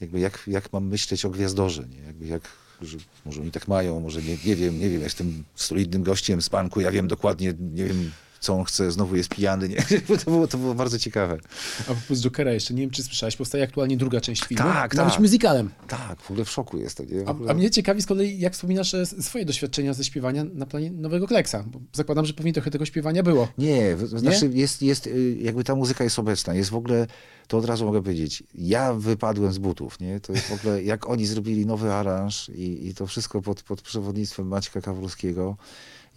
jakby 0.00 0.20
jak, 0.20 0.42
jak 0.46 0.72
mam 0.72 0.86
myśleć 0.86 1.24
o 1.24 1.30
gwiazdorze, 1.30 1.88
nie? 1.88 2.06
Jakby 2.06 2.26
jak, 2.26 2.42
że 2.82 2.98
może 3.26 3.40
oni 3.40 3.50
tak 3.50 3.68
mają, 3.68 4.00
może 4.00 4.22
nie, 4.22 4.36
nie 4.44 4.56
wiem, 4.56 4.80
nie 4.80 4.90
wiem, 4.90 5.02
jestem 5.02 5.44
solidnym 5.54 6.02
gościem 6.02 6.42
z 6.42 6.48
banku, 6.48 6.80
ja 6.80 6.90
wiem 6.90 7.08
dokładnie, 7.08 7.54
nie 7.60 7.84
wiem, 7.84 8.10
co 8.40 8.54
on 8.54 8.64
chce, 8.64 8.92
znowu 8.92 9.16
jest 9.16 9.28
pijany, 9.28 9.68
nie? 9.68 9.76
To 10.24 10.30
było, 10.30 10.48
to 10.48 10.58
było 10.58 10.74
bardzo 10.74 10.98
ciekawe. 10.98 11.38
A 11.80 11.84
propos 11.84 12.20
Jokera 12.20 12.52
jeszcze, 12.52 12.74
nie 12.74 12.80
wiem 12.82 12.90
czy 12.90 13.02
słyszałeś, 13.02 13.36
powstaje 13.36 13.64
aktualnie 13.64 13.96
druga 13.96 14.20
część 14.20 14.44
filmu. 14.44 14.64
Tak, 14.64 14.94
Ma 14.94 15.04
być 15.04 15.12
tak. 15.14 15.22
musicalem. 15.22 15.70
Tak, 15.88 16.20
w 16.22 16.30
ogóle 16.30 16.44
w 16.44 16.50
szoku 16.50 16.78
jestem, 16.78 17.06
nie? 17.10 17.24
W 17.24 17.28
A, 17.28 17.30
ogóle... 17.30 17.50
a 17.50 17.54
mnie 17.54 17.70
ciekawi 17.70 18.02
z 18.02 18.06
kolei, 18.06 18.38
jak 18.38 18.52
wspominasz 18.52 18.94
e, 18.94 19.06
swoje 19.06 19.44
doświadczenia 19.44 19.94
ze 19.94 20.04
śpiewania 20.04 20.44
na 20.44 20.66
planie 20.66 20.90
Nowego 20.90 21.26
Kleksa. 21.26 21.64
Bo 21.66 21.80
zakładam, 21.92 22.26
że 22.26 22.32
pewnie 22.32 22.52
trochę 22.52 22.70
tego 22.70 22.84
śpiewania 22.84 23.22
było. 23.22 23.48
Nie, 23.58 23.96
w- 23.96 24.06
znaczy 24.18 24.50
jest, 24.54 24.82
jest, 24.82 25.06
y, 25.06 25.36
jakby 25.40 25.64
ta 25.64 25.74
muzyka 25.74 26.04
jest 26.04 26.18
obecna, 26.18 26.54
jest 26.54 26.70
w 26.70 26.76
ogóle, 26.76 27.06
to 27.48 27.58
od 27.58 27.64
razu 27.64 27.84
mogę 27.84 28.02
powiedzieć, 28.02 28.42
ja 28.54 28.94
wypadłem 28.94 29.52
z 29.52 29.58
butów, 29.58 30.00
nie? 30.00 30.20
To 30.20 30.32
jest 30.32 30.44
w 30.46 30.52
ogóle, 30.52 30.82
jak 30.82 31.08
oni 31.08 31.26
zrobili 31.26 31.66
nowy 31.66 31.92
aranż 31.92 32.48
i, 32.48 32.86
i 32.88 32.94
to 32.94 33.06
wszystko 33.06 33.42
pod, 33.42 33.62
pod 33.62 33.82
przewodnictwem 33.82 34.46
Maćka 34.48 34.80
Kawrowskiego 34.80 35.56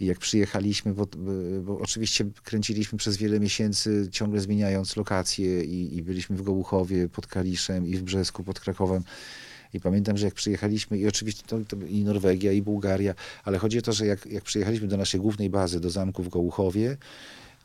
i 0.02 0.06
jak 0.06 0.18
przyjechaliśmy, 0.18 0.94
bo, 0.94 1.06
bo 1.62 1.78
oczywiście 1.78 2.24
kręciliśmy 2.44 2.98
przez 2.98 3.16
wiele 3.16 3.40
miesięcy, 3.40 4.08
ciągle 4.10 4.40
zmieniając 4.40 4.96
lokacje 4.96 5.64
i, 5.64 5.96
i 5.96 6.02
byliśmy 6.02 6.36
w 6.36 6.42
Gołuchowie 6.42 7.08
pod 7.08 7.26
Kaliszem 7.26 7.86
i 7.86 7.96
w 7.96 8.02
Brzesku 8.02 8.44
pod 8.44 8.60
Krakowem. 8.60 9.02
I 9.74 9.80
pamiętam, 9.80 10.16
że 10.16 10.24
jak 10.26 10.34
przyjechaliśmy, 10.34 10.98
i 10.98 11.08
oczywiście 11.08 11.42
to, 11.46 11.58
to 11.68 11.76
i 11.86 12.04
Norwegia, 12.04 12.52
i 12.52 12.62
Bułgaria, 12.62 13.14
ale 13.44 13.58
chodzi 13.58 13.78
o 13.78 13.82
to, 13.82 13.92
że 13.92 14.06
jak, 14.06 14.26
jak 14.26 14.44
przyjechaliśmy 14.44 14.88
do 14.88 14.96
naszej 14.96 15.20
głównej 15.20 15.50
bazy, 15.50 15.80
do 15.80 15.90
zamku 15.90 16.22
w 16.22 16.28
Gołuchowie, 16.28 16.96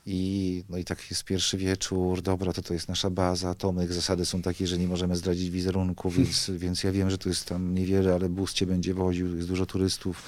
i, 0.05 0.63
no 0.69 0.77
i 0.77 0.83
tak 0.83 1.09
jest 1.09 1.23
pierwszy 1.23 1.57
wieczór, 1.57 2.21
dobra, 2.21 2.53
to 2.53 2.61
to 2.61 2.73
jest 2.73 2.87
nasza 2.87 3.09
baza, 3.09 3.53
Tomek, 3.53 3.93
zasady 3.93 4.25
są 4.25 4.41
takie, 4.41 4.67
że 4.67 4.77
nie 4.77 4.87
możemy 4.87 5.15
zdradzić 5.15 5.49
wizerunku, 5.49 6.09
więc, 6.09 6.51
więc 6.63 6.83
ja 6.83 6.91
wiem, 6.91 7.09
że 7.09 7.17
to 7.17 7.29
jest 7.29 7.45
tam 7.45 7.73
niewiele, 7.73 8.13
ale 8.13 8.29
bus 8.29 8.53
cię 8.53 8.65
będzie 8.65 8.93
woził, 8.93 9.35
jest 9.35 9.47
dużo 9.47 9.65
turystów, 9.65 10.23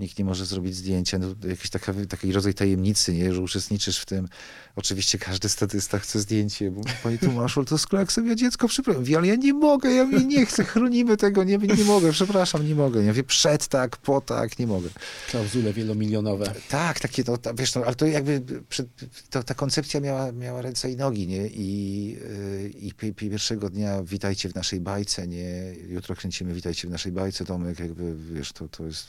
nikt 0.00 0.18
nie 0.18 0.24
może 0.24 0.46
zrobić 0.46 0.76
zdjęcia, 0.76 1.18
no, 1.18 1.26
jakiś 1.48 1.70
taka, 1.70 1.94
taki 2.08 2.32
rodzaj 2.32 2.54
tajemnicy, 2.54 3.14
nie, 3.14 3.34
że 3.34 3.40
uczestniczysz 3.40 3.98
w 3.98 4.06
tym. 4.06 4.28
Oczywiście 4.76 5.18
każdy 5.18 5.48
statysta 5.48 5.98
chce 5.98 6.20
zdjęcie, 6.20 6.70
bo 6.70 6.80
panie 7.02 7.18
Tomaszu, 7.18 7.60
ale 7.60 7.66
to 7.66 7.76
kleksem, 7.88 8.26
ja 8.26 8.34
dziecko 8.34 8.68
przepraszam, 8.68 9.02
Mówi, 9.02 9.16
ale 9.16 9.26
ja 9.26 9.34
nie 9.34 9.54
mogę, 9.54 9.90
ja 9.90 10.04
mówię, 10.04 10.24
nie 10.24 10.46
chcę, 10.46 10.64
chronimy 10.64 11.16
tego, 11.16 11.44
nie, 11.44 11.58
nie 11.58 11.84
mogę, 11.84 12.12
przepraszam, 12.12 12.68
nie 12.68 12.74
mogę. 12.74 13.00
Ja 13.00 13.06
mówię, 13.06 13.24
przed 13.24 13.68
tak, 13.68 13.96
po 13.96 14.20
tak, 14.20 14.58
nie 14.58 14.66
mogę. 14.66 14.88
Klauzule 15.30 15.72
wielomilionowe. 15.72 16.54
Tak, 16.68 17.00
takie 17.00 17.24
to, 17.24 17.38
ta, 17.38 17.54
wiesz, 17.54 17.74
no, 17.74 17.84
ale 17.84 17.94
to 17.94 18.06
jakby 18.06 18.42
przed, 18.68 18.88
to, 19.30 19.42
ta 19.42 19.54
koncepcja 19.54 20.00
miała, 20.00 20.32
miała 20.32 20.62
ręce 20.62 20.90
i 20.90 20.96
nogi, 20.96 21.26
nie? 21.26 21.46
I, 21.46 22.06
yy, 22.12 22.68
i 22.68 22.92
pi- 22.94 23.14
pierwszego 23.14 23.70
dnia 23.70 24.02
witajcie 24.02 24.48
w 24.48 24.54
naszej 24.54 24.80
bajce, 24.80 25.28
nie? 25.28 25.74
Jutro 25.88 26.16
kręcimy 26.16 26.54
witajcie 26.54 26.88
w 26.88 26.90
naszej 26.90 27.12
bajce, 27.12 27.44
Tomek, 27.44 27.78
jakby, 27.78 28.16
wiesz, 28.34 28.52
to, 28.52 28.68
to 28.68 28.86
jest, 28.86 29.08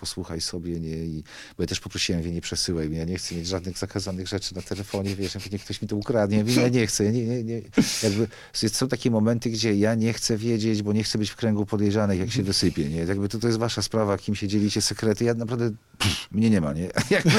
posłuchaj 0.00 0.40
sobie, 0.40 0.80
nie? 0.80 0.96
I, 0.96 1.22
bo 1.56 1.62
ja 1.62 1.66
też 1.66 1.80
poprosiłem, 1.80 2.22
wie, 2.22 2.32
nie 2.32 2.40
przesyłaj 2.40 2.90
ja 2.92 3.04
nie 3.04 3.18
chcę 3.18 3.34
mieć 3.34 3.46
żadnych 3.46 3.78
zakazanych 3.78 4.28
rzeczy 4.28 4.54
na 4.54 4.62
telefonie, 4.62 5.16
wiesz, 5.16 5.50
niech 5.52 5.64
ktoś 5.64 5.82
mi 5.82 5.88
to 5.88 5.96
ukradnie, 5.96 6.38
mówię, 6.38 6.62
ja 6.62 6.68
nie 6.68 6.86
chcę, 6.86 7.12
nie, 7.12 7.26
nie, 7.26 7.44
nie. 7.44 7.62
Jakby 8.02 8.28
są 8.68 8.88
takie 8.88 9.10
momenty, 9.10 9.50
gdzie 9.50 9.76
ja 9.76 9.94
nie 9.94 10.12
chcę 10.12 10.36
wiedzieć, 10.36 10.82
bo 10.82 10.92
nie 10.92 11.04
chcę 11.04 11.18
być 11.18 11.30
w 11.30 11.36
kręgu 11.36 11.66
podejrzanych, 11.66 12.18
jak 12.18 12.30
się 12.30 12.42
wysypie, 12.42 12.88
nie? 12.88 12.96
Jakby 12.96 13.28
to, 13.28 13.38
to 13.38 13.46
jest 13.46 13.58
wasza 13.58 13.82
sprawa, 13.82 14.18
kim 14.18 14.34
się 14.34 14.48
dzielicie 14.48 14.82
sekrety, 14.82 15.24
ja 15.24 15.34
naprawdę, 15.34 15.70
pff, 15.98 16.32
mnie 16.32 16.50
nie 16.50 16.60
ma, 16.60 16.72
nie? 16.72 16.88
Jakby, 17.10 17.30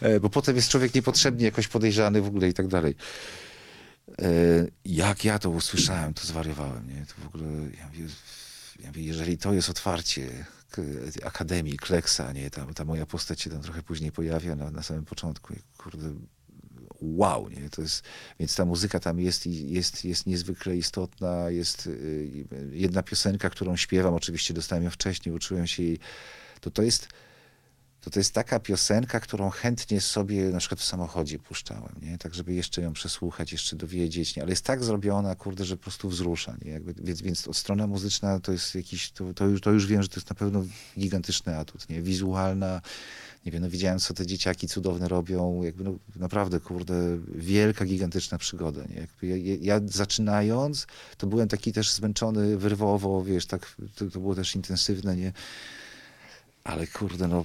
e, 0.00 0.20
bo 0.20 0.30
potem 0.30 0.56
jest 0.56 0.68
człowiek 0.68 0.94
niepotrzebnie 0.94 1.44
jakoś 1.44 1.68
podejrzany 1.68 2.22
w 2.22 2.26
ogóle 2.26 2.48
i 2.48 2.54
tak 2.54 2.68
dalej. 2.68 2.94
E, 4.22 4.28
jak 4.84 5.24
ja 5.24 5.38
to 5.38 5.50
usłyszałem, 5.50 6.14
to 6.14 6.26
zwariowałem, 6.26 6.88
nie? 6.88 7.06
To 7.06 7.14
w 7.22 7.26
ogóle, 7.26 7.44
ja 7.78 7.86
mówię, 7.86 8.06
ja 8.80 8.88
mówię 8.88 9.02
jeżeli 9.02 9.38
to 9.38 9.52
jest 9.52 9.70
otwarcie 9.70 10.46
Akademii, 11.24 11.76
Kleksa, 11.76 12.32
nie? 12.32 12.50
Ta, 12.50 12.66
ta 12.74 12.84
moja 12.84 13.06
postać 13.06 13.40
się 13.40 13.50
tam 13.50 13.62
trochę 13.62 13.82
później 13.82 14.12
pojawia 14.12 14.56
na, 14.56 14.70
na 14.70 14.82
samym 14.82 15.04
początku. 15.04 15.54
Kurde, 15.78 16.14
wow, 17.00 17.48
nie? 17.48 17.70
To 17.70 17.82
jest, 17.82 18.02
więc 18.40 18.56
ta 18.56 18.64
muzyka 18.64 19.00
tam 19.00 19.20
jest, 19.20 19.46
jest, 19.46 20.04
jest 20.04 20.26
niezwykle 20.26 20.76
istotna. 20.76 21.50
Jest 21.50 21.86
y, 21.86 22.48
jedna 22.72 23.02
piosenka, 23.02 23.50
którą 23.50 23.76
śpiewam, 23.76 24.14
oczywiście 24.14 24.54
dostałem 24.54 24.84
ją 24.84 24.90
wcześniej, 24.90 25.34
uczyłem 25.34 25.66
się 25.66 25.82
jej. 25.82 25.98
To, 26.60 26.70
to 26.70 26.82
jest 26.82 27.08
to 28.06 28.10
to 28.10 28.20
jest 28.20 28.32
taka 28.32 28.60
piosenka, 28.60 29.20
którą 29.20 29.50
chętnie 29.50 30.00
sobie 30.00 30.44
na 30.44 30.58
przykład 30.58 30.80
w 30.80 30.84
samochodzie 30.84 31.38
puszczałem, 31.38 31.94
nie? 32.02 32.18
Tak, 32.18 32.34
żeby 32.34 32.54
jeszcze 32.54 32.82
ją 32.82 32.92
przesłuchać, 32.92 33.52
jeszcze 33.52 33.76
dowiedzieć, 33.76 34.36
nie? 34.36 34.42
Ale 34.42 34.50
jest 34.52 34.64
tak 34.64 34.84
zrobiona, 34.84 35.34
kurde, 35.34 35.64
że 35.64 35.76
po 35.76 35.82
prostu 35.82 36.08
wzrusza, 36.08 36.56
nie? 36.64 36.70
Jakby, 36.70 36.94
więc, 36.98 37.22
więc 37.22 37.48
od 37.48 37.56
strona 37.56 37.86
muzyczna 37.86 38.40
to 38.40 38.52
jest 38.52 38.74
jakiś, 38.74 39.10
to, 39.10 39.34
to, 39.34 39.46
już, 39.46 39.60
to 39.60 39.70
już 39.70 39.86
wiem, 39.86 40.02
że 40.02 40.08
to 40.08 40.14
jest 40.16 40.30
na 40.30 40.36
pewno 40.36 40.64
gigantyczny 40.98 41.56
atut, 41.56 41.88
nie? 41.88 42.02
Wizualna, 42.02 42.80
nie 43.46 43.52
wiem, 43.52 43.62
no 43.62 43.70
widziałem, 43.70 43.98
co 43.98 44.14
te 44.14 44.26
dzieciaki 44.26 44.68
cudowne 44.68 45.08
robią, 45.08 45.62
jakby 45.62 45.84
no, 45.84 45.94
naprawdę, 46.16 46.60
kurde, 46.60 47.18
wielka, 47.34 47.84
gigantyczna 47.84 48.38
przygoda, 48.38 48.80
nie? 48.90 48.96
Jakby 49.00 49.26
ja, 49.26 49.36
ja, 49.36 49.56
ja 49.60 49.80
zaczynając, 49.86 50.86
to 51.18 51.26
byłem 51.26 51.48
taki 51.48 51.72
też 51.72 51.92
zmęczony 51.92 52.56
wyrwowo, 52.56 53.24
wiesz, 53.24 53.46
tak, 53.46 53.76
to, 53.94 54.10
to 54.10 54.20
było 54.20 54.34
też 54.34 54.54
intensywne, 54.54 55.16
nie? 55.16 55.32
Ale 56.66 56.86
kurde, 56.86 57.28
no 57.28 57.44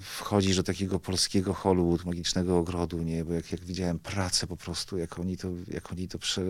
wchodzisz 0.00 0.56
do 0.56 0.62
takiego 0.62 1.00
polskiego 1.00 1.54
Hollywood, 1.54 2.04
magicznego 2.04 2.58
ogrodu, 2.58 3.02
nie? 3.02 3.24
Bo 3.24 3.32
jak, 3.32 3.52
jak 3.52 3.64
widziałem 3.64 3.98
pracę 3.98 4.46
po 4.46 4.56
prostu, 4.56 4.98
jak 4.98 5.18
oni 5.18 5.36
to, 5.36 5.48
jak 5.68 5.92
oni 5.92 6.08
to 6.08 6.18
prze... 6.18 6.42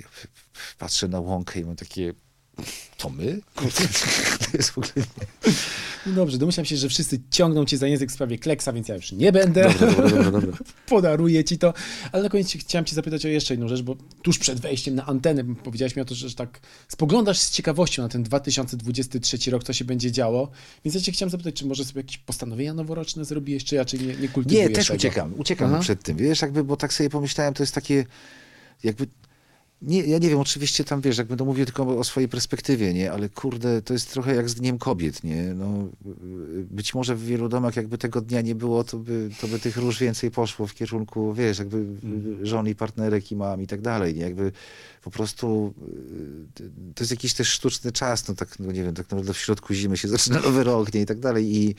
Ja 0.00 0.06
patrzę 0.78 1.08
na 1.08 1.20
łąkę 1.20 1.60
i 1.60 1.64
mam 1.64 1.76
takie, 1.76 2.14
to 2.96 3.10
my? 3.10 3.40
Kurde, 3.54 3.88
to 4.50 4.56
jest 4.56 4.70
w 4.70 4.78
ogóle... 4.78 4.92
No 6.06 6.12
dobrze, 6.12 6.38
domyślam 6.38 6.66
się, 6.66 6.76
że 6.76 6.88
wszyscy 6.88 7.20
ciągną 7.30 7.64
cię 7.64 7.78
za 7.78 7.86
język 7.86 8.10
w 8.10 8.12
sprawie 8.12 8.38
Kleksa, 8.38 8.72
więc 8.72 8.88
ja 8.88 8.94
już 8.94 9.12
nie 9.12 9.32
będę. 9.32 9.62
Dobra, 9.62 9.90
dobra, 9.90 10.10
dobra, 10.10 10.40
dobra. 10.40 10.58
Podaruję 10.86 11.44
ci 11.44 11.58
to. 11.58 11.74
Ale 12.12 12.22
na 12.22 12.28
koniec 12.28 12.52
chciałem 12.52 12.84
cię 12.84 12.94
zapytać 12.94 13.26
o 13.26 13.28
jeszcze 13.28 13.54
jedną 13.54 13.68
rzecz, 13.68 13.82
bo 13.82 13.96
tuż 14.22 14.38
przed 14.38 14.60
wejściem 14.60 14.94
na 14.94 15.06
antenę 15.06 15.54
powiedziałeś 15.64 15.96
mi 15.96 16.02
o 16.02 16.04
to, 16.04 16.14
że 16.14 16.34
tak 16.34 16.60
spoglądasz 16.88 17.38
z 17.38 17.50
ciekawością 17.50 18.02
na 18.02 18.08
ten 18.08 18.22
2023 18.22 19.50
rok, 19.50 19.64
co 19.64 19.72
się 19.72 19.84
będzie 19.84 20.12
działo. 20.12 20.50
Więc 20.84 20.94
ja 20.94 21.00
cię 21.00 21.12
chciałem 21.12 21.30
zapytać, 21.30 21.54
czy 21.54 21.66
może 21.66 21.84
sobie 21.84 22.00
jakieś 22.00 22.18
postanowienia 22.18 22.74
noworoczne 22.74 23.24
zrobiłeś, 23.24 23.64
czy 23.64 23.76
raczej 23.76 24.00
nie, 24.00 24.06
nie 24.16 24.28
kultywujesz 24.28 24.68
Nie, 24.68 24.74
też 24.74 24.86
tego? 24.86 24.96
uciekam, 24.96 25.34
uciekam 25.36 25.70
Aha. 25.70 25.82
przed 25.82 26.02
tym, 26.02 26.16
wiesz, 26.16 26.42
jakby, 26.42 26.64
bo 26.64 26.76
tak 26.76 26.92
sobie 26.92 27.10
pomyślałem, 27.10 27.54
to 27.54 27.62
jest 27.62 27.74
takie, 27.74 28.04
jakby, 28.84 29.06
nie, 29.82 30.02
ja 30.02 30.18
nie 30.18 30.28
wiem, 30.28 30.38
oczywiście 30.38 30.84
tam, 30.84 31.00
wiesz, 31.00 31.18
jak 31.18 31.26
będę 31.26 31.44
mówił 31.44 31.64
tylko 31.64 31.98
o 31.98 32.04
swojej 32.04 32.28
perspektywie, 32.28 32.94
nie, 32.94 33.12
ale 33.12 33.28
kurde, 33.28 33.82
to 33.82 33.92
jest 33.92 34.12
trochę 34.12 34.34
jak 34.34 34.48
z 34.50 34.54
Dniem 34.54 34.78
Kobiet, 34.78 35.24
nie, 35.24 35.54
no, 35.54 35.88
być 36.70 36.94
może 36.94 37.16
w 37.16 37.24
wielu 37.24 37.48
domach 37.48 37.76
jakby 37.76 37.98
tego 37.98 38.20
dnia 38.20 38.40
nie 38.40 38.54
było, 38.54 38.84
to 38.84 38.98
by, 38.98 39.30
to 39.40 39.48
by 39.48 39.58
tych 39.58 39.76
róż 39.76 39.98
więcej 39.98 40.30
poszło 40.30 40.66
w 40.66 40.74
kierunku, 40.74 41.34
wiesz, 41.34 41.58
jakby 41.58 41.76
Mhm. 41.76 42.46
żon 42.46 42.68
i 42.68 42.74
partnerek 42.74 43.32
i 43.32 43.36
mam 43.36 43.62
i 43.62 43.66
tak 43.66 43.80
dalej, 43.80 44.14
nie, 44.14 44.20
jakby 44.22 44.52
po 45.04 45.10
prostu 45.10 45.74
y, 46.60 46.70
to 46.94 47.02
jest 47.04 47.10
jakiś 47.10 47.34
też 47.34 47.48
sztuczny 47.48 47.92
czas, 47.92 48.28
no 48.28 48.34
tak, 48.34 48.58
no 48.58 48.72
nie 48.72 48.82
wiem, 48.82 48.94
tak 48.94 49.06
naprawdę 49.06 49.34
w 49.34 49.38
środku 49.38 49.74
zimy 49.74 49.96
się 49.96 50.08
zaczyna 50.08 50.40
nowy 50.46 50.64
rok, 50.64 50.94
nie, 50.94 51.00
i 51.00 51.06
tak 51.06 51.18
dalej. 51.20 51.56
I 51.56 51.74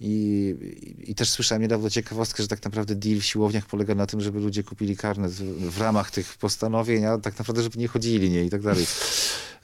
i, 0.00 0.54
i, 0.98 1.14
też 1.14 1.30
słyszałem 1.30 1.62
niedawno 1.62 1.90
ciekawostkę, 1.90 2.42
że 2.42 2.48
tak 2.48 2.64
naprawdę 2.64 2.94
deal 2.94 3.20
w 3.20 3.24
siłowniach 3.24 3.66
polega 3.66 3.94
na 3.94 4.06
tym, 4.06 4.20
żeby 4.20 4.40
ludzie 4.40 4.62
kupili 4.62 4.96
karnet 4.96 5.32
w, 5.32 5.70
w 5.70 5.80
ramach 5.80 6.10
tych 6.10 6.34
postanowień, 6.36 7.04
a 7.04 7.18
tak 7.18 7.38
naprawdę, 7.38 7.62
żeby 7.62 7.78
nie 7.78 7.88
chodzili, 7.88 8.30
nie? 8.30 8.44
I 8.44 8.50
tak 8.50 8.62
dalej. 8.62 8.86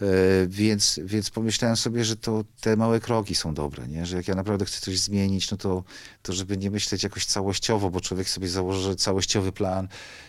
E, 0.02 0.46
więc, 0.46 1.00
więc 1.04 1.30
pomyślałem 1.30 1.76
sobie, 1.76 2.04
że 2.04 2.16
to 2.16 2.44
te 2.60 2.76
małe 2.76 3.00
kroki 3.00 3.34
są 3.34 3.54
dobre, 3.54 3.88
nie? 3.88 4.06
Że 4.06 4.16
jak 4.16 4.28
ja 4.28 4.34
naprawdę 4.34 4.64
chcę 4.64 4.80
coś 4.80 4.98
zmienić, 4.98 5.50
no 5.50 5.56
to, 5.56 5.84
to 6.22 6.32
żeby 6.32 6.56
nie 6.56 6.70
myśleć 6.70 7.02
jakoś 7.02 7.26
całościowo, 7.26 7.90
bo 7.90 8.00
człowiek 8.00 8.28
sobie 8.28 8.48
założy 8.48 8.96
całościowy 8.96 9.52
plan, 9.52 9.88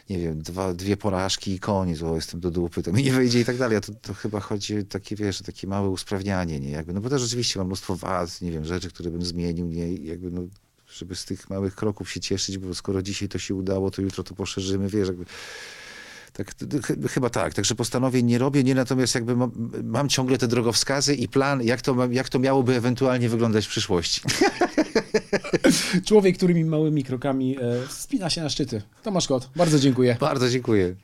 nie 0.09 0.19
wiem, 0.19 0.41
dwa, 0.41 0.73
dwie 0.73 0.97
porażki 0.97 1.53
i 1.53 1.59
koniec, 1.59 2.01
o 2.03 2.15
jestem 2.15 2.39
do 2.39 2.51
dupy, 2.51 2.83
to 2.83 2.91
mi 2.91 3.03
nie 3.03 3.11
wyjdzie 3.11 3.39
i 3.39 3.45
tak 3.45 3.57
dalej. 3.57 3.77
A 3.77 3.81
to, 3.81 3.93
to 4.01 4.13
chyba 4.13 4.39
chodzi 4.39 4.79
o 4.79 4.83
takie, 4.83 5.15
wiesz, 5.15 5.41
takie 5.41 5.67
małe 5.67 5.89
usprawnianie, 5.89 6.59
nie? 6.59 6.69
Jakby, 6.71 6.93
no 6.93 7.01
bo 7.01 7.09
też 7.09 7.21
rzeczywiście 7.21 7.59
mam 7.59 7.67
mnóstwo 7.67 7.95
wad, 7.95 8.41
nie 8.41 8.51
wiem, 8.51 8.65
rzeczy, 8.65 8.89
które 8.89 9.11
bym 9.11 9.25
zmienił, 9.25 9.67
nie? 9.67 9.95
Jakby, 9.95 10.31
no, 10.31 10.41
żeby 10.93 11.15
z 11.15 11.25
tych 11.25 11.49
małych 11.49 11.75
kroków 11.75 12.11
się 12.11 12.19
cieszyć, 12.19 12.57
bo 12.57 12.73
skoro 12.73 13.01
dzisiaj 13.01 13.29
to 13.29 13.39
się 13.39 13.55
udało, 13.55 13.91
to 13.91 14.01
jutro 14.01 14.23
to 14.23 14.35
poszerzymy, 14.35 14.89
wiesz, 14.89 15.07
jakby 15.07 15.25
tak, 16.33 16.55
chyba 17.09 17.29
tak. 17.29 17.53
Także 17.53 17.75
postanowień 17.75 18.25
nie 18.25 18.37
robię, 18.37 18.63
nie 18.63 18.75
natomiast 18.75 19.15
jakby 19.15 19.35
mam, 19.35 19.51
mam 19.83 20.09
ciągle 20.09 20.37
te 20.37 20.47
drogowskazy 20.47 21.15
i 21.15 21.27
plan, 21.27 21.63
jak 21.63 21.81
to, 21.81 22.07
jak 22.11 22.29
to 22.29 22.39
miałoby 22.39 22.75
ewentualnie 22.75 23.29
wyglądać 23.29 23.65
w 23.65 23.69
przyszłości. 23.69 24.21
Człowiek, 26.07 26.37
którymi 26.37 26.65
małymi 26.65 27.03
krokami 27.03 27.57
e, 27.57 27.87
wspina 27.87 28.29
się 28.29 28.41
na 28.41 28.49
szczyty. 28.49 28.81
Tomasz 29.03 29.27
Kot, 29.27 29.49
bardzo 29.55 29.79
dziękuję. 29.79 30.17
Bardzo 30.19 30.49
dziękuję. 30.49 30.95